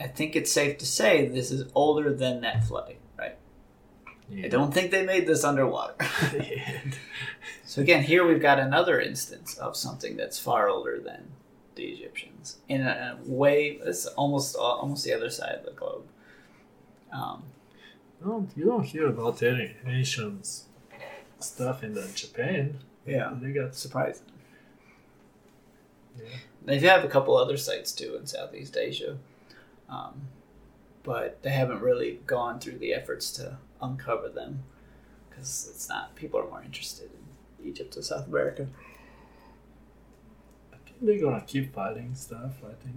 I 0.00 0.06
think 0.06 0.34
it's 0.36 0.52
safe 0.52 0.78
to 0.78 0.86
say 0.86 1.26
this 1.28 1.50
is 1.50 1.70
older 1.74 2.12
than 2.12 2.40
that 2.42 2.64
flooding, 2.64 2.98
right? 3.18 3.36
Yeah. 4.28 4.46
I 4.46 4.48
don't 4.48 4.72
think 4.72 4.90
they 4.90 5.04
made 5.04 5.26
this 5.26 5.44
underwater. 5.44 5.94
So 7.64 7.80
again, 7.80 8.02
here 8.02 8.26
we've 8.26 8.42
got 8.42 8.58
another 8.58 9.00
instance 9.00 9.56
of 9.56 9.78
something 9.78 10.18
that's 10.18 10.38
far 10.38 10.68
older 10.68 11.00
than 11.00 11.32
the 11.74 11.84
Egyptians 11.84 12.58
in 12.68 12.82
a, 12.82 13.18
a 13.18 13.30
way. 13.30 13.80
It's 13.82 14.04
almost 14.04 14.56
almost 14.56 15.04
the 15.04 15.14
other 15.14 15.30
side 15.30 15.54
of 15.54 15.64
the 15.64 15.70
globe. 15.70 16.04
Um, 17.14 17.44
You 18.20 18.26
don't 18.26 18.50
you 18.56 18.64
don't 18.66 18.84
hear 18.84 19.06
about 19.06 19.42
any 19.42 19.74
ancient 19.86 20.64
stuff 21.40 21.82
in 21.82 21.94
the 21.94 22.06
Japan. 22.14 22.80
Yeah, 23.06 23.32
They 23.40 23.52
got 23.52 23.74
surprising. 23.74 24.26
Yeah. 26.18 26.28
They 26.64 26.78
have 26.80 27.04
a 27.04 27.08
couple 27.08 27.36
other 27.36 27.56
sites 27.56 27.92
too 27.92 28.16
in 28.16 28.26
Southeast 28.26 28.76
Asia, 28.76 29.18
um, 29.88 30.28
but 31.02 31.42
they 31.42 31.50
haven't 31.50 31.80
really 31.80 32.20
gone 32.26 32.60
through 32.60 32.78
the 32.78 32.94
efforts 32.94 33.32
to 33.32 33.58
uncover 33.80 34.28
them 34.28 34.62
because 35.28 35.68
it's 35.70 35.88
not. 35.88 36.14
People 36.14 36.38
are 36.38 36.48
more 36.48 36.62
interested 36.62 37.10
in 37.60 37.68
Egypt 37.68 37.96
or 37.96 38.02
South 38.02 38.28
America. 38.28 38.68
I 40.72 40.76
think 40.84 40.96
they're 41.00 41.20
gonna 41.20 41.44
keep 41.44 41.74
fighting 41.74 42.14
stuff. 42.14 42.52
I 42.62 42.74
think. 42.82 42.96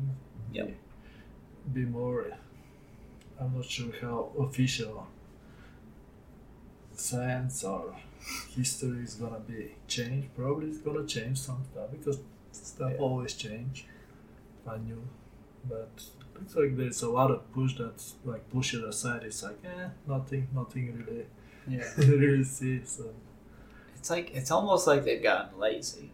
Yep. 0.53 0.67
Be, 1.73 1.81
be 1.81 1.85
more. 1.85 2.25
I'm 3.39 3.55
not 3.55 3.65
sure 3.65 3.91
how 4.01 4.31
official 4.39 5.07
science 6.93 7.63
or 7.63 7.95
history 8.55 9.03
is 9.03 9.15
gonna 9.15 9.39
be 9.39 9.75
changed. 9.87 10.27
Probably 10.35 10.67
it's 10.69 10.79
gonna 10.79 11.05
change 11.05 11.37
some 11.37 11.63
stuff 11.71 11.89
because 11.91 12.19
stuff 12.51 12.91
Yeah. 12.93 12.99
always 12.99 13.33
change. 13.33 13.85
I 14.67 14.77
knew, 14.77 15.03
but 15.69 15.89
looks 16.35 16.55
like 16.55 16.75
there's 16.75 17.01
a 17.03 17.09
lot 17.09 17.31
of 17.31 17.51
push 17.53 17.77
that's 17.77 18.15
like 18.25 18.49
push 18.49 18.73
it 18.73 18.83
aside. 18.83 19.23
It's 19.23 19.43
like 19.43 19.57
eh, 19.63 19.89
nothing, 20.07 20.47
nothing 20.53 21.03
really, 21.05 21.25
Yeah. 21.67 21.87
really 21.97 22.43
see. 22.43 22.83
So 22.85 23.13
It's 23.97 24.09
like 24.09 24.31
it's 24.33 24.51
almost 24.51 24.87
like 24.87 25.03
they've 25.03 25.21
gotten 25.23 25.59
lazy. 25.59 26.11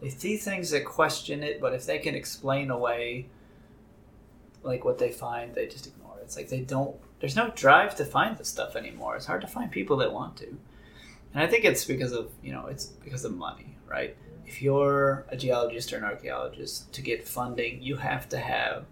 They 0.00 0.10
see 0.10 0.36
things 0.36 0.70
that 0.70 0.84
question 0.84 1.42
it, 1.42 1.60
but 1.60 1.72
if 1.74 1.86
they 1.86 1.98
can 1.98 2.14
explain 2.14 2.70
away 2.70 3.28
like 4.62 4.84
what 4.84 4.98
they 4.98 5.10
find, 5.12 5.54
they 5.54 5.66
just 5.66 5.86
ignore 5.86 6.18
it. 6.18 6.22
It's 6.24 6.36
like 6.36 6.48
they 6.48 6.60
don't 6.60 6.96
there's 7.20 7.36
no 7.36 7.50
drive 7.50 7.94
to 7.96 8.04
find 8.04 8.36
this 8.36 8.48
stuff 8.48 8.76
anymore. 8.76 9.16
It's 9.16 9.26
hard 9.26 9.40
to 9.42 9.46
find 9.46 9.70
people 9.70 9.96
that 9.98 10.12
want 10.12 10.36
to. 10.38 10.56
And 11.34 11.42
I 11.42 11.46
think 11.46 11.64
it's 11.64 11.84
because 11.84 12.12
of, 12.12 12.30
you 12.42 12.52
know, 12.52 12.66
it's 12.66 12.86
because 12.86 13.24
of 13.24 13.34
money, 13.34 13.76
right? 13.88 14.16
If 14.46 14.62
you're 14.62 15.24
a 15.28 15.36
geologist 15.36 15.92
or 15.92 15.96
an 15.98 16.04
archaeologist, 16.04 16.92
to 16.92 17.02
get 17.02 17.26
funding, 17.26 17.82
you 17.82 17.96
have 17.96 18.28
to 18.30 18.38
have 18.38 18.84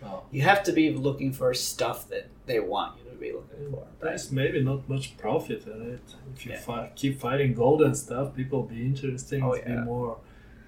well, 0.00 0.26
you 0.32 0.42
have 0.42 0.64
to 0.64 0.72
be 0.72 0.90
looking 0.90 1.32
for 1.32 1.54
stuff 1.54 2.08
that 2.08 2.26
they 2.46 2.58
want 2.58 2.98
you 2.98 3.08
to 3.10 3.16
be 3.16 3.30
looking 3.32 3.70
for. 3.70 3.76
Right? 3.82 4.00
There's 4.00 4.32
maybe 4.32 4.60
not 4.60 4.88
much 4.88 5.16
profit 5.16 5.64
in 5.66 5.92
it. 5.94 6.02
If 6.34 6.44
you 6.44 6.52
Yeah. 6.52 6.58
fi- 6.58 6.90
keep 6.96 7.20
finding 7.20 7.54
gold 7.54 7.82
and 7.82 7.96
stuff, 7.96 8.34
people 8.34 8.62
will 8.62 8.68
be 8.68 8.84
interesting. 8.84 9.44
Oh, 9.44 9.54
to 9.54 9.60
yeah. 9.60 9.76
be 9.76 9.80
more. 9.82 10.18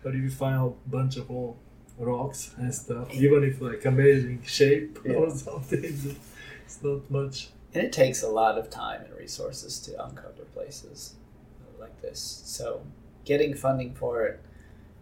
But 0.04 0.14
if 0.14 0.22
you 0.22 0.30
find 0.30 0.56
a 0.62 0.72
bunch 0.88 1.16
of 1.16 1.30
old 1.32 1.56
rocks 1.98 2.54
and 2.58 2.72
stuff, 2.72 3.12
even 3.12 3.42
if 3.42 3.60
like 3.60 3.84
amazing 3.84 4.42
shape 4.44 5.00
Yeah. 5.04 5.14
or 5.14 5.30
something, 5.46 5.82
it's 6.64 6.80
not 6.82 7.10
much. 7.10 7.48
And 7.74 7.82
it 7.82 7.92
takes 7.92 8.22
a 8.22 8.28
lot 8.28 8.56
of 8.56 8.70
time 8.70 9.02
and 9.02 9.12
resources 9.18 9.80
to 9.80 10.04
uncover 10.04 10.44
places 10.54 11.14
like 11.80 12.00
this. 12.00 12.42
So 12.46 12.82
getting 13.24 13.54
funding 13.54 13.94
for 13.94 14.24
it 14.26 14.40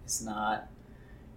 is 0.06 0.22
not 0.24 0.68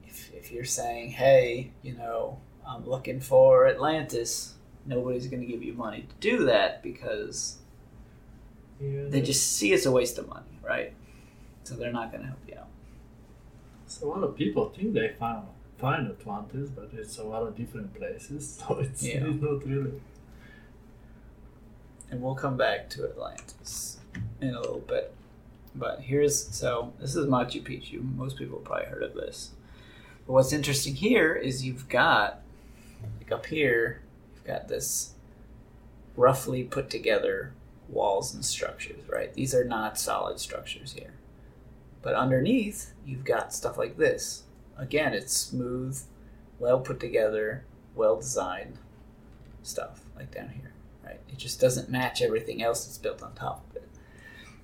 if, 0.08 0.34
if 0.34 0.52
you're 0.52 0.64
saying, 0.66 1.10
hey, 1.12 1.72
you 1.84 1.94
know, 1.94 2.40
I'm 2.68 2.88
looking 2.88 3.20
for 3.20 3.68
Atlantis, 3.68 4.54
nobody's 4.86 5.28
going 5.28 5.42
to 5.42 5.46
give 5.48 5.62
you 5.62 5.74
money 5.74 6.08
to 6.08 6.16
do 6.20 6.46
that 6.46 6.82
because 6.82 7.58
Yeah, 8.80 9.04
they 9.10 9.22
just 9.22 9.54
see 9.58 9.74
it's 9.74 9.86
a 9.86 9.92
waste 9.92 10.18
of 10.18 10.28
money, 10.30 10.60
right? 10.64 10.94
So 11.64 11.76
they're 11.76 11.92
not 11.92 12.12
going 12.12 12.22
to 12.22 12.28
help 12.28 12.40
you 12.48 12.56
out. 12.58 12.68
so 13.88 14.08
a 14.08 14.10
lot 14.10 14.24
of 14.24 14.36
people 14.38 14.70
think 14.70 14.94
they 14.94 15.10
found 15.20 15.48
find 15.78 16.10
Atlantis, 16.10 16.70
but 16.70 16.90
it's 16.94 17.18
a 17.18 17.24
lot 17.24 17.44
of 17.44 17.56
different 17.58 17.94
places, 17.94 18.56
so 18.68 18.80
it's, 18.80 19.04
Yeah. 19.04 19.26
it's 19.28 19.42
not 19.42 19.66
really. 19.66 20.00
And 22.10 22.22
we'll 22.22 22.36
come 22.36 22.58
back 22.58 22.90
to 22.90 23.06
Atlantis 23.06 23.98
in 24.42 24.54
a 24.54 24.60
little 24.60 24.80
bit. 24.80 25.14
But 25.74 26.02
here's 26.02 26.48
so 26.56 26.94
this 27.00 27.16
is 27.16 27.26
Machu 27.26 27.62
Picchu. 27.62 28.02
Most 28.16 28.38
people 28.38 28.60
probably 28.60 28.86
heard 28.86 29.04
of 29.04 29.14
this. 29.14 29.52
But 30.26 30.34
what's 30.34 30.54
interesting 30.54 30.96
here 30.96 31.36
is 31.36 31.66
you've 31.66 31.90
got 31.90 32.42
like 33.18 33.32
up 33.32 33.46
here, 33.48 34.02
you've 34.36 34.46
got 34.46 34.68
this 34.68 35.14
roughly 36.16 36.64
put 36.64 36.90
together 36.90 37.54
walls 37.90 38.34
and 38.34 38.44
structures, 38.44 39.08
right? 39.10 39.34
These 39.34 39.54
are 39.54 39.64
not 39.64 40.00
solid 40.00 40.40
structures 40.40 40.94
here. 40.94 41.14
But 42.02 42.16
underneath, 42.16 42.94
you've 43.06 43.26
got 43.26 43.54
stuff 43.54 43.78
like 43.78 43.98
this. 43.98 44.44
Again, 44.78 45.14
it's 45.14 45.36
smooth, 45.36 46.00
well 46.60 46.80
put 46.80 47.00
together, 47.00 47.66
well 47.96 48.18
designed 48.18 48.78
stuff 49.64 50.02
like 50.16 50.32
down 50.32 50.50
here, 50.50 50.72
right? 51.06 51.20
It 51.30 51.38
just 51.38 51.60
doesn't 51.62 51.90
match 51.90 52.22
everything 52.22 52.62
else 52.64 52.86
that's 52.86 52.98
built 52.98 53.22
on 53.22 53.34
top 53.34 53.64
of 53.70 53.76
it. 53.78 53.90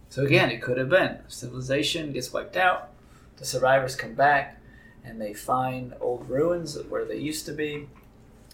So 0.10 0.24
again, 0.24 0.50
it 0.50 0.62
could 0.62 0.78
have 0.78 0.90
been 0.90 1.20
civilization 1.28 2.12
gets 2.12 2.34
wiped 2.34 2.58
out, 2.58 2.90
the 3.38 3.46
survivors 3.46 3.96
come 3.96 4.14
back, 4.14 4.62
and 5.04 5.22
they 5.22 5.34
find 5.34 5.94
old 6.00 6.30
ruins 6.30 6.76
of 6.76 6.92
where 6.92 7.06
they 7.06 7.18
used 7.18 7.46
to 7.46 7.54
be, 7.54 7.88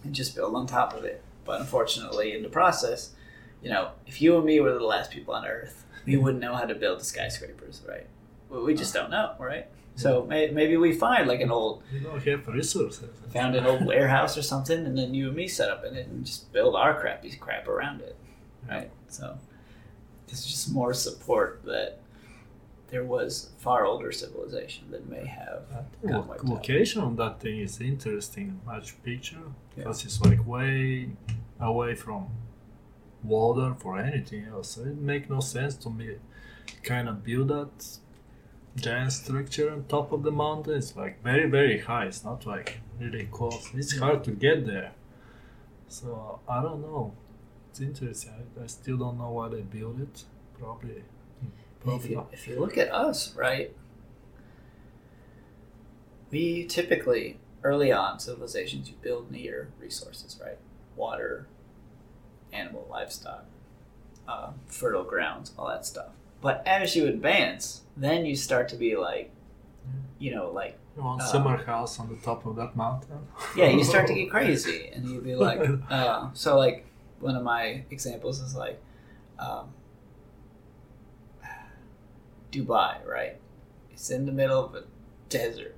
and 0.03 0.13
just 0.13 0.35
build 0.35 0.55
on 0.55 0.67
top 0.67 0.93
of 0.93 1.03
it. 1.03 1.23
But 1.45 1.59
unfortunately, 1.59 2.33
in 2.33 2.43
the 2.43 2.49
process, 2.49 3.11
you 3.61 3.69
know, 3.69 3.91
if 4.05 4.21
you 4.21 4.37
and 4.37 4.45
me 4.45 4.59
were 4.59 4.73
the 4.73 4.85
last 4.85 5.11
people 5.11 5.33
on 5.33 5.45
Earth, 5.45 5.85
we 6.05 6.15
wouldn't 6.15 6.41
know 6.41 6.55
how 6.55 6.65
to 6.65 6.75
build 6.75 6.99
the 6.99 7.05
skyscrapers, 7.05 7.81
right? 7.87 8.07
Well, 8.49 8.63
we 8.63 8.73
just 8.73 8.93
don't 8.93 9.09
know, 9.09 9.33
right? 9.39 9.67
So 9.97 10.23
may, 10.25 10.49
maybe 10.51 10.77
we 10.77 10.93
find 10.93 11.27
like 11.27 11.41
an 11.41 11.51
old 11.51 11.81
You 11.91 11.99
don't 12.01 12.23
have 12.23 12.47
resources. 12.47 13.09
found 13.33 13.55
an 13.55 13.65
old 13.65 13.85
warehouse 13.85 14.37
or 14.37 14.41
something, 14.43 14.85
and 14.85 14.95
then 14.97 15.13
you 15.13 15.27
and 15.27 15.35
me 15.35 15.47
set 15.47 15.69
up 15.69 15.83
in 15.83 15.95
it 15.95 16.07
and 16.07 16.23
just 16.25 16.51
build 16.53 16.75
our 16.75 16.93
crappy 16.99 17.31
crap 17.45 17.67
around 17.67 18.01
it, 18.01 18.15
right? 18.69 18.89
So 19.09 19.37
it's 20.29 20.45
just 20.45 20.71
more 20.71 20.93
support 20.93 21.61
that 21.65 21.99
there 22.89 23.03
was 23.03 23.49
far 23.57 23.85
older 23.85 24.11
civilization 24.11 24.91
that 24.91 25.09
may 25.09 25.25
have 25.25 25.63
I 25.71 25.81
think 25.99 26.11
got 26.13 26.21
lo- 26.21 26.25
wiped 26.29 26.41
out. 26.45 26.49
location 26.49 27.01
on 27.01 27.15
that 27.17 27.39
thing 27.41 27.59
is 27.59 27.81
interesting. 27.81 28.61
Machu 28.67 28.93
Picchu 29.05 29.33
Yeah. 29.33 29.43
because 29.75 30.05
it's 30.05 30.21
like 30.21 30.45
way 30.47 31.09
away 31.59 31.95
from 31.95 32.27
water 33.23 33.73
for 33.79 33.97
anything 33.99 34.45
else. 34.45 34.69
So 34.75 34.81
it 34.81 34.95
make 34.97 35.29
no 35.29 35.39
sense 35.39 35.75
to 35.83 35.89
me. 35.89 36.15
Kind 36.83 37.09
of 37.09 37.23
build 37.23 37.47
that 37.49 37.97
giant 38.77 39.11
structure 39.13 39.71
on 39.71 39.85
top 39.85 40.11
of 40.11 40.23
the 40.23 40.31
mountain. 40.31 40.77
It's 40.77 40.95
like 40.95 41.23
very 41.23 41.49
very 41.49 41.79
high. 41.79 42.05
It's 42.05 42.23
not 42.23 42.45
like 42.45 42.79
really 42.99 43.27
close. 43.31 43.69
It's 43.73 43.97
hard 43.97 44.23
to 44.25 44.31
get 44.31 44.65
there. 44.65 44.91
So 45.87 46.39
I 46.47 46.61
don't 46.61 46.81
know. 46.81 47.13
It's 47.69 47.79
interesting. 47.81 48.33
I, 48.33 48.63
I 48.63 48.67
still 48.67 48.97
don't 48.97 49.17
know 49.17 49.31
why 49.31 49.49
they 49.49 49.61
built 49.61 49.99
it. 49.99 50.23
Probably. 50.59 51.03
If 51.85 52.09
you, 52.09 52.15
not. 52.15 52.29
if 52.33 52.47
you 52.47 52.59
look 52.59 52.77
at 52.77 52.91
us, 52.91 53.33
right, 53.35 53.73
we 56.31 56.65
typically, 56.65 57.39
early 57.63 57.91
on, 57.91 58.19
civilizations, 58.19 58.89
you 58.89 58.95
build 59.01 59.31
near 59.31 59.69
resources, 59.79 60.37
right? 60.43 60.57
Water, 60.97 61.47
animal, 62.51 62.87
livestock, 62.89 63.45
uh, 64.27 64.51
fertile 64.65 65.03
grounds, 65.03 65.53
all 65.57 65.69
that 65.69 65.85
stuff. 65.85 66.16
But 66.41 66.63
as 66.67 66.95
you 66.95 67.07
advance, 67.07 67.81
then 67.95 68.25
you 68.25 68.35
start 68.35 68.69
to 68.69 68.75
be 68.75 68.95
like, 68.95 69.31
you 70.19 70.31
know, 70.33 70.51
like, 70.51 70.77
You 70.95 71.03
want 71.03 71.21
uh, 71.21 71.25
summer 71.25 71.57
house 71.57 71.99
on 71.99 72.09
the 72.09 72.15
top 72.17 72.45
of 72.45 72.55
that 72.57 72.75
mountain? 72.75 73.27
yeah, 73.55 73.69
you 73.69 73.83
start 73.83 74.07
to 74.07 74.13
get 74.13 74.29
crazy. 74.35 74.89
And 74.93 75.07
you'd 75.09 75.23
be 75.23 75.35
like, 75.35 75.61
uh, 75.89 76.29
so, 76.33 76.57
like, 76.57 76.85
one 77.19 77.35
of 77.35 77.43
my 77.43 77.83
examples 77.89 78.39
is 78.41 78.55
like, 78.55 78.79
um, 79.39 79.69
Dubai, 82.51 83.05
right? 83.05 83.37
It's 83.91 84.09
in 84.09 84.25
the 84.25 84.31
middle 84.31 84.63
of 84.63 84.75
a 84.75 84.83
desert. 85.29 85.75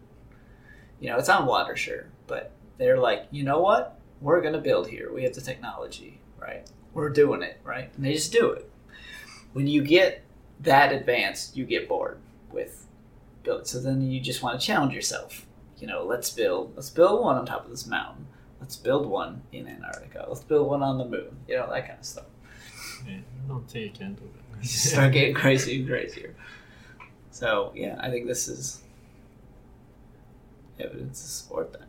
You 0.99 1.09
know, 1.09 1.17
it's 1.17 1.29
on 1.29 1.45
water, 1.45 1.75
sure, 1.75 2.07
but 2.27 2.51
they're 2.77 2.97
like, 2.99 3.27
you 3.31 3.43
know 3.43 3.59
what? 3.61 3.99
We're 4.21 4.41
gonna 4.41 4.59
build 4.59 4.87
here. 4.89 5.11
We 5.13 5.23
have 5.23 5.33
the 5.33 5.41
technology, 5.41 6.19
right? 6.39 6.69
We're 6.93 7.09
doing 7.09 7.41
it, 7.41 7.59
right? 7.63 7.89
And 7.95 8.05
they 8.05 8.13
just 8.13 8.31
do 8.33 8.51
it. 8.51 8.69
When 9.53 9.67
you 9.67 9.81
get 9.81 10.21
that 10.61 10.91
advanced, 10.91 11.55
you 11.55 11.65
get 11.65 11.87
bored 11.87 12.19
with 12.51 12.87
building. 13.43 13.65
So 13.65 13.79
then 13.79 14.01
you 14.01 14.19
just 14.19 14.43
want 14.43 14.59
to 14.59 14.65
challenge 14.65 14.93
yourself. 14.93 15.45
You 15.77 15.87
know, 15.87 16.03
let's 16.03 16.29
build. 16.29 16.73
Let's 16.75 16.89
build 16.89 17.23
one 17.23 17.37
on 17.37 17.45
top 17.45 17.65
of 17.65 17.71
this 17.71 17.87
mountain. 17.87 18.27
Let's 18.59 18.75
build 18.75 19.05
one 19.05 19.41
in 19.51 19.67
Antarctica. 19.67 20.25
Let's 20.27 20.43
build 20.43 20.67
one 20.69 20.83
on 20.83 20.97
the 20.97 21.05
moon. 21.05 21.37
You 21.47 21.57
know, 21.57 21.69
that 21.71 21.87
kind 21.87 21.99
of 21.99 22.05
stuff. 22.05 22.25
Yeah, 23.07 23.15
I 23.15 23.47
don't 23.47 23.69
think 23.69 23.85
you 23.85 23.97
can 23.97 24.15
do 24.15 24.29
that. 24.53 24.65
start 24.65 25.13
getting 25.13 25.33
crazy 25.33 25.79
and 25.79 25.87
crazier. 25.87 26.35
So 27.31 27.71
yeah, 27.73 27.97
I 27.99 28.09
think 28.09 28.27
this 28.27 28.49
is 28.49 28.83
evidence 30.77 31.21
to 31.21 31.27
support 31.29 31.71
that. 31.73 31.87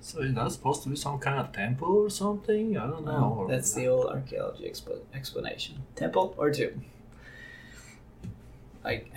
So 0.00 0.20
is 0.20 0.34
that 0.34 0.50
supposed 0.50 0.82
to 0.82 0.88
be 0.88 0.96
some 0.96 1.20
kind 1.20 1.38
of 1.38 1.52
temple 1.52 1.88
or 1.88 2.10
something? 2.10 2.76
I 2.76 2.88
don't 2.88 3.04
know. 3.04 3.42
Um, 3.42 3.48
that's 3.48 3.72
the 3.72 3.86
old 3.86 4.06
archaeology 4.06 4.64
expo- 4.64 5.02
explanation: 5.14 5.82
temple 5.94 6.34
or 6.36 6.50
tomb. 6.50 6.84
Like, 8.84 9.12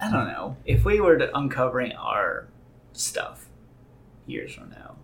I 0.00 0.10
don't 0.10 0.28
know 0.28 0.56
if 0.64 0.84
we 0.84 1.00
were 1.00 1.18
to 1.18 1.36
uncovering 1.36 1.92
our 1.92 2.48
stuff 2.92 3.46
years 4.26 4.54
from 4.54 4.70
now, 4.70 4.96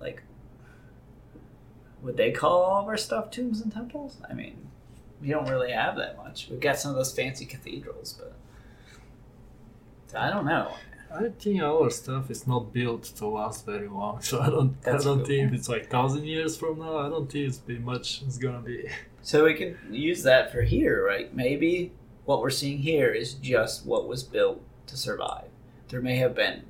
like, 0.00 0.22
would 2.02 2.16
they 2.16 2.30
call 2.30 2.62
all 2.62 2.82
of 2.82 2.88
our 2.88 2.96
stuff 2.96 3.30
tombs 3.30 3.60
and 3.60 3.70
temples? 3.70 4.16
I 4.28 4.32
mean, 4.32 4.56
we 5.20 5.28
don't 5.28 5.48
really 5.48 5.72
have 5.72 5.96
that 5.96 6.16
much. 6.16 6.48
We've 6.50 6.60
got 6.60 6.78
some 6.78 6.90
of 6.90 6.96
those 6.96 7.12
fancy 7.14 7.44
cathedrals, 7.44 8.18
but 8.18 8.34
I 10.18 10.30
don't 10.30 10.46
know. 10.46 10.72
I 11.12 11.28
think 11.38 11.62
our 11.62 11.90
stuff 11.90 12.30
is 12.30 12.46
not 12.46 12.72
built 12.72 13.04
to 13.16 13.26
last 13.26 13.66
very 13.66 13.88
long, 13.88 14.20
so 14.22 14.40
I 14.40 14.48
don't. 14.48 14.80
That's 14.82 15.04
I 15.04 15.08
don't 15.08 15.26
think 15.26 15.52
it's 15.52 15.68
like 15.68 15.90
thousand 15.90 16.26
years 16.26 16.56
from 16.56 16.78
now. 16.78 16.98
I 16.98 17.08
don't 17.08 17.30
think 17.30 17.48
it's 17.48 17.58
be 17.58 17.78
much. 17.78 18.22
It's 18.22 18.38
gonna 18.38 18.60
be. 18.60 18.88
So 19.22 19.44
we 19.44 19.54
can 19.54 19.76
use 19.90 20.22
that 20.22 20.50
for 20.50 20.62
here, 20.62 21.04
right? 21.04 21.34
Maybe 21.34 21.92
what 22.24 22.40
we're 22.40 22.50
seeing 22.50 22.78
here 22.78 23.10
is 23.10 23.34
just 23.34 23.84
what 23.84 24.08
was 24.08 24.22
built 24.22 24.62
to 24.86 24.96
survive. 24.96 25.48
There 25.88 26.00
may 26.00 26.16
have 26.16 26.34
been. 26.34 26.64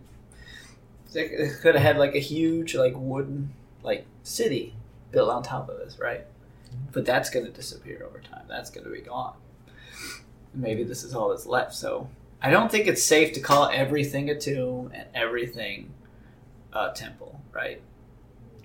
It 1.15 1.61
could 1.61 1.75
have 1.75 1.83
had 1.83 1.99
like 1.99 2.15
a 2.15 2.21
huge 2.21 2.75
like 2.75 2.95
wooden 2.97 3.53
like 3.83 4.07
city 4.23 4.75
built 5.13 5.31
on 5.31 5.43
top 5.43 5.69
of 5.69 5.79
this, 5.79 5.99
right? 5.99 6.21
Mm-hmm. 6.21 6.93
But 6.93 7.05
that's 7.05 7.31
going 7.31 7.47
to 7.47 7.53
disappear 7.53 8.05
over 8.09 8.21
time. 8.21 8.45
That's 8.49 8.71
going 8.71 8.85
to 8.85 8.91
be 8.91 9.01
gone. 9.01 9.35
Maybe 10.55 10.85
this 10.85 11.05
is 11.05 11.15
all 11.15 11.31
that's 11.31 11.47
left. 11.47 11.75
So 11.75 12.09
I 12.43 12.51
don't 12.51 12.71
think 12.71 12.87
it's 12.87 13.03
safe 13.03 13.33
to 13.35 13.41
call 13.41 13.69
everything 13.69 14.31
a 14.31 14.39
tomb 14.39 14.91
and 14.95 15.07
everything 15.15 15.93
a 16.73 16.93
temple, 16.95 17.41
right? 17.53 17.81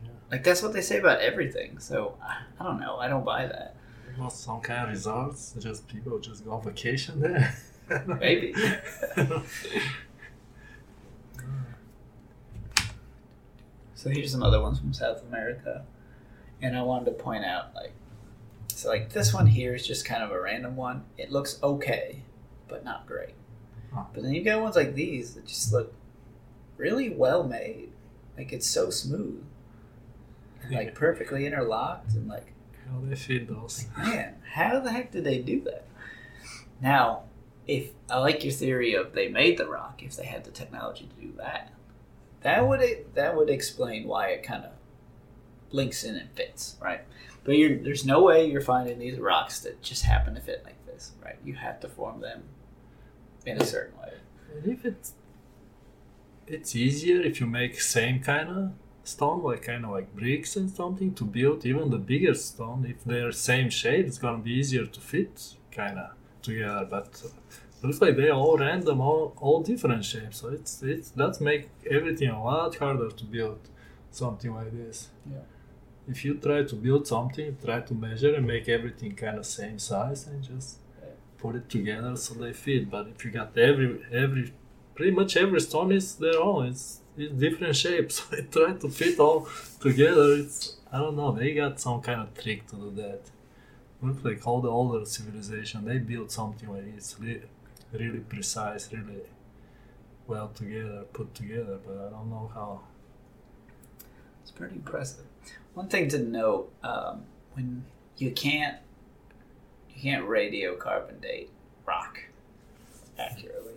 Yeah. 0.02 0.10
Like 0.32 0.44
that's 0.44 0.62
what 0.62 0.74
they 0.74 0.82
say 0.82 0.98
about 0.98 1.20
everything. 1.20 1.80
So 1.80 2.18
I 2.60 2.64
don't 2.64 2.80
know. 2.80 2.98
I 2.98 3.08
don't 3.08 3.26
buy 3.26 3.48
that. 3.48 3.76
Some 4.30 4.62
kind 4.62 4.84
of 4.84 4.90
results. 4.90 5.56
Just 5.60 5.88
people 5.90 6.20
just 6.20 6.46
go 6.46 6.52
on 6.52 6.64
vacation 6.64 7.20
there. 7.20 7.54
Maybe. 8.08 8.56
So 14.06 14.12
here's 14.12 14.32
some 14.32 14.44
other 14.44 14.62
ones 14.62 14.78
from 14.78 14.94
South 14.94 15.24
America, 15.28 15.84
and 16.62 16.78
I 16.78 16.84
wanted 16.84 17.06
to 17.06 17.12
point 17.14 17.44
out 17.44 17.74
like, 17.74 17.92
so 18.68 18.88
like 18.88 19.10
this 19.14 19.34
one 19.34 19.48
here 19.48 19.74
is 19.74 19.88
just 19.88 20.06
kind 20.06 20.22
of 20.22 20.30
a 20.30 20.40
random 20.40 20.76
one. 20.76 21.06
It 21.18 21.32
looks 21.32 21.58
okay, 21.64 22.22
but 22.68 22.86
not 22.86 23.08
great. 23.08 23.34
But 24.14 24.24
then 24.24 24.34
you 24.34 24.44
got 24.44 24.62
ones 24.62 24.76
like 24.76 24.96
these 24.96 25.36
that 25.36 25.46
just 25.46 25.72
look 25.72 25.94
really 26.78 27.10
well 27.10 27.44
made. 27.44 27.90
Like 28.38 28.52
it's 28.52 28.68
so 28.68 28.90
smooth, 28.90 29.44
and 30.62 30.74
like 30.74 30.94
perfectly 30.96 31.46
interlocked, 31.46 32.14
and 32.14 32.28
like 32.28 32.54
How 32.86 33.00
they 33.02 33.16
feed 33.16 33.48
those? 33.48 33.86
man, 33.98 34.36
how 34.54 34.80
the 34.80 34.92
heck 34.92 35.12
did 35.12 35.24
they 35.24 35.40
do 35.40 35.62
that? 35.62 35.86
Now, 36.82 37.24
if 37.68 37.92
I 38.10 38.20
like 38.20 38.44
your 38.44 38.52
theory 38.54 38.94
of 38.94 39.14
they 39.14 39.30
made 39.30 39.58
the 39.58 39.68
rock, 39.68 40.04
if 40.04 40.18
they 40.18 40.26
had 40.26 40.44
the 40.44 40.52
technology 40.52 41.08
to 41.16 41.26
do 41.26 41.34
that, 41.38 41.72
that 42.42 42.68
would 42.68 42.82
that 43.14 43.36
would 43.36 43.50
explain 43.50 44.06
why 44.08 44.28
it 44.30 44.44
kind 44.44 44.66
of 44.66 44.72
links 45.72 46.04
in 46.04 46.16
and 46.16 46.30
fits, 46.32 46.76
right? 46.82 47.02
But 47.44 47.58
you're, 47.58 47.78
there's 47.78 48.06
no 48.06 48.24
way 48.24 48.50
you're 48.50 48.62
finding 48.62 49.00
these 49.00 49.18
rocks 49.20 49.60
that 49.62 49.82
just 49.82 50.04
happen 50.04 50.36
to 50.36 50.42
fit 50.42 50.64
like 50.66 50.84
this, 50.86 51.12
right? 51.24 51.38
You 51.44 51.54
have 51.54 51.80
to 51.82 51.88
form 51.88 52.20
them 52.22 52.44
in 53.46 53.62
a 53.62 53.66
certain 53.66 53.98
way. 54.00 54.14
And 54.56 54.68
if 54.68 54.86
it's 54.86 55.14
it's 56.48 56.76
easier 56.76 57.22
if 57.22 57.40
you 57.40 57.48
make 57.48 57.80
same 57.82 58.20
kind 58.20 58.50
of 58.50 58.72
stone, 59.04 59.44
like 59.44 59.64
kind 59.64 59.86
of 59.86 59.92
like 59.92 60.16
bricks 60.16 60.56
and 60.56 60.70
something 60.70 61.14
to 61.16 61.24
build 61.24 61.66
even 61.66 61.90
the 61.90 61.98
bigger 61.98 62.34
stone. 62.34 62.86
If 62.88 63.04
they're 63.04 63.32
same 63.32 63.70
shape, 63.70 64.06
it's 64.08 64.18
gonna 64.18 64.40
be 64.40 64.52
easier 64.52 64.86
to 64.86 65.00
fit 65.00 65.56
kind 65.72 66.00
of 66.00 66.12
together. 66.42 66.88
But 66.90 67.22
uh, 67.26 67.30
looks 67.86 68.02
like 68.02 68.16
they 68.18 68.30
all 68.30 68.58
random, 68.58 69.02
all 69.02 69.34
all 69.38 69.62
different 69.62 70.06
shapes. 70.06 70.38
So 70.42 70.50
it's 70.50 70.82
it's 70.84 71.10
that 71.12 71.40
make 71.42 71.70
everything 71.90 72.30
a 72.30 72.44
lot 72.44 72.76
harder 72.76 73.10
to 73.10 73.24
build 73.26 73.60
something 74.12 74.54
like 74.54 74.72
this. 74.72 75.10
Yeah. 75.32 75.40
If 76.08 76.24
you 76.24 76.36
try 76.36 76.64
to 76.64 76.76
build 76.76 77.08
something, 77.08 77.58
try 77.64 77.82
to 77.82 77.94
measure 77.94 78.34
and 78.36 78.46
make 78.46 78.70
everything 78.70 79.16
kind 79.16 79.38
of 79.38 79.46
same 79.46 79.80
size 79.80 80.28
and 80.28 80.44
just 80.44 80.78
Yeah. 80.78 80.85
Put 81.46 81.56
it 81.56 81.70
together 81.70 82.16
so 82.16 82.34
they 82.34 82.54
fit. 82.54 82.90
But 82.90 83.08
if 83.08 83.24
you 83.24 83.32
got 83.32 83.58
every 83.58 84.02
every 84.12 84.54
pretty 84.96 85.12
much 85.12 85.38
every 85.38 85.62
stone 85.62 85.92
is 85.92 86.16
their 86.16 86.40
own. 86.42 86.68
It's 86.68 87.02
it's 87.18 87.34
different 87.34 87.76
shapes. 87.76 88.16
So 88.26 88.38
I 88.38 88.42
try 88.42 88.74
to 88.74 88.90
fit 88.90 89.20
all 89.20 89.48
together. 89.80 90.28
It's 90.42 90.78
I 90.92 90.98
don't 90.98 91.16
know. 91.16 91.32
They 91.32 91.54
got 91.54 91.80
some 91.80 92.02
kind 92.02 92.22
of 92.22 92.30
trick 92.42 92.68
to 92.68 92.76
do 92.76 92.92
that. 93.02 93.22
Looks 94.02 94.24
like 94.24 94.46
all 94.48 94.62
the 94.62 94.70
older 94.70 95.06
civilization 95.06 95.86
they 95.86 96.00
built 96.00 96.32
something 96.32 96.70
like 96.70 96.96
this. 96.96 97.20
Li- 97.20 97.42
really 97.94 98.20
precise, 98.20 98.92
really 98.92 99.22
well 100.28 100.50
together, 100.50 101.04
put 101.14 101.34
together. 101.36 101.78
But 101.86 101.98
I 102.06 102.10
don't 102.10 102.30
know 102.30 102.52
how. 102.54 102.82
It's 104.42 104.52
pretty 104.52 104.76
impressive. 104.76 105.26
One 105.74 105.88
thing 105.88 106.08
to 106.10 106.20
note 106.20 106.72
um, 106.84 107.24
when 107.54 107.86
you 108.18 108.32
can't 108.32 108.78
you 109.96 110.02
can't 110.02 110.28
radiocarbon 110.28 111.22
date 111.22 111.50
rock 111.86 112.20
accurately. 113.18 113.74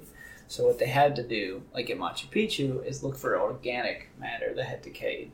So 0.49 0.67
what 0.67 0.79
they 0.79 0.87
had 0.87 1.15
to 1.17 1.23
do, 1.23 1.63
like 1.75 1.91
at 1.91 1.99
Machu 1.99 2.29
Picchu, 2.29 2.85
is 2.85 3.03
look 3.03 3.17
for 3.17 3.39
organic 3.39 4.09
matter 4.19 4.55
that 4.55 4.65
had 4.65 4.83
decayed. 4.83 5.31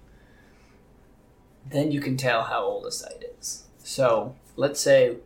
Then 1.70 1.92
you 1.92 2.00
can 2.00 2.16
tell 2.16 2.42
how 2.42 2.62
old 2.64 2.84
a 2.84 2.92
site 2.92 3.24
is. 3.38 3.64
So 3.82 4.34
let's 4.56 4.80
say 4.80 5.16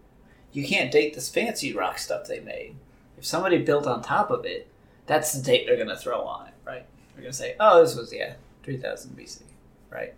you 0.52 0.66
can't 0.66 0.92
date 0.92 1.14
this 1.14 1.28
fancy 1.28 1.72
rock 1.72 1.98
stuff 1.98 2.26
they 2.26 2.40
made. 2.40 2.76
If 3.16 3.24
somebody 3.24 3.58
built 3.58 3.86
on 3.86 4.02
top 4.02 4.30
of 4.30 4.44
it, 4.44 4.68
that's 5.06 5.32
the 5.32 5.42
date 5.42 5.66
they're 5.66 5.76
going 5.76 5.88
to 5.88 5.96
throw 5.96 6.20
on 6.22 6.48
it, 6.48 6.54
right? 6.64 6.84
They're 7.14 7.22
going 7.22 7.32
to 7.32 7.38
say, 7.38 7.56
oh, 7.58 7.82
this 7.82 7.96
was, 7.96 8.12
yeah, 8.12 8.34
3000 8.62 9.16
BC, 9.16 9.42
right? 9.90 10.14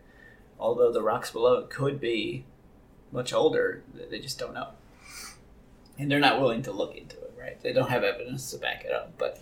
Although 0.59 0.93
the 0.93 1.03
rocks 1.03 1.31
below 1.31 1.55
it 1.61 1.71
could 1.71 2.01
be 2.01 2.45
much 3.13 3.33
older, 3.33 3.83
they 4.11 4.19
just 4.19 4.39
don't 4.39 4.53
know. 4.53 4.71
And 6.01 6.11
they're 6.11 6.19
not 6.19 6.41
willing 6.41 6.63
to 6.63 6.73
look 6.73 6.97
into 6.97 7.17
it, 7.17 7.35
right? 7.39 7.61
They 7.61 7.75
don't 7.75 7.91
have 7.91 8.05
evidence 8.05 8.51
to 8.53 8.59
back 8.59 8.85
it 8.87 8.91
up. 8.91 9.19
But 9.19 9.39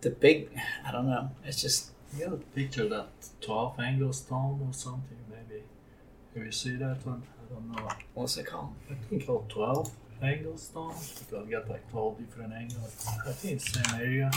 the 0.00 0.08
big, 0.08 0.48
I 0.86 0.90
don't 0.90 1.06
know, 1.06 1.30
it's 1.44 1.60
just. 1.60 1.90
You 2.16 2.24
gotta 2.24 2.36
picture 2.36 2.88
that 2.88 3.08
12 3.40 3.78
angle 3.78 4.12
stone 4.12 4.60
or 4.66 4.72
something, 4.72 5.18
maybe. 5.30 5.62
Have 6.34 6.44
you 6.44 6.52
see 6.52 6.76
that 6.76 7.04
one? 7.06 7.22
I 7.40 7.54
don't 7.54 7.70
know. 7.70 7.88
What's 8.14 8.36
it 8.38 8.46
called? 8.46 8.74
I 8.90 8.94
think 8.94 9.26
called 9.26 9.48
12 9.50 9.90
angle 10.22 10.56
stone 10.56 10.94
because 10.94 11.46
you 11.46 11.50
got 11.50 11.68
like 11.68 11.90
12 11.90 12.18
different 12.18 12.52
angles. 12.54 13.06
I 13.26 13.32
think 13.32 13.54
it's 13.54 13.72
same 13.72 14.00
area. 14.00 14.30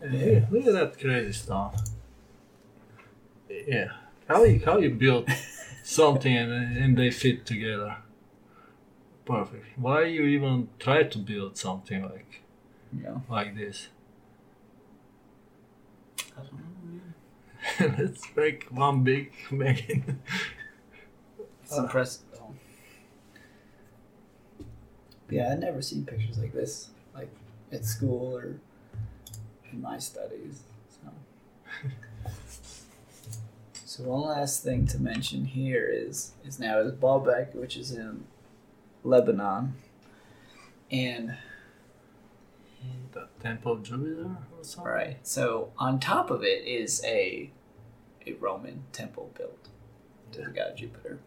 Hey, 0.00 0.46
look 0.50 0.66
at 0.66 0.72
that 0.74 0.98
crazy 1.00 1.32
stuff. 1.32 1.93
Yeah. 3.66 3.88
How 4.28 4.44
you 4.44 4.60
how 4.64 4.78
you 4.78 4.90
build 4.90 5.28
something 5.84 6.36
and, 6.36 6.52
and 6.76 6.96
they 6.96 7.10
fit 7.10 7.44
together? 7.46 7.96
Perfect. 9.24 9.64
Why 9.78 10.04
you 10.04 10.22
even 10.24 10.68
try 10.78 11.02
to 11.04 11.18
build 11.18 11.56
something 11.56 12.02
like 12.02 12.42
Yeah. 13.02 13.18
like 13.28 13.56
this? 13.56 13.88
I 16.36 16.40
don't 16.40 16.52
know. 16.52 17.94
Let's 17.98 18.22
make 18.36 18.64
one 18.70 19.02
big 19.02 19.32
making. 19.50 20.18
It's 21.62 21.76
impressive 21.78 22.24
though. 22.32 22.54
Yeah, 25.30 25.52
I'd 25.52 25.60
never 25.60 25.80
seen 25.80 26.04
pictures 26.04 26.38
like 26.38 26.52
this, 26.52 26.90
like 27.14 27.30
at 27.72 27.84
school 27.84 28.36
or 28.36 28.56
in 29.72 29.80
my 29.80 29.98
studies. 29.98 30.60
So, 30.90 31.10
so 33.96 34.02
one 34.04 34.22
last 34.22 34.62
thing 34.64 34.86
to 34.88 34.98
mention 34.98 35.44
here 35.44 35.88
is 35.88 36.32
is 36.44 36.58
now 36.58 36.78
is 36.80 36.92
Baalbek, 36.92 37.54
which 37.54 37.76
is 37.76 37.92
in 37.92 38.24
Lebanon, 39.04 39.74
and 40.90 41.36
the 43.12 43.28
Temple 43.40 43.72
of 43.72 43.82
Jupiter 43.82 44.36
or 44.56 44.62
something. 44.64 44.92
right. 44.92 45.16
So 45.26 45.72
on 45.78 46.00
top 46.00 46.30
of 46.30 46.42
it 46.42 46.64
is 46.66 47.02
a 47.04 47.50
a 48.26 48.32
Roman 48.34 48.84
temple 48.92 49.30
built 49.36 49.68
to 50.32 50.40
the 50.42 50.50
god 50.50 50.76
Jupiter. 50.76 51.18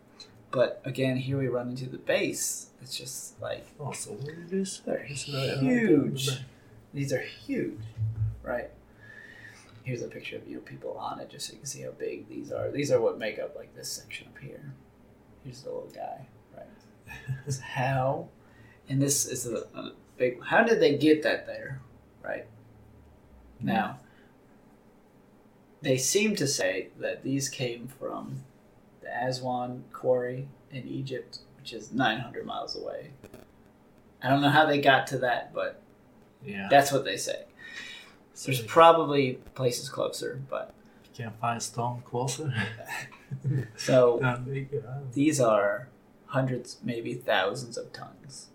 But 0.52 0.82
again, 0.86 1.18
here 1.18 1.38
we 1.38 1.48
run 1.48 1.70
into 1.70 1.88
the 1.88 1.98
base. 1.98 2.68
It's 2.82 2.98
just 2.98 3.40
like 3.42 3.66
Oh, 3.80 3.92
so 3.92 4.12
what 4.12 4.34
is 4.34 4.50
this? 4.52 4.80
They're 4.80 5.06
It's 5.10 5.30
right- 5.30 5.50
right 5.50 5.58
huge. 5.60 6.28
on 6.30 6.34
the 6.36 6.40
back. 6.42 6.50
These 6.94 7.14
are 7.14 7.22
huge, 7.22 7.80
right? 8.44 8.70
Here's 9.88 10.02
a 10.02 10.10
picture 10.10 10.36
of 10.36 10.46
you 10.46 10.56
know 10.56 10.62
people 10.64 10.98
on 10.98 11.22
it, 11.22 11.30
just 11.30 11.48
so 11.48 11.54
you 11.54 11.60
can 11.60 11.66
see 11.66 11.82
how 11.84 11.92
big 11.92 12.28
these 12.28 12.52
are. 12.52 12.70
These 12.70 12.92
are 12.92 13.00
what 13.00 13.18
make 13.18 13.40
up 13.40 13.56
like 13.56 13.74
this 13.74 13.90
section 13.90 14.28
up 14.28 14.38
here. 14.38 14.74
Here's 15.46 15.62
the 15.62 15.70
little 15.70 15.90
guy, 15.96 16.28
right? 16.58 17.16
So 17.48 17.62
how, 17.62 18.28
and 18.90 19.02
this 19.02 19.26
is 19.26 19.48
a, 19.48 19.60
a 19.74 19.94
big. 20.18 20.44
How 20.44 20.64
did 20.64 20.82
they 20.82 20.98
get 20.98 21.24
that 21.24 21.48
there, 21.48 21.80
right? 22.22 22.48
Now, 23.62 24.00
they 25.82 25.96
seem 25.96 26.36
to 26.36 26.48
say 26.48 26.90
that 27.00 27.24
these 27.24 27.48
came 27.48 27.88
from 27.88 28.44
the 29.00 29.08
Aswan 29.08 29.86
quarry 29.94 30.50
in 30.70 30.86
Egypt, 30.86 31.40
which 31.58 31.72
is 31.72 31.94
900 31.94 32.46
miles 32.46 32.76
away. 32.76 33.12
I 34.22 34.28
don't 34.28 34.42
know 34.42 34.50
how 34.50 34.66
they 34.66 34.82
got 34.82 35.08
to 35.08 35.18
that, 35.20 35.54
but 35.54 35.82
Yeah. 36.46 36.68
that's 36.70 36.92
what 36.92 37.06
they 37.06 37.16
say. 37.16 37.46
There's 38.46 38.62
probably 38.62 39.40
places 39.56 39.90
closer, 39.90 40.42
but 40.50 40.74
you 41.04 41.24
can't 41.24 41.40
find 41.40 41.62
stone 41.62 42.04
closer. 42.06 42.54
so 43.76 44.38
these 45.14 45.42
are 45.42 45.90
hundreds, 46.28 46.78
maybe 46.84 47.14
thousands 47.14 47.78
of 47.78 47.92
tons. 47.92 48.50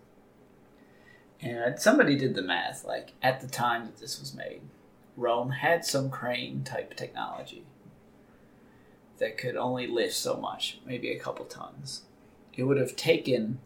And 1.41 1.77
somebody 1.79 2.15
did 2.15 2.35
the 2.35 2.41
math. 2.41 2.85
Like 2.85 3.13
at 3.21 3.41
the 3.41 3.47
time 3.47 3.85
that 3.85 3.97
this 3.97 4.19
was 4.19 4.33
made, 4.33 4.61
Rome 5.17 5.51
had 5.51 5.85
some 5.85 6.09
crane 6.09 6.63
type 6.63 6.95
technology 6.95 7.65
that 9.19 9.37
could 9.37 9.55
only 9.55 9.85
lift 9.85 10.15
so 10.15 10.35
much, 10.37 10.79
maybe 10.85 11.11
a 11.11 11.19
couple 11.19 11.45
tons. 11.45 12.03
It 12.53 12.63
would 12.63 12.77
have 12.77 12.95
taken, 12.95 13.59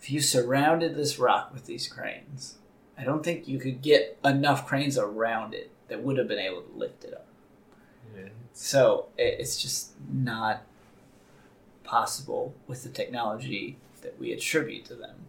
if 0.00 0.10
you 0.10 0.20
surrounded 0.20 0.94
this 0.94 1.18
rock 1.18 1.52
with 1.52 1.66
these 1.66 1.88
cranes, 1.88 2.58
I 2.98 3.04
don't 3.04 3.24
think 3.24 3.48
you 3.48 3.58
could 3.58 3.82
get 3.82 4.18
enough 4.24 4.66
cranes 4.66 4.98
around 4.98 5.54
it 5.54 5.70
that 5.88 6.02
would 6.02 6.18
have 6.18 6.28
been 6.28 6.38
able 6.38 6.62
to 6.62 6.72
lift 6.76 7.04
it 7.04 7.14
up. 7.14 7.26
yeah, 8.16 8.28
So 8.52 9.06
it's 9.18 9.60
just 9.60 9.92
not 10.10 10.62
possible 11.84 12.54
with 12.66 12.82
the 12.82 12.88
technology 12.88 13.76
that 14.02 14.18
we 14.18 14.32
attribute 14.32 14.84
to 14.86 14.94
them. 14.94 15.26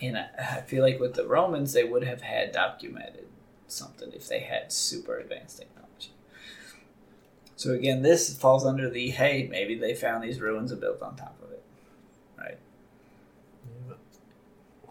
And 0.00 0.16
I 0.18 0.28
I 0.38 0.60
feel 0.62 0.82
like 0.82 0.98
with 1.00 1.14
the 1.14 1.26
Romans, 1.26 1.72
they 1.72 1.84
would 1.84 2.04
have 2.04 2.22
had 2.22 2.52
documented 2.52 3.26
something 3.68 4.12
if 4.12 4.28
they 4.28 4.40
had 4.40 4.72
super 4.72 5.18
advanced 5.18 5.58
technology. 5.58 6.10
So 7.56 7.72
again, 7.72 8.02
this 8.02 8.36
falls 8.36 8.66
under 8.66 8.90
the 8.90 9.10
hey, 9.10 9.46
maybe 9.50 9.76
they 9.76 9.94
found 9.94 10.22
these 10.24 10.40
ruins 10.40 10.72
and 10.72 10.80
built 10.80 11.02
on 11.02 11.16
top 11.16 11.36
of 11.42 11.50
it. 11.52 11.62
but 12.36 12.58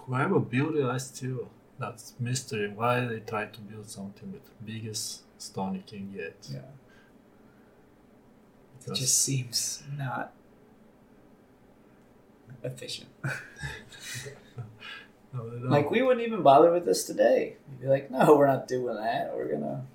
whoever 0.06 0.40
built 0.40 0.76
it, 0.76 0.86
I 0.86 0.98
still 0.98 1.50
that's 1.80 2.14
mystery. 2.20 2.70
Why 2.70 3.02
they 3.02 3.20
try 3.20 3.46
to 3.46 3.62
build 3.62 3.90
something 3.90 4.32
with 4.32 4.50
biggest 4.66 5.22
stone 5.42 5.76
you 5.76 5.84
can 5.86 6.12
get? 6.12 6.48
Yeah. 6.52 6.60
It 8.86 8.96
just 8.96 9.22
seems 9.22 9.84
not 9.98 10.34
efficient. 12.64 13.10
no, 15.34 15.44
Like 15.64 15.90
we 15.90 16.02
wouldn't 16.02 16.26
even 16.26 16.42
bother 16.42 16.72
with 16.72 16.86
this 16.86 17.06
today. 17.06 17.56
We'd 17.70 17.82
be 17.82 17.88
like, 17.88 18.12
no, 18.12 18.36
we're 18.38 18.48
not 18.48 18.68
doing 18.68 18.96
that. 18.96 19.34
We're 19.36 19.52
gonna 19.52 19.86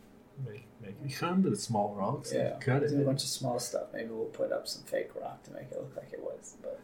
make 0.46 0.64
make 0.80 1.18
hundred 1.18 1.58
small 1.58 1.94
rocks 1.94 2.32
yeah, 2.34 2.52
and 2.52 2.60
cut 2.60 2.82
it. 2.82 2.90
do 2.90 3.02
a 3.02 3.04
bunch 3.04 3.22
of 3.22 3.28
small 3.28 3.58
stuff. 3.58 3.88
Maybe 3.92 4.10
we'll 4.10 4.26
put 4.26 4.52
up 4.52 4.66
some 4.66 4.82
fake 4.84 5.10
rock 5.20 5.42
to 5.44 5.52
make 5.52 5.70
it 5.70 5.78
look 5.78 5.94
like 5.96 6.12
it 6.12 6.22
was. 6.22 6.56
But 6.62 6.80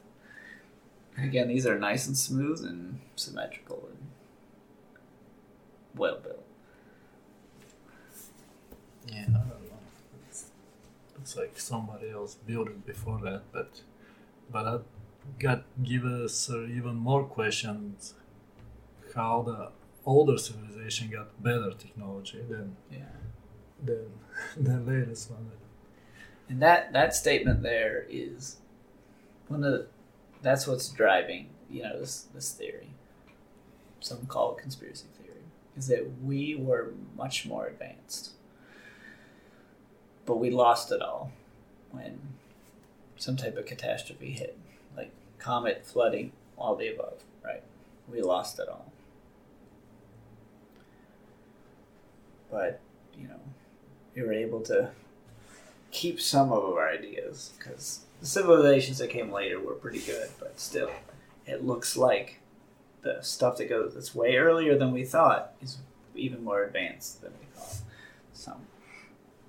again, 1.19 1.49
these 1.49 1.67
are 1.67 1.79
nice 1.79 2.07
and 2.07 2.17
smooth 2.17 2.65
and 2.65 3.01
symmetrical 3.17 3.89
and 3.91 4.09
well 5.95 6.19
built. 6.23 6.45
Yeah, 9.07 9.23
I 9.23 9.25
don't 9.25 9.35
know. 9.35 9.79
It's, 10.29 10.47
looks 11.17 11.37
like 11.37 11.59
somebody 11.59 12.11
else 12.11 12.35
built 12.35 12.69
it 12.69 12.87
before 12.87 13.21
that, 13.23 13.43
but 13.53 13.83
but 14.51 14.65
that 14.65 14.83
got 15.39 15.65
give 15.83 16.05
us 16.05 16.51
uh, 16.51 16.67
even 16.67 16.97
more 16.97 17.25
questions. 17.25 18.15
How 19.15 19.43
the 19.43 19.71
older 20.05 20.37
civilization 20.39 21.11
got 21.11 21.43
better 21.43 21.73
technology 21.73 22.41
than 22.49 22.77
Yeah. 22.91 23.07
than 23.85 24.11
the 24.57 24.81
latest 24.81 25.31
one. 25.31 25.51
And 26.49 26.61
that 26.62 26.93
that 26.93 27.15
statement 27.15 27.62
there 27.62 28.07
is 28.09 28.57
one 29.49 29.65
of 29.65 29.73
the, 29.73 29.87
that's 30.45 30.66
what's 30.66 30.90
driving 30.90 31.49
you 31.70 31.82
know 31.82 31.99
this 31.99 32.26
this 32.34 32.53
theory. 32.53 32.90
Some 34.01 34.26
call 34.26 34.53
it 34.57 34.61
conspiracy 34.61 35.07
theory. 35.20 35.40
Is 35.76 35.88
that 35.88 36.22
we 36.22 36.55
were 36.55 36.92
much 37.16 37.47
more 37.47 37.66
advanced, 37.66 38.30
but 40.24 40.36
we 40.36 40.51
lost 40.51 40.92
it 40.92 41.03
all 41.03 41.32
when 41.90 42.20
some 43.16 43.36
type 43.36 43.57
of 43.57 43.66
catastrophe 43.66 44.30
hit, 44.30 44.57
like 44.97 45.11
comet, 45.38 45.84
flooding, 45.84 46.32
all 46.57 46.76
the 46.76 46.88
above. 46.88 47.24
Right? 47.45 47.62
We 48.11 48.20
lost 48.20 48.59
it 48.61 48.68
all. 48.68 48.92
But 52.51 52.78
you 53.18 53.26
know, 53.26 53.40
we 54.14 54.22
were 54.22 54.32
able 54.32 54.61
to 54.62 54.90
keep 55.90 56.20
some 56.20 56.53
of 56.53 56.64
our 56.64 56.88
ideas 56.88 57.53
because 57.59 58.03
the 58.25 58.31
civilizations 58.31 58.97
that 58.97 59.11
came 59.11 59.31
later 59.31 59.61
were 59.61 59.75
pretty 59.75 59.99
good, 59.99 60.31
but 60.41 60.59
still, 60.59 60.91
it 61.45 61.62
looks 61.62 61.95
like 61.95 62.41
the 63.03 63.18
stuff 63.20 63.59
that 63.59 63.68
goes 63.68 63.93
that's 63.93 64.14
way 64.14 64.37
earlier 64.37 64.79
than 64.79 64.93
we 64.93 65.05
thought 65.05 65.53
is 65.61 65.77
even 66.14 66.43
more 66.43 66.64
advanced 66.64 67.20
than 67.20 67.33
we 67.39 67.47
thought. 67.55 67.77
So 68.33 68.57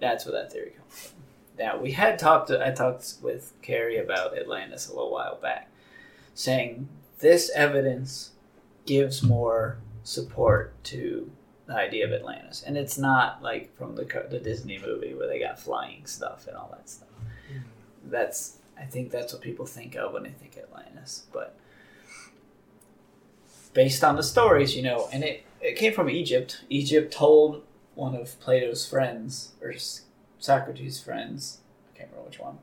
that's 0.02 0.26
where 0.26 0.34
that 0.34 0.52
theory 0.52 0.74
comes 0.78 0.94
from. 0.94 1.22
Now 1.58 1.78
we 1.78 1.94
had 1.94 2.20
talked. 2.20 2.52
I 2.52 2.72
talked 2.72 3.14
with 3.22 3.54
Carrie 3.62 3.96
about 3.96 4.38
Atlantis 4.38 4.90
a 4.90 4.94
little 4.94 5.10
while 5.10 5.38
back, 5.42 5.70
saying 6.34 6.90
this 7.20 7.50
evidence 7.56 8.32
gives 8.86 9.24
more 9.24 9.78
support 10.04 10.84
to 10.84 11.32
the 11.66 11.76
idea 11.76 12.06
of 12.06 12.12
Atlantis, 12.12 12.62
and 12.62 12.76
it's 12.76 12.98
not 12.98 13.42
like 13.42 13.74
from 13.78 13.96
the 13.96 14.04
the 14.30 14.40
Disney 14.40 14.80
movie 14.86 15.14
where 15.14 15.30
they 15.30 15.40
got 15.40 15.58
flying 15.58 16.06
stuff 16.06 16.46
and 16.46 16.58
all 16.58 16.76
that 16.76 16.90
stuff. 16.90 17.08
Mm-hmm. 17.50 18.12
That's 18.12 18.58
I 18.80 18.84
think 18.84 19.12
that's 19.12 19.34
what 19.34 19.42
people 19.42 19.66
think 19.66 19.96
of 19.96 20.14
when 20.14 20.24
they 20.24 20.30
think 20.30 20.58
Atlantis, 20.58 21.24
but 21.32 21.56
based 23.74 24.04
on 24.04 24.16
the 24.16 24.24
stories, 24.24 24.76
you 24.76 24.82
know, 24.82 25.08
and 25.12 25.24
it 25.24 25.44
it 25.62 25.76
came 25.78 25.94
from 25.94 26.10
Egypt. 26.10 26.62
Egypt 26.70 27.14
told 27.14 27.64
one 27.96 28.16
of 28.16 28.40
Plato's 28.40 28.88
friends 28.88 29.54
or 29.62 29.74
Socrates' 30.38 31.00
friends, 31.00 31.60
I 31.94 31.98
can't 31.98 32.10
remember 32.12 32.30
which 32.30 32.40
one, 32.40 32.60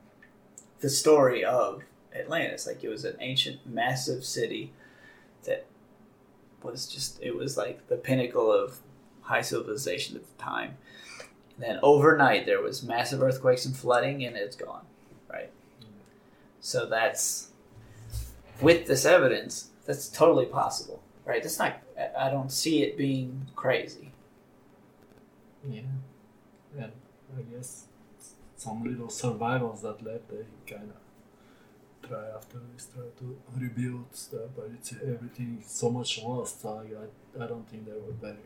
the 0.79 0.89
story 0.89 1.43
of 1.43 1.83
Atlantis. 2.15 2.67
Like 2.67 2.83
it 2.83 2.89
was 2.89 3.05
an 3.05 3.17
ancient, 3.19 3.65
massive 3.65 4.23
city 4.23 4.71
that 5.45 5.65
was 6.61 6.87
just 6.87 7.21
it 7.21 7.35
was 7.35 7.57
like 7.57 7.87
the 7.87 7.97
pinnacle 7.97 8.51
of 8.51 8.79
high 9.21 9.41
civilization 9.41 10.15
at 10.15 10.23
the 10.25 10.43
time. 10.43 10.77
And 11.55 11.63
then 11.63 11.79
overnight 11.83 12.45
there 12.45 12.61
was 12.61 12.83
massive 12.83 13.21
earthquakes 13.21 13.65
and 13.65 13.75
flooding 13.75 14.23
and 14.23 14.35
it's 14.35 14.55
gone. 14.55 14.85
So 16.63 16.85
that's 16.85 17.49
with 18.61 18.87
this 18.87 19.03
evidence, 19.05 19.69
that's 19.85 20.07
totally 20.07 20.45
possible. 20.45 21.03
Right? 21.25 21.43
That's 21.43 21.59
not 21.59 21.75
I- 21.99 22.27
I 22.27 22.29
don't 22.29 22.51
see 22.51 22.83
it 22.83 22.97
being 22.97 23.47
crazy. 23.55 24.11
Yeah, 25.69 25.81
and 26.77 26.91
I 27.37 27.41
guess 27.53 27.85
some 28.55 28.83
little 28.83 29.09
survivals 29.09 29.81
that 29.81 30.01
left, 30.03 30.29
they 30.29 30.45
kind 30.73 30.89
of 30.95 32.09
try 32.09 32.25
after 32.35 32.57
this, 32.73 32.87
try 32.93 33.03
to 33.19 33.37
rebuild 33.57 34.07
stuff, 34.15 34.49
but 34.55 34.69
it's 34.73 34.93
everything 34.93 35.61
so 35.65 35.89
much 35.89 36.21
lost. 36.23 36.61
So 36.61 36.69
I, 36.81 37.41
I, 37.41 37.45
I 37.45 37.47
don't 37.47 37.67
think 37.69 37.85
they 37.85 37.91
were 37.93 38.13
very. 38.21 38.37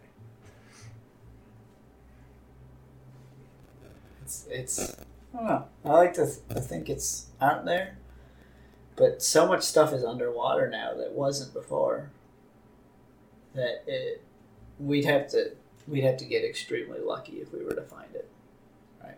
It's 4.24 4.45
it's 4.49 4.95
I 5.34 5.38
don't 5.38 5.45
know. 5.47 5.65
I 5.86 5.89
like 5.89 6.13
to, 6.13 6.26
th- 6.26 6.39
to 6.49 6.61
think 6.61 6.89
it's 6.89 7.28
out 7.41 7.65
there, 7.65 7.97
but 8.97 9.21
so 9.21 9.47
much 9.47 9.63
stuff 9.63 9.93
is 9.93 10.03
underwater 10.03 10.69
now 10.69 10.93
that 10.95 11.13
wasn't 11.13 11.53
before. 11.53 12.09
That 13.55 13.83
it, 13.87 14.23
we'd 14.79 15.05
have 15.05 15.29
to 15.29 15.51
we'd 15.87 16.03
have 16.03 16.17
to 16.17 16.25
get 16.25 16.43
extremely 16.43 16.99
lucky 16.99 17.33
if 17.33 17.53
we 17.53 17.63
were 17.63 17.73
to 17.73 17.81
find 17.81 18.13
it, 18.13 18.29
right? 19.01 19.17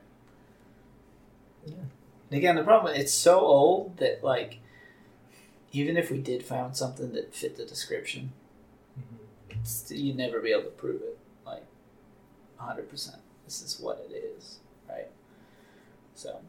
Yeah. 1.65 1.73
And 2.29 2.37
again, 2.37 2.55
the 2.55 2.63
problem 2.63 2.93
it's 2.95 3.13
so 3.13 3.39
old 3.39 3.97
that 3.97 4.23
like, 4.23 4.59
even 5.71 5.97
if 5.97 6.11
we 6.11 6.19
did 6.19 6.43
find 6.43 6.75
something 6.77 7.13
that 7.13 7.33
fit 7.33 7.57
the 7.57 7.65
description, 7.65 8.33
it's, 9.49 9.91
you'd 9.91 10.17
never 10.17 10.39
be 10.39 10.51
able 10.51 10.63
to 10.63 10.69
prove 10.69 11.01
it 11.01 11.17
like 11.45 11.63
100% 12.59 13.15
this 13.45 13.61
is 13.61 13.79
what 13.79 14.05
it 14.09 14.13
is 14.13 14.59
right 14.87 15.07
so 16.13 16.39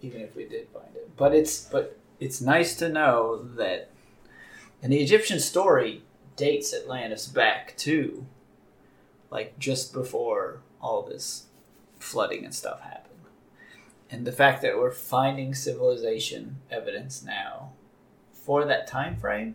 even 0.00 0.20
if 0.20 0.34
we 0.34 0.44
did 0.44 0.68
find 0.68 0.94
it 0.94 1.10
but 1.16 1.34
it's 1.34 1.66
but 1.66 1.98
it's 2.22 2.40
nice 2.40 2.74
to 2.76 2.88
know 2.88 3.42
that 3.56 3.90
and 4.82 4.92
the 4.92 5.02
egyptian 5.02 5.40
story 5.40 6.02
dates 6.36 6.74
atlantis 6.74 7.26
back 7.26 7.76
to 7.76 8.26
like 9.30 9.58
just 9.58 9.92
before 9.92 10.60
all 10.80 11.02
this 11.02 11.46
flooding 11.98 12.44
and 12.44 12.54
stuff 12.54 12.80
happened 12.82 13.08
and 14.10 14.26
the 14.26 14.32
fact 14.32 14.60
that 14.62 14.76
we're 14.76 14.90
finding 14.90 15.54
civilization 15.54 16.56
evidence 16.70 17.22
now 17.22 17.70
for 18.32 18.64
that 18.64 18.86
time 18.86 19.16
frame 19.16 19.54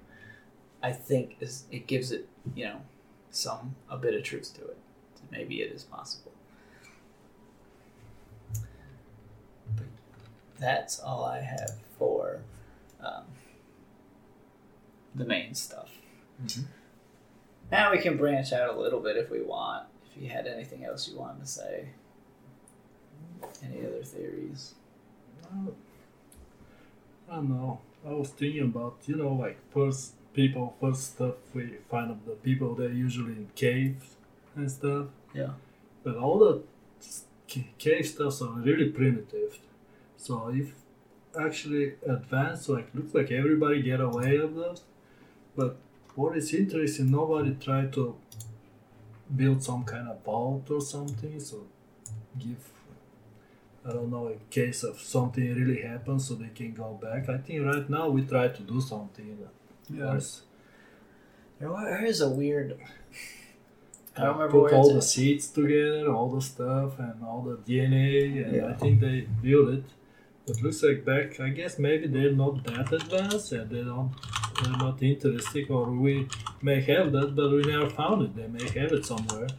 i 0.82 0.92
think 0.92 1.36
is 1.40 1.64
it 1.72 1.88
gives 1.88 2.12
it 2.12 2.28
you 2.56 2.66
know 2.66 2.82
some 3.38 3.76
a 3.90 3.98
bit 3.98 4.16
of 4.16 4.24
truth 4.24 4.54
to 4.56 4.62
it. 4.62 4.78
Maybe 5.32 5.62
it 5.62 5.72
is 5.72 5.84
possible. 5.84 6.32
But 9.76 9.86
that's 10.60 11.00
all 11.00 11.26
I 11.26 11.42
have 11.42 11.76
for 11.98 12.17
um, 13.00 13.24
the 15.16 15.26
main 15.26 15.54
stuff. 15.54 15.92
Mhm. 16.44 16.66
Now 17.72 17.92
we 17.92 17.98
can 18.00 18.18
branch 18.18 18.54
out 18.54 18.76
a 18.76 18.80
little 18.80 19.00
bit 19.00 19.18
if 19.18 19.30
we 19.30 19.42
want. 19.42 19.88
If 20.06 20.22
you 20.22 20.30
had 20.30 20.48
anything 20.48 20.86
else 20.86 21.08
you 21.10 21.18
wanted 21.18 21.42
to 21.42 21.48
say, 21.48 21.90
any 23.64 23.86
other 23.86 24.04
theories? 24.04 24.76
Uh, 25.44 25.72
I 27.30 27.36
don't 27.36 27.50
know. 27.50 27.80
I 28.06 28.12
was 28.14 28.30
thinking 28.30 28.64
about, 28.64 28.98
you 29.06 29.16
know, 29.16 29.34
like 29.34 29.58
first 29.72 30.14
people, 30.34 30.76
first 30.80 31.16
stuff 31.16 31.36
we 31.54 31.76
find 31.90 32.12
of 32.12 32.26
the 32.26 32.34
people, 32.34 32.76
they're 32.76 32.90
usually 32.90 33.34
in 33.34 33.50
caves 33.56 34.16
and 34.56 34.72
stuff. 34.72 35.08
Yeah. 35.34 35.54
But 36.04 36.16
all 36.16 36.40
the 36.40 36.64
cave 37.78 38.08
stuffs 38.08 38.42
are 38.42 38.52
really 38.52 38.90
primitive. 38.90 39.60
So 40.16 40.50
if 40.54 40.74
actually 41.40 41.94
advanced, 42.06 42.70
like 42.70 42.88
looks 42.94 43.14
like 43.14 43.32
everybody 43.32 43.82
get 43.82 44.00
away 44.02 44.38
of 44.38 44.56
those. 44.56 44.82
But 45.56 45.78
what 46.16 46.38
is 46.38 46.54
interesting, 46.54 47.12
nobody 47.12 47.56
tried 47.56 47.94
to 47.94 48.16
build 49.36 49.64
some 49.64 49.84
kind 49.84 50.08
of 50.08 50.24
vault 50.24 50.70
or 50.72 50.82
something. 50.82 51.40
So 51.40 51.64
give 52.40 52.72
I 53.86 53.92
don't 53.94 54.12
know, 54.12 54.28
in 54.28 54.40
case 54.50 54.84
of 54.84 55.00
something 55.00 55.54
really 55.56 55.82
happens 55.82 56.28
so 56.28 56.34
they 56.36 56.50
can 56.54 56.74
go 56.74 57.00
back. 57.02 57.30
I 57.30 57.38
think 57.38 57.66
right 57.66 57.90
now 57.90 58.10
we 58.10 58.22
try 58.24 58.50
to 58.50 58.62
do 58.64 58.82
something. 58.82 59.38
Yes. 59.90 60.42
There 61.58 61.72
wa- 61.72 61.86
there 61.86 62.04
is 62.04 62.20
a 62.20 62.30
weird. 62.30 62.78
I 64.18 64.24
don't 64.26 64.38
remember 64.38 64.62
Put 64.68 64.74
all 64.74 64.90
the 64.90 64.98
at. 64.98 65.04
seeds 65.04 65.48
together, 65.48 66.12
all 66.12 66.30
the 66.30 66.42
stuff, 66.42 67.00
and 67.00 67.24
all 67.24 67.42
the 67.44 67.56
DNA, 67.58 68.44
and 68.46 68.56
Yeah. 68.56 68.68
I 68.68 68.74
think 68.74 69.00
they 69.00 69.28
built 69.42 69.70
it. 69.70 69.84
But 70.48 70.62
looks 70.62 70.82
like 70.82 71.04
back, 71.04 71.42
I 71.42 71.50
guess 71.50 71.78
maybe 71.78 72.08
they're 72.08 72.32
not 72.32 72.64
that 72.64 72.94
advanced, 72.94 73.52
and 73.52 73.70
they 73.70 73.84
don't, 73.84 74.14
they're 74.64 74.72
not 74.72 75.04
interested, 75.04 75.70
or 75.70 75.92
we 75.92 76.30
may 76.62 76.80
have 76.82 77.12
that, 77.12 77.36
but 77.36 77.52
we 77.52 77.64
never 77.64 77.90
found 77.90 78.22
it. 78.24 78.34
They 78.34 78.48
may 78.48 78.64
have 78.80 78.94
it 78.94 79.06
somewhere. 79.06 79.50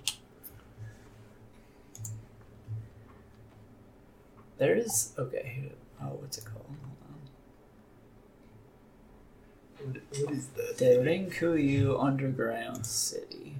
There 4.57 4.77
is 4.77 5.13
okay. 5.19 5.73
Oh, 6.03 6.17
what's 6.21 6.39
it 6.39 6.47
called? 6.47 6.65
Hold 6.67 6.79
on. 9.93 9.93
What, 9.93 10.03
what 10.25 10.33
is 10.35 10.47
that? 10.49 10.79
Derinkuyu 10.79 12.03
Underground 12.03 12.87
City. 12.87 13.57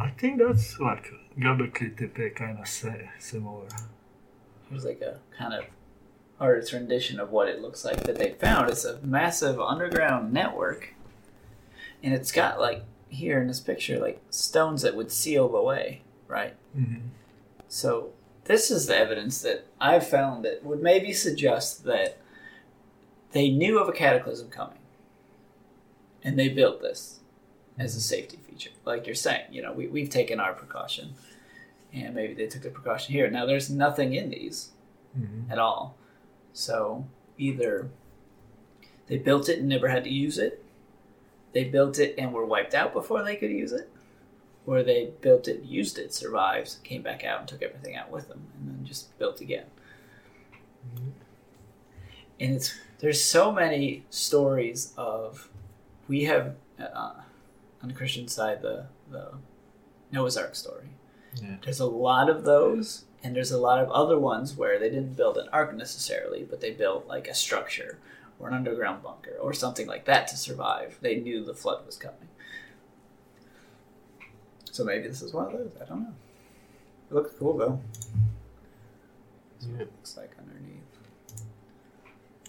I 0.00 0.10
think 0.10 0.40
that's 0.40 0.80
like 0.80 1.12
Göbekli 1.38 2.34
kind 2.34 2.58
of 2.58 2.66
say 2.66 3.08
similar. 3.18 3.68
Here's 4.70 4.84
like 4.84 5.00
a 5.00 5.18
kind 5.36 5.52
of 5.52 5.64
artist's 6.38 6.72
rendition 6.72 7.20
of 7.20 7.30
what 7.30 7.48
it 7.48 7.60
looks 7.60 7.84
like 7.84 8.04
that 8.04 8.16
they 8.16 8.30
found. 8.30 8.70
It's 8.70 8.84
a 8.84 9.00
massive 9.02 9.60
underground 9.60 10.32
network, 10.32 10.94
and 12.02 12.14
it's 12.14 12.32
got 12.32 12.60
like 12.60 12.84
here 13.08 13.40
in 13.40 13.48
this 13.48 13.60
picture 13.60 13.98
like 13.98 14.22
stones 14.30 14.82
that 14.82 14.96
would 14.96 15.10
seal 15.10 15.48
the 15.48 15.60
way, 15.60 16.02
right? 16.28 16.54
Mm-hmm. 16.78 17.08
So 17.68 18.12
this 18.44 18.70
is 18.70 18.86
the 18.86 18.96
evidence 18.96 19.42
that 19.42 19.66
I've 19.80 20.08
found 20.08 20.44
that 20.44 20.64
would 20.64 20.82
maybe 20.82 21.12
suggest 21.12 21.84
that 21.84 22.18
they 23.32 23.50
knew 23.50 23.78
of 23.78 23.88
a 23.88 23.92
cataclysm 23.92 24.48
coming, 24.48 24.78
and 26.22 26.38
they 26.38 26.48
built 26.48 26.80
this 26.80 27.20
as 27.78 27.96
a 27.96 28.00
safety 28.00 28.38
feature. 28.48 28.70
Like 28.84 29.06
you're 29.06 29.14
saying, 29.14 29.44
you 29.50 29.62
know, 29.62 29.72
we, 29.72 29.86
we've 29.88 30.10
taken 30.10 30.40
our 30.40 30.52
precaution, 30.52 31.14
and 31.92 32.14
maybe 32.14 32.34
they 32.34 32.46
took 32.46 32.62
the 32.62 32.70
precaution 32.70 33.12
here. 33.12 33.30
Now 33.30 33.46
there's 33.46 33.70
nothing 33.70 34.14
in 34.14 34.30
these 34.30 34.70
Mm-hmm. 35.18 35.50
at 35.50 35.58
all, 35.58 35.96
so 36.52 37.04
either 37.36 37.90
they 39.08 39.18
built 39.18 39.48
it 39.48 39.58
and 39.58 39.68
never 39.68 39.88
had 39.88 40.04
to 40.04 40.10
use 40.10 40.38
it, 40.38 40.62
they 41.52 41.64
built 41.64 41.98
it 41.98 42.14
and 42.16 42.32
were 42.32 42.44
wiped 42.46 42.74
out 42.74 42.92
before 42.92 43.24
they 43.24 43.34
could 43.34 43.50
use 43.50 43.72
it, 43.72 43.90
or 44.66 44.84
they 44.84 45.10
built 45.20 45.48
it, 45.48 45.64
used 45.64 45.98
it, 45.98 46.14
survived, 46.14 46.76
came 46.84 47.02
back 47.02 47.24
out 47.24 47.40
and 47.40 47.48
took 47.48 47.60
everything 47.60 47.96
out 47.96 48.08
with 48.12 48.28
them, 48.28 48.40
and 48.56 48.68
then 48.68 48.86
just 48.86 49.18
built 49.18 49.40
again. 49.40 49.66
And 52.38 52.54
it's 52.54 52.72
there's 53.00 53.22
so 53.24 53.50
many 53.50 54.04
stories 54.10 54.92
of 54.96 55.48
we 56.06 56.22
have 56.24 56.54
uh, 56.78 57.14
on 57.82 57.88
the 57.88 57.94
Christian 57.94 58.28
side 58.28 58.62
the 58.62 58.86
the 59.10 59.32
Noah's 60.12 60.36
Ark 60.36 60.54
story. 60.54 60.90
Yeah. 61.36 61.56
There's 61.62 61.80
a 61.80 61.86
lot 61.86 62.28
of 62.28 62.44
those, 62.44 63.04
And 63.22 63.36
there's 63.36 63.52
a 63.52 63.58
lot 63.58 63.78
of 63.82 63.90
other 63.90 64.18
ones 64.18 64.56
where 64.56 64.78
they 64.78 64.88
didn't 64.88 65.14
build 65.16 65.36
an 65.36 65.48
ark 65.52 65.74
necessarily, 65.74 66.42
but 66.42 66.60
they 66.60 66.70
built 66.70 67.06
like 67.06 67.28
a 67.28 67.34
structure 67.34 67.98
or 68.38 68.48
an 68.48 68.54
underground 68.54 69.02
bunker 69.02 69.36
or 69.40 69.52
something 69.52 69.86
like 69.86 70.06
that 70.06 70.26
to 70.28 70.36
survive. 70.36 70.98
They 71.02 71.16
knew 71.16 71.44
the 71.44 71.54
flood 71.54 71.84
was 71.86 71.96
coming. 71.96 72.28
So 74.72 74.84
maybe 74.84 75.08
this 75.08 75.20
is 75.20 75.32
one 75.34 75.46
of 75.46 75.52
those. 75.52 75.72
I 75.80 75.84
don't 75.84 76.02
know. 76.02 76.14
It 77.10 77.14
looks 77.14 77.34
cool 77.38 77.58
though. 77.58 77.80
Yeah. 79.60 79.82
it 79.82 79.92
looks 79.92 80.16
like 80.16 80.30
underneath. 80.38 80.80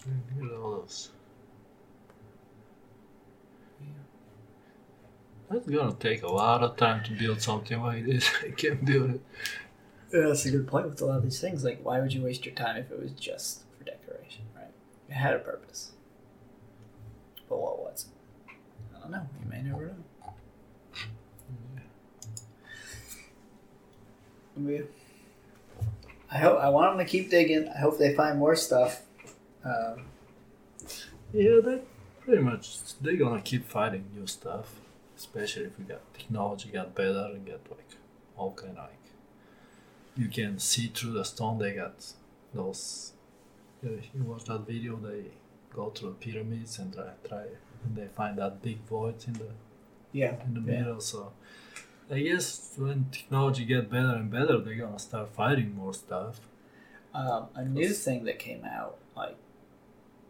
Mm, 0.08 0.40
look 0.40 0.50
at 0.50 0.58
all 0.58 0.70
those. 0.80 1.10
That's 5.52 5.68
gonna 5.68 5.94
take 5.94 6.22
a 6.22 6.28
lot 6.32 6.62
of 6.62 6.76
time 6.76 7.04
to 7.04 7.12
build 7.12 7.40
something 7.42 7.80
like 7.80 8.06
this. 8.06 8.28
I 8.42 8.50
can't 8.50 8.84
build 8.84 9.10
it. 9.10 9.20
Yeah, 10.12 10.28
that's 10.28 10.44
a 10.46 10.50
good 10.50 10.66
point 10.66 10.88
with 10.88 11.00
a 11.00 11.06
lot 11.06 11.18
of 11.18 11.22
these 11.22 11.40
things. 11.40 11.64
Like, 11.64 11.80
why 11.82 12.00
would 12.00 12.12
you 12.12 12.22
waste 12.22 12.44
your 12.44 12.54
time 12.54 12.76
if 12.76 12.90
it 12.90 13.00
was 13.00 13.12
just 13.12 13.62
for 13.78 13.84
decoration, 13.84 14.44
right? 14.54 14.66
It 15.08 15.14
had 15.14 15.34
a 15.34 15.38
purpose. 15.38 15.92
But 17.48 17.58
what 17.60 17.78
was 17.78 18.06
it? 18.06 18.54
I 18.96 19.00
don't 19.00 19.10
know. 19.10 19.26
You 19.42 19.50
may 19.50 19.62
never 19.62 19.86
know. 19.86 19.94
Yeah. 24.70 24.82
I 26.30 26.38
hope 26.38 26.58
I 26.58 26.68
want 26.68 26.96
them 26.96 27.04
to 27.06 27.10
keep 27.10 27.30
digging. 27.30 27.68
I 27.68 27.78
hope 27.78 27.98
they 27.98 28.14
find 28.14 28.38
more 28.38 28.56
stuff. 28.56 29.02
Um, 29.64 30.04
Yeah, 31.32 31.60
they 31.64 31.80
pretty 32.20 32.42
much 32.42 32.76
they're 33.00 33.16
gonna 33.16 33.40
keep 33.40 33.66
finding 33.66 34.04
new 34.14 34.26
stuff, 34.26 34.80
especially 35.22 35.64
if 35.70 35.74
we 35.78 35.84
got 35.94 36.02
technology 36.18 36.68
got 36.78 36.88
better 37.02 37.26
and 37.34 37.42
get 37.52 37.60
like 37.76 37.90
all 38.36 38.52
kind 38.62 38.76
of 38.78 38.84
like 38.90 39.06
you 40.20 40.28
can 40.38 40.58
see 40.58 40.86
through 40.96 41.12
the 41.18 41.24
stone. 41.32 41.58
They 41.58 41.72
got 41.82 41.96
those. 42.52 43.12
You, 43.82 44.00
you 44.14 44.22
watch 44.30 44.44
that 44.50 44.62
video? 44.72 44.96
They 44.96 45.22
go 45.74 45.84
through 45.90 46.10
the 46.10 46.20
pyramids 46.26 46.78
and 46.78 46.92
try 46.94 47.10
try 47.28 47.44
and 47.84 47.96
they 47.96 48.08
find 48.20 48.34
that 48.38 48.54
big 48.66 48.78
void 48.94 49.16
in 49.28 49.34
the 49.42 49.50
yeah. 50.20 50.34
in 50.44 50.52
the 50.54 50.60
Yeah. 50.60 50.78
middle. 50.78 51.00
So 51.00 51.32
I 52.10 52.18
guess 52.28 52.74
when 52.76 53.06
technology 53.10 53.64
get 53.64 53.90
better 53.96 54.14
and 54.20 54.30
better, 54.38 54.58
they're 54.58 54.80
gonna 54.84 54.98
start 54.98 55.28
finding 55.42 55.70
more 55.82 55.94
stuff. 55.94 56.40
Um, 57.14 57.42
a 57.54 57.64
new 57.64 57.92
thing 58.06 58.24
that 58.28 58.38
came 58.38 58.64
out, 58.64 58.96
like 59.16 59.36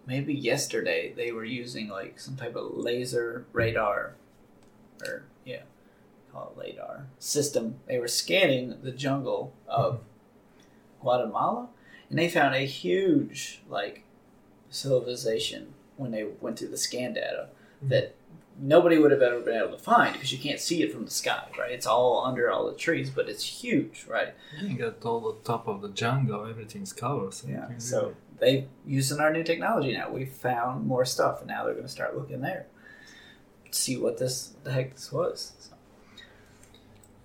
maybe 0.06 0.34
yesterday, 0.34 1.12
they 1.20 1.30
were 1.36 1.44
using 1.62 1.86
like 1.88 2.18
some 2.20 2.36
type 2.42 2.56
of 2.56 2.66
laser 2.88 3.46
radar, 3.52 4.14
or 5.06 5.24
yeah, 5.44 5.62
call 6.32 6.54
it 6.56 6.60
radar 6.60 7.06
system. 7.18 7.76
They 7.86 7.98
were 7.98 8.08
scanning 8.08 8.78
the 8.82 8.92
jungle 8.92 9.54
of 9.66 10.00
Guatemala, 11.00 11.68
and 12.08 12.18
they 12.18 12.28
found 12.28 12.54
a 12.54 12.66
huge 12.66 13.62
like 13.68 14.04
civilization 14.70 15.74
when 15.96 16.10
they 16.10 16.24
went 16.40 16.58
through 16.58 16.68
the 16.68 16.78
scan 16.78 17.12
data 17.14 17.48
hmm. 17.80 17.88
that 17.88 18.14
nobody 18.58 18.98
would 18.98 19.10
have 19.10 19.22
ever 19.22 19.40
been 19.40 19.56
able 19.56 19.76
to 19.76 19.82
find 19.82 20.12
because 20.12 20.32
you 20.32 20.38
can't 20.38 20.60
see 20.60 20.82
it 20.82 20.92
from 20.92 21.04
the 21.04 21.10
sky, 21.10 21.46
right? 21.58 21.72
It's 21.72 21.86
all 21.86 22.24
under 22.24 22.50
all 22.50 22.66
the 22.66 22.76
trees, 22.76 23.10
but 23.10 23.28
it's 23.28 23.44
huge, 23.44 24.06
right? 24.08 24.34
You 24.60 24.76
got 24.76 25.04
all 25.04 25.20
the 25.20 25.38
top 25.44 25.66
of 25.68 25.80
the 25.80 25.88
jungle, 25.88 26.46
everything's 26.46 26.92
covered. 26.92 27.34
So 27.34 27.48
Yeah. 27.48 27.68
So 27.78 28.14
they 28.38 28.68
using 28.86 29.20
our 29.20 29.32
new 29.32 29.44
technology 29.44 29.92
now. 29.92 30.10
We 30.10 30.24
found 30.24 30.86
more 30.86 31.04
stuff, 31.04 31.40
and 31.40 31.48
now 31.48 31.64
they're 31.64 31.74
going 31.74 31.86
to 31.86 31.92
start 31.92 32.16
looking 32.16 32.40
there, 32.40 32.66
see 33.74 33.96
what 33.96 34.18
this 34.18 34.54
the 34.64 34.72
heck 34.72 34.94
this 34.94 35.10
was. 35.12 35.52
So, 35.58 35.74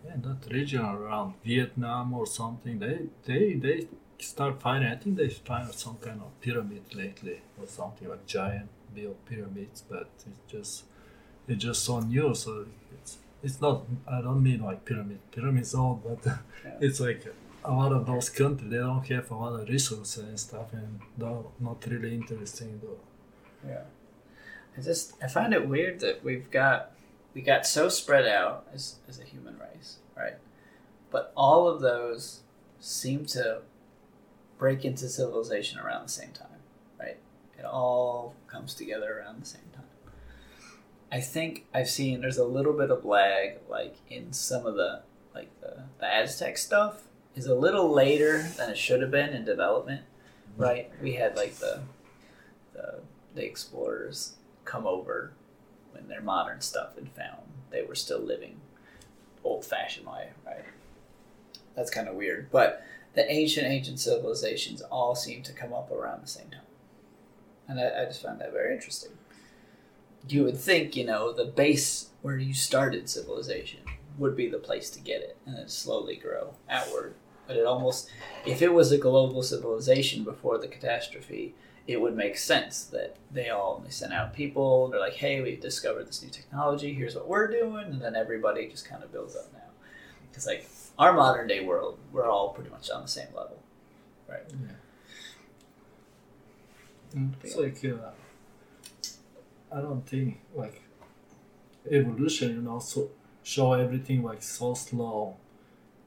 Yeah, 0.05 0.15
that 0.27 0.51
region 0.51 0.81
around 0.85 1.33
Vietnam 1.43 2.13
or 2.13 2.25
something, 2.25 2.79
they 2.79 2.97
they 3.25 3.53
they 3.65 3.87
start 4.19 4.61
finding. 4.61 4.89
I 4.91 4.95
think 4.95 5.17
they 5.17 5.29
find 5.29 5.71
some 5.73 5.97
kind 5.97 6.21
of 6.21 6.29
pyramid 6.41 6.83
lately 6.95 7.41
or 7.59 7.67
something 7.67 8.07
like 8.09 8.25
giant 8.25 8.69
built 8.95 9.17
pyramids, 9.25 9.83
but 9.89 10.09
it's 10.29 10.51
just 10.53 10.83
it's 11.47 11.63
just 11.63 11.83
so 11.83 11.99
new. 11.99 12.33
So 12.35 12.65
it's 12.95 13.17
it's 13.43 13.59
not. 13.61 13.83
I 14.07 14.21
don't 14.21 14.41
mean 14.43 14.61
like 14.63 14.85
pyramid. 14.85 15.19
Pyramids 15.31 15.73
old, 15.75 16.03
but 16.03 16.19
Yeah. 16.65 16.77
it's 16.85 16.99
like 16.99 17.21
a 17.63 17.71
lot 17.71 17.91
of 17.91 18.05
those 18.05 18.29
countries 18.29 18.69
they 18.71 18.77
don't 18.77 19.05
have 19.07 19.29
a 19.31 19.35
lot 19.35 19.53
of 19.59 19.67
resources 19.69 20.23
and 20.23 20.39
stuff, 20.39 20.71
and 20.73 20.99
they're 21.17 21.43
not 21.59 21.85
really 21.87 22.13
interesting 22.15 22.79
though. 22.83 22.99
yeah, 23.71 23.83
I 24.77 24.81
just 24.81 25.13
I 25.21 25.27
find 25.27 25.53
it 25.53 25.67
weird 25.67 25.99
that 26.01 26.23
we've 26.23 26.49
got 26.51 26.91
we 27.33 27.41
got 27.41 27.65
so 27.65 27.89
spread 27.89 28.27
out 28.27 28.67
as 28.73 28.95
as 29.09 29.19
a 29.19 29.23
human 29.23 29.57
race, 29.57 29.97
right? 30.15 30.35
But 31.09 31.31
all 31.35 31.67
of 31.67 31.81
those 31.81 32.41
seem 32.79 33.25
to 33.27 33.61
break 34.57 34.85
into 34.85 35.09
civilization 35.09 35.79
around 35.79 36.07
the 36.07 36.11
same 36.11 36.31
time, 36.31 36.61
right? 36.99 37.17
It 37.57 37.65
all 37.65 38.35
comes 38.47 38.73
together 38.73 39.19
around 39.19 39.41
the 39.41 39.47
same 39.47 39.61
time. 39.73 39.83
I 41.11 41.21
think 41.21 41.65
I've 41.73 41.89
seen 41.89 42.21
there's 42.21 42.37
a 42.37 42.45
little 42.45 42.73
bit 42.73 42.91
of 42.91 43.05
lag, 43.05 43.57
like 43.69 43.95
in 44.09 44.33
some 44.33 44.65
of 44.65 44.75
the 44.75 45.01
like 45.33 45.49
the, 45.61 45.83
the 45.99 46.05
Aztec 46.05 46.57
stuff 46.57 47.03
is 47.35 47.45
a 47.45 47.55
little 47.55 47.91
later 47.91 48.43
than 48.57 48.69
it 48.69 48.77
should 48.77 49.01
have 49.01 49.11
been 49.11 49.29
in 49.29 49.45
development, 49.45 50.01
right? 50.55 50.91
We 51.01 51.13
had 51.13 51.35
like 51.35 51.55
the 51.55 51.81
the 52.73 53.01
the 53.35 53.45
explorers 53.45 54.36
come 54.67 54.85
over 54.85 55.33
when 55.91 56.07
their 56.07 56.21
modern 56.21 56.61
stuff 56.61 56.95
had 56.95 57.09
found 57.09 57.41
they 57.71 57.83
were 57.83 57.95
still 57.95 58.19
living 58.19 58.59
old 59.43 59.65
fashioned 59.65 60.07
way, 60.07 60.29
right? 60.45 60.63
That's 61.75 61.89
kind 61.89 62.07
of 62.07 62.15
weird, 62.15 62.49
but 62.51 62.83
the 63.13 63.29
ancient 63.31 63.67
ancient 63.67 63.99
civilizations 63.99 64.81
all 64.81 65.15
seem 65.15 65.41
to 65.43 65.53
come 65.53 65.73
up 65.73 65.91
around 65.91 66.23
the 66.23 66.27
same 66.27 66.49
time, 66.49 66.61
and 67.67 67.79
I, 67.79 68.03
I 68.03 68.05
just 68.05 68.21
found 68.21 68.39
that 68.41 68.53
very 68.53 68.73
interesting 68.73 69.11
you 70.31 70.43
would 70.43 70.57
think, 70.57 70.95
you 70.95 71.05
know, 71.05 71.31
the 71.31 71.45
base 71.45 72.09
where 72.21 72.37
you 72.37 72.53
started 72.53 73.09
civilization 73.09 73.79
would 74.17 74.35
be 74.35 74.47
the 74.47 74.57
place 74.57 74.89
to 74.91 74.99
get 74.99 75.21
it 75.21 75.37
and 75.45 75.55
then 75.55 75.67
slowly 75.67 76.15
grow 76.15 76.53
outward. 76.69 77.15
But 77.45 77.57
it 77.57 77.65
almost, 77.65 78.09
if 78.45 78.61
it 78.61 78.73
was 78.73 78.91
a 78.91 78.97
global 78.97 79.41
civilization 79.41 80.23
before 80.23 80.57
the 80.57 80.67
catastrophe, 80.67 81.55
it 81.87 82.01
would 82.01 82.15
make 82.15 82.37
sense 82.37 82.83
that 82.83 83.15
they 83.31 83.49
all 83.49 83.81
they 83.83 83.89
sent 83.89 84.13
out 84.13 84.33
people. 84.33 84.89
They're 84.89 84.99
like, 84.99 85.15
"Hey, 85.15 85.41
we've 85.41 85.61
discovered 85.61 86.07
this 86.07 86.21
new 86.21 86.29
technology. 86.29 86.93
Here's 86.93 87.15
what 87.15 87.27
we're 87.27 87.47
doing," 87.47 87.85
and 87.85 88.01
then 88.01 88.15
everybody 88.15 88.67
just 88.67 88.87
kind 88.87 89.03
of 89.03 89.11
builds 89.11 89.35
up 89.35 89.51
now. 89.53 89.59
Because 90.29 90.45
like 90.45 90.67
our 90.99 91.13
modern 91.13 91.47
day 91.47 91.63
world, 91.63 91.97
we're 92.11 92.29
all 92.29 92.49
pretty 92.49 92.69
much 92.69 92.89
on 92.89 93.03
the 93.03 93.07
same 93.07 93.27
level, 93.33 93.61
right? 94.27 94.43
Yeah. 94.61 94.67
It's 97.41 97.55
like 97.55 97.83
uh, 97.85 98.11
I 99.71 99.81
don't 99.81 100.05
think 100.05 100.41
like 100.53 100.81
evolution, 101.89 102.51
you 102.51 102.61
know, 102.61 102.79
so 102.79 103.11
show 103.43 103.73
everything 103.73 104.23
like 104.23 104.43
so 104.43 104.73
slow, 104.73 105.37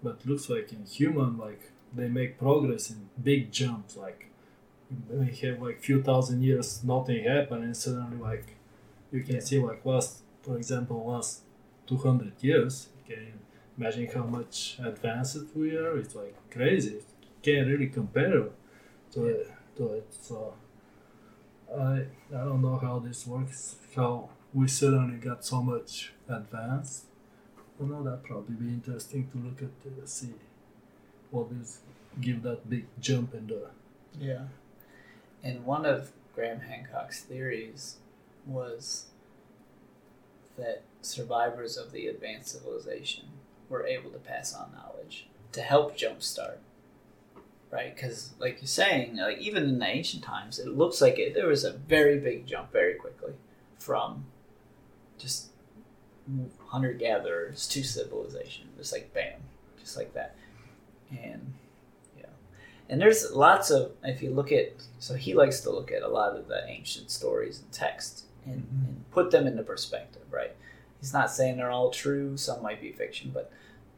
but 0.03 0.27
looks 0.27 0.51
like 0.51 0.73
in 0.73 0.85
human 0.85 1.39
like 1.39 1.73
they 1.95 2.09
make 2.09 2.39
progress 2.39 2.91
in 2.91 3.09
big 3.23 3.51
jumps. 3.51 3.97
Like 3.97 4.30
we 5.11 5.35
have 5.43 5.61
like 5.63 5.81
few 5.81 6.03
thousand 6.03 6.43
years, 6.43 6.83
nothing 6.85 7.25
happened, 7.25 7.65
and 7.65 7.77
suddenly 7.77 8.17
like 8.17 8.57
you 9.13 9.23
can 9.23 9.41
see 9.41 9.59
like 9.59 9.85
last, 9.85 10.23
for 10.43 10.57
example, 10.57 11.05
last 11.07 11.43
two 11.87 11.97
hundred 11.97 12.33
years. 12.41 12.89
You 13.07 13.15
can 13.17 13.33
imagine 13.79 14.09
how 14.15 14.25
much 14.25 14.79
advanced 14.83 15.39
we 15.55 15.77
are. 15.77 15.99
It's 15.99 16.15
like 16.15 16.35
crazy. 16.51 17.01
Can't 17.43 17.69
really 17.69 17.89
compare 17.89 18.31
to 19.13 19.25
it. 19.27 19.51
To 19.77 19.87
it. 19.95 20.07
So. 20.21 20.55
I 21.73 22.05
I 22.35 22.45
don't 22.45 22.63
know 22.63 22.77
how 22.79 22.99
this 22.99 23.27
works. 23.27 23.77
How 23.95 24.29
we 24.53 24.67
suddenly 24.67 25.19
got 25.19 25.45
so 25.45 25.63
much 25.63 26.13
advanced. 26.29 27.05
I 27.81 27.85
know 27.85 28.03
that 28.03 28.25
probably 28.25 28.57
be 28.57 28.69
interesting 28.69 29.29
to 29.31 29.39
look 29.39 29.63
at 29.63 29.73
to 29.83 30.07
see 30.07 30.35
what 31.31 31.47
is 31.61 31.79
give 32.21 32.43
that 32.43 32.69
big 32.69 32.87
jump 33.01 33.35
in 33.35 33.47
the 33.47 33.71
Yeah. 34.19 34.47
And 35.43 35.65
one 35.65 35.87
of 35.87 36.13
Graham 36.35 36.61
Hancock's 36.61 37.21
theories 37.21 37.97
was 38.47 39.07
that 40.57 40.83
survivors 41.03 41.77
of 41.77 41.93
the 41.93 42.07
advanced 42.07 42.49
civilization 42.49 43.25
were 43.69 43.87
able 43.87 44.11
to 44.11 44.19
pass 44.19 44.55
on 44.55 44.73
knowledge 44.73 45.29
to 45.53 45.63
help 45.63 45.97
jumpstart. 45.97 46.59
Right? 47.71 47.95
Because, 47.95 48.33
like 48.41 48.59
you're 48.61 48.67
saying, 48.67 49.17
like 49.17 49.39
even 49.39 49.65
in 49.65 49.79
the 49.79 49.87
ancient 49.87 50.25
times, 50.25 50.59
it 50.59 50.77
looks 50.77 51.01
like 51.01 51.19
it, 51.19 51.35
there 51.35 51.47
was 51.47 51.65
a 51.65 51.73
very 51.73 52.19
big 52.19 52.47
jump 52.47 52.73
very 52.73 52.95
quickly 52.95 53.35
from 53.79 54.25
just 55.19 55.51
hunter 56.67 56.93
gatherers 56.93 57.69
to 57.69 57.85
civilization. 57.85 58.69
Just 58.77 58.93
like 58.93 59.15
bam, 59.15 59.41
just 59.79 59.97
like 59.97 60.13
that. 60.15 60.35
And 61.11 61.55
and 62.91 63.01
there's 63.01 63.31
lots 63.33 63.71
of 63.71 63.93
if 64.05 64.23
you 64.23 64.31
look 64.31 64.53
at 64.53 64.73
so 64.99 65.15
he 65.15 65.33
likes 65.35 65.61
to 65.61 65.71
look 65.71 65.91
at 65.91 66.03
a 66.03 66.09
lot 66.09 66.37
of 66.37 66.47
the 66.49 66.67
ancient 66.69 67.11
stories 67.11 67.61
and 67.61 67.73
texts 67.73 68.25
and, 68.45 68.61
Mhm. 68.63 68.89
and 68.89 69.11
put 69.11 69.31
them 69.31 69.47
into 69.47 69.63
perspective 69.63 70.23
right 70.31 70.55
he's 71.01 71.13
not 71.15 71.31
saying 71.31 71.57
they're 71.57 71.71
all 71.71 71.91
true 71.91 72.37
some 72.37 72.63
might 72.63 72.81
be 72.81 72.93
fiction 72.93 73.31
but 73.33 73.51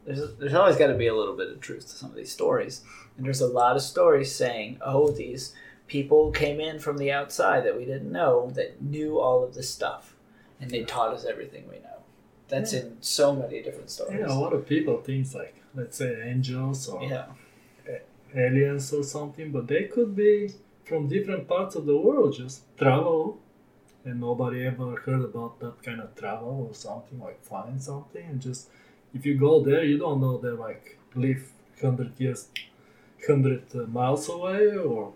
there's 0.05 0.35
there's 0.36 0.55
always 0.55 0.77
got 0.77 0.89
to 0.89 0.94
be 0.94 1.06
a 1.09 1.14
little 1.14 1.36
bit 1.36 1.51
of 1.51 1.60
truth 1.60 1.86
to 1.89 1.97
some 1.97 2.10
of 2.10 2.16
these 2.16 2.32
stories, 2.32 2.82
and 3.16 3.24
there's 3.24 3.40
a 3.40 3.47
lot 3.47 3.77
of 3.77 3.82
stories 3.82 4.35
saying, 4.35 4.78
oh, 4.85 5.12
these 5.12 5.55
people 5.86 6.32
came 6.32 6.59
in 6.59 6.81
from 6.81 6.98
the 6.98 7.12
outside 7.12 7.60
that 7.64 7.77
we 7.77 7.85
didn't 7.85 8.10
know 8.10 8.51
that 8.56 8.82
knew 8.82 9.20
all 9.20 9.44
of 9.44 9.55
this 9.55 9.70
stuff, 9.70 10.16
and 10.60 10.69
they 10.73 10.82
taught 10.82 11.14
us 11.14 11.24
everything 11.24 11.69
we 11.70 11.78
know. 11.78 11.98
That's 12.48 12.73
in 12.73 12.97
so 13.01 13.32
many 13.32 13.62
different 13.62 13.90
stories. 13.90 14.19
Yeah, 14.19 14.27
a 14.27 14.35
lot 14.35 14.52
of 14.52 14.66
people 14.66 15.01
think 15.01 15.32
like, 15.36 15.55
let's 15.73 15.98
say 15.98 16.20
angels 16.28 16.89
or 16.89 17.01
Yeah. 17.05 17.27
Aliens 18.35 18.93
or 18.93 19.03
something, 19.03 19.53
but 19.53 19.67
they 19.69 19.85
could 19.85 20.15
be 20.17 20.51
from 20.85 21.09
different 21.09 21.49
parts 21.49 21.75
of 21.75 21.87
the 21.87 21.97
world, 21.97 22.35
just 22.37 22.63
travel, 22.77 23.39
and 24.05 24.21
nobody 24.21 24.67
ever 24.67 24.97
heard 24.97 25.23
about 25.23 25.61
that 25.61 25.83
kind 25.83 26.01
of 26.01 26.15
travel 26.15 26.67
or 26.69 26.75
something 26.75 27.21
like 27.21 27.43
flying 27.45 27.81
something, 27.81 28.25
and 28.25 28.41
just 28.41 28.69
if 29.15 29.25
you 29.27 29.35
go 29.39 29.63
there, 29.63 29.85
you 29.85 29.99
don't 29.99 30.21
know 30.21 30.39
they 30.39 30.49
like 30.49 30.99
live 31.15 31.53
hundred 31.81 32.19
years, 32.19 32.49
hundred 33.27 33.65
uh, 33.75 33.87
miles 33.87 34.29
away 34.29 34.77
or 34.77 35.13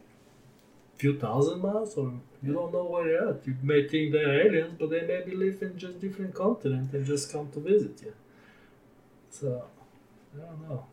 few 0.96 1.18
thousand 1.18 1.60
miles, 1.60 1.94
or 1.96 2.12
you 2.42 2.52
don't 2.52 2.72
know 2.72 2.84
where 2.84 3.08
you're 3.08 3.28
at. 3.30 3.46
You 3.46 3.56
may 3.62 3.88
think 3.88 4.12
they're 4.12 4.46
aliens, 4.46 4.74
but 4.78 4.90
they 4.90 5.02
maybe 5.02 5.34
live 5.34 5.62
in 5.62 5.78
just 5.78 6.00
different 6.00 6.34
continent 6.34 6.92
and 6.92 7.04
just 7.04 7.32
come 7.32 7.50
to 7.52 7.60
visit 7.60 8.02
you. 8.02 8.14
So 9.30 9.64
I 10.34 10.46
don't 10.46 10.68
know. 10.68 10.86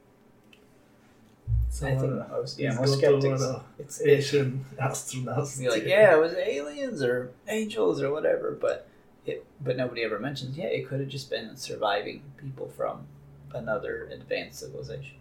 So, 1.74 1.88
I 1.88 1.96
think 1.98 2.14
uh, 2.14 2.28
most 2.30 2.60
yeah 2.60 2.76
most 2.76 3.00
skeptics. 3.00 3.42
uh, 3.42 3.64
It's 3.80 4.00
it, 4.00 4.10
ancient 4.12 4.78
astronauts. 4.78 5.58
be 5.60 5.68
like, 5.70 5.86
yeah, 5.86 6.14
it 6.16 6.20
was 6.20 6.34
aliens 6.36 7.02
or 7.02 7.32
angels 7.48 8.00
or 8.00 8.12
whatever, 8.12 8.56
but 8.62 8.88
it 9.26 9.44
but 9.60 9.76
nobody 9.76 10.04
ever 10.04 10.20
mentions. 10.20 10.56
Yeah, 10.56 10.66
it 10.66 10.88
could 10.88 11.00
have 11.00 11.10
just 11.10 11.32
been 11.32 11.58
surviving 11.58 12.22
people 12.38 12.70
from 12.78 13.08
another 13.56 14.08
advanced 14.12 14.60
civilization. 14.60 15.18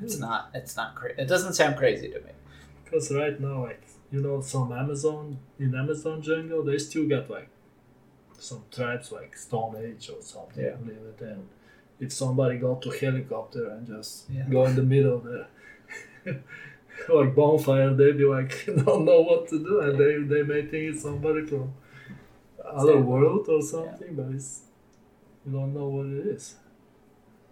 It's 0.00 0.16
not. 0.16 0.50
It's 0.54 0.76
not 0.76 0.94
crazy. 0.94 1.20
It 1.20 1.26
doesn't 1.26 1.54
sound 1.54 1.76
crazy 1.76 2.08
to 2.08 2.20
me. 2.20 2.30
Because 2.84 3.10
right 3.12 3.38
now, 3.40 3.64
like 3.64 3.82
you 4.12 4.20
know, 4.22 4.40
some 4.40 4.70
Amazon 4.72 5.38
in 5.58 5.74
Amazon 5.74 6.22
jungle, 6.22 6.62
they 6.62 6.78
still 6.78 7.08
got 7.08 7.28
like 7.28 7.48
some 8.38 8.62
tribes 8.70 9.10
like 9.10 9.36
Stone 9.36 9.74
Age 9.76 10.08
or 10.08 10.22
something. 10.22 10.64
Yeah. 10.64 10.76
Live 10.86 11.20
and 11.20 11.48
if 12.00 12.12
somebody 12.12 12.58
go 12.58 12.76
to 12.76 12.90
helicopter 12.90 13.70
and 13.70 13.86
just 13.86 14.28
Yeah. 14.30 14.44
go 14.48 14.64
in 14.66 14.76
the 14.76 14.82
middle 14.82 15.18
there, 15.18 15.48
like 17.08 17.34
bonfire, 17.36 17.94
they'd 17.94 18.18
be 18.18 18.24
like 18.24 18.64
don't 18.84 19.04
know 19.04 19.20
what 19.22 19.48
to 19.48 19.58
do, 19.58 19.80
and 19.80 19.98
they 19.98 20.16
they 20.34 20.42
may 20.42 20.62
think 20.62 20.94
it's 20.94 21.02
somebody 21.02 21.44
from 21.46 21.72
other 22.64 22.98
world 23.00 23.48
or 23.48 23.62
something, 23.62 24.14
but 24.14 24.26
it's 24.34 24.62
you 25.46 25.52
don't 25.52 25.72
know 25.74 25.88
what 25.88 26.06
it 26.06 26.26
is. 26.26 26.56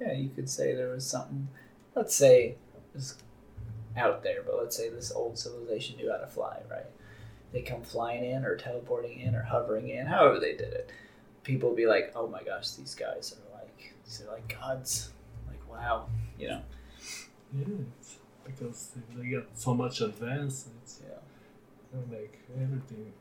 Yeah, 0.01 0.13
you 0.13 0.29
could 0.29 0.51
say 0.51 0.75
there 0.75 0.91
was 0.91 1.07
something. 1.07 1.49
Let's 1.95 2.15
say 2.15 2.57
it's 2.95 3.17
out 3.97 4.23
there, 4.23 4.43
but 4.45 4.59
let's 4.59 4.77
say 4.77 4.91
this 4.91 5.11
old 5.11 5.39
civilization 5.39 5.97
knew 5.97 6.11
how 6.13 6.19
to 6.19 6.27
fly, 6.27 6.61
right? 6.71 6.85
They 7.53 7.63
come 7.63 7.83
flying 7.83 8.25
in 8.25 8.45
or 8.45 8.57
teleporting 8.57 9.19
in 9.21 9.35
or 9.35 9.43
hovering 9.43 9.89
in, 9.89 10.07
however 10.07 10.39
they 10.39 10.53
did 10.53 10.73
it. 10.75 10.91
People 11.45 11.71
would 11.71 11.77
be 11.77 11.87
like, 11.87 12.13
"Oh 12.15 12.27
my 12.27 12.43
gosh, 12.43 12.73
these 12.73 12.95
guys 12.95 13.35
are 13.35 13.56
like, 13.79 14.29
are 14.29 14.33
like 14.33 14.59
gods." 14.61 15.13
Like, 15.49 15.71
wow, 15.71 16.09
you 16.39 16.49
know. 16.49 16.63
Yeah, 17.57 17.65
because 18.45 18.91
they 19.15 19.29
got 19.31 19.45
so 19.55 19.75
much 19.75 20.01
advanced. 20.01 20.69
It's 20.83 21.01
Yeah. 21.07 21.19
gonna 21.93 22.07
make 22.07 22.39
everything. 22.61 23.13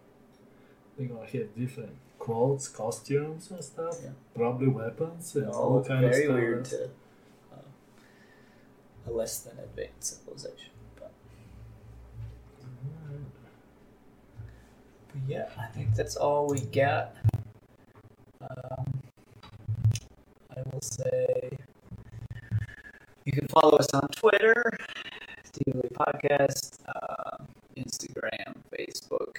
They're 0.97 1.07
gonna 1.07 1.25
have 1.27 1.55
different 1.55 1.95
clothes, 2.19 2.67
costumes, 2.67 3.51
and 3.51 3.63
stuff. 3.63 3.99
Yeah. 4.03 4.11
Probably 4.33 4.67
weapons 4.67 5.35
and 5.35 5.47
all 5.49 5.75
all 5.77 5.83
kind 5.83 6.05
of 6.05 6.11
very 6.11 6.23
stuff. 6.25 6.35
weird 6.35 6.65
to 6.65 6.83
uh, 7.53 7.57
a 9.07 9.11
less 9.11 9.39
than 9.41 9.59
advanced 9.59 10.03
civilization. 10.19 10.71
But 10.95 11.11
yeah, 15.27 15.49
I 15.57 15.67
think 15.67 15.95
that's 15.95 16.15
all 16.15 16.47
we 16.47 16.61
got. 16.61 17.15
Um, 18.41 19.01
I 20.55 20.61
will 20.71 20.74
say 20.93 21.57
you 23.25 23.31
can 23.31 23.47
follow 23.47 23.77
us 23.77 23.87
on 23.93 24.07
Twitter, 24.09 24.71
Steve 25.43 25.75
Lee 25.75 25.89
Podcast, 25.89 26.79
uh, 26.87 27.37
Instagram, 27.75 28.55
Facebook, 28.71 29.37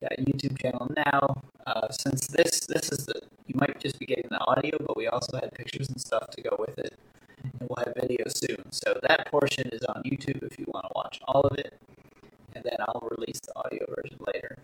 got 0.00 0.12
YouTube 0.18 0.60
channel 0.60 0.90
now. 0.96 1.42
Uh, 1.66 1.88
since 1.90 2.26
this 2.26 2.66
this 2.66 2.90
is 2.90 3.06
the 3.06 3.20
you 3.46 3.54
might 3.54 3.78
just 3.80 3.98
be 3.98 4.06
getting 4.06 4.28
the 4.30 4.40
audio, 4.40 4.76
but 4.86 4.96
we 4.96 5.06
also 5.06 5.38
had 5.38 5.52
pictures 5.52 5.88
and 5.88 6.00
stuff 6.00 6.30
to 6.30 6.42
go 6.42 6.56
with 6.58 6.78
it, 6.78 6.94
and 7.42 7.68
we'll 7.68 7.84
have 7.84 7.94
video 8.00 8.24
soon. 8.28 8.70
So 8.70 8.98
that 9.02 9.30
portion 9.30 9.68
is 9.72 9.82
on 9.84 10.02
YouTube 10.04 10.42
if 10.42 10.58
you 10.58 10.66
want 10.68 10.86
to 10.86 10.92
watch 10.94 11.20
all 11.26 11.42
of 11.42 11.58
it, 11.58 11.74
and 12.54 12.64
then 12.64 12.76
I'll 12.80 13.08
release 13.16 13.40
the 13.40 13.56
audio 13.56 13.86
version 13.94 14.18
later. 14.32 14.58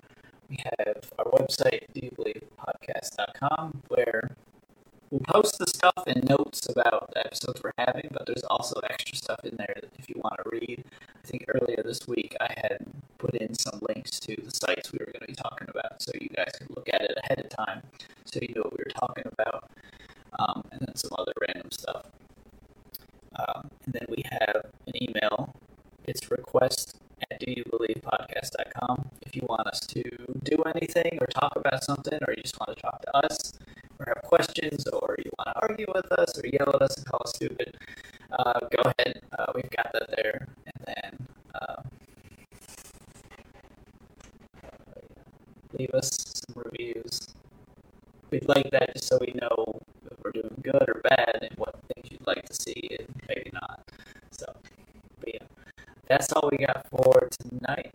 We 0.48 0.58
have 0.64 1.10
our 1.18 1.24
website, 1.26 1.86
doyoubelievepodcast.com, 1.94 3.82
where 3.88 4.36
we'll 5.10 5.20
post 5.20 5.58
the 5.58 5.66
stuff 5.66 6.04
and 6.06 6.28
notes 6.28 6.68
about 6.68 7.12
the 7.12 7.26
episodes 7.26 7.60
we're 7.62 7.72
having, 7.78 8.08
but 8.12 8.26
there's 8.26 8.44
also 8.44 8.80
extra 8.88 9.16
stuff 9.16 9.40
in 9.44 9.56
there 9.56 9.74
that 9.74 9.90
if 9.98 10.08
you 10.08 10.16
want 10.18 10.36
to 10.42 10.50
read. 10.50 10.84
I 11.24 11.26
think 11.26 11.44
earlier 11.48 11.82
this 11.82 12.06
week 12.06 12.36
I 12.40 12.54
had 12.56 12.86
put 13.18 13.34
in 13.34 13.54
some 13.54 13.80
links 13.82 14.20
to 14.20 14.36
the 14.36 14.50
sites 14.50 14.92
we 14.92 14.98
were 15.00 15.06
going 15.12 15.20
to 15.20 15.26
be 15.26 15.34
talking 15.34 15.68
about, 15.68 16.00
so 16.02 16.12
you 16.20 16.28
guys 16.28 16.52
could 16.58 16.70
look 16.76 16.88
at 16.92 17.02
it 17.02 17.18
ahead 17.24 17.40
of 17.40 17.48
time, 17.48 17.82
so 18.24 18.38
you 18.40 18.48
knew 18.54 18.62
what 18.62 18.72
we 18.72 18.84
were 18.84 18.90
talking 18.90 19.24
about, 19.32 19.70
um, 20.38 20.62
and 20.72 20.80
then 20.80 20.94
some 20.94 21.10
other 21.18 21.32
random 21.40 21.70
stuff. 21.70 22.06
Um, 23.38 23.54
and 23.84 23.94
then 23.94 24.06
we 24.08 24.22
have 24.30 24.66
an 24.86 25.02
email. 25.02 25.54
It's 26.06 26.30
request 26.30 26.98
at 27.30 27.40
doyoubelievepodcast.com 27.40 29.10
if 29.22 29.34
you 29.34 29.42
want 29.48 29.66
us 29.66 29.80
to 29.80 30.02
do 30.42 30.56
anything 30.74 31.18
or 31.20 31.26
talk 31.26 31.54
about 31.56 31.82
something, 31.84 32.18
or 32.26 32.34
you 32.36 32.42
just 32.42 32.58
want 32.60 32.76
to 32.76 32.82
talk 32.82 33.02
to 33.02 33.16
us, 33.16 33.54
or 33.98 34.06
have 34.06 34.22
questions, 34.22 34.86
or 34.88 35.16
you 35.24 35.30
want 35.38 35.48
to 35.54 35.68
argue 35.68 35.86
with 35.94 36.10
us, 36.12 36.38
or 36.38 36.46
yell 36.46 36.70
at 36.74 36.82
us 36.82 36.96
and 36.96 37.06
call 37.06 37.20
us 37.24 37.32
stupid. 37.34 37.76
Uh, 38.30 38.60
go 38.60 38.90
ahead. 38.98 39.20
Uh, 39.38 39.46
we've 39.54 39.70
got 39.70 39.90
that 39.92 40.08
there. 40.16 40.46
And 40.66 40.86
then 40.86 41.26
uh, 41.54 41.82
leave 45.78 45.90
us 45.90 46.10
some 46.46 46.62
reviews. 46.64 47.34
We'd 48.30 48.48
like 48.48 48.70
that 48.72 48.92
just 48.94 49.06
so 49.08 49.18
we 49.20 49.32
know 49.40 49.80
if 50.10 50.18
we're 50.24 50.32
doing 50.32 50.60
good 50.62 50.88
or 50.88 51.00
bad 51.04 51.38
and 51.42 51.56
what 51.56 51.75
like 52.26 52.44
to 52.46 52.54
see 52.54 52.96
and 52.98 53.08
maybe 53.28 53.50
not. 53.52 53.80
So, 54.30 54.46
but 55.20 55.34
yeah, 55.34 55.46
that's 56.08 56.32
all 56.32 56.48
we 56.50 56.58
got 56.58 56.86
for 56.90 57.28
tonight. 57.40 57.94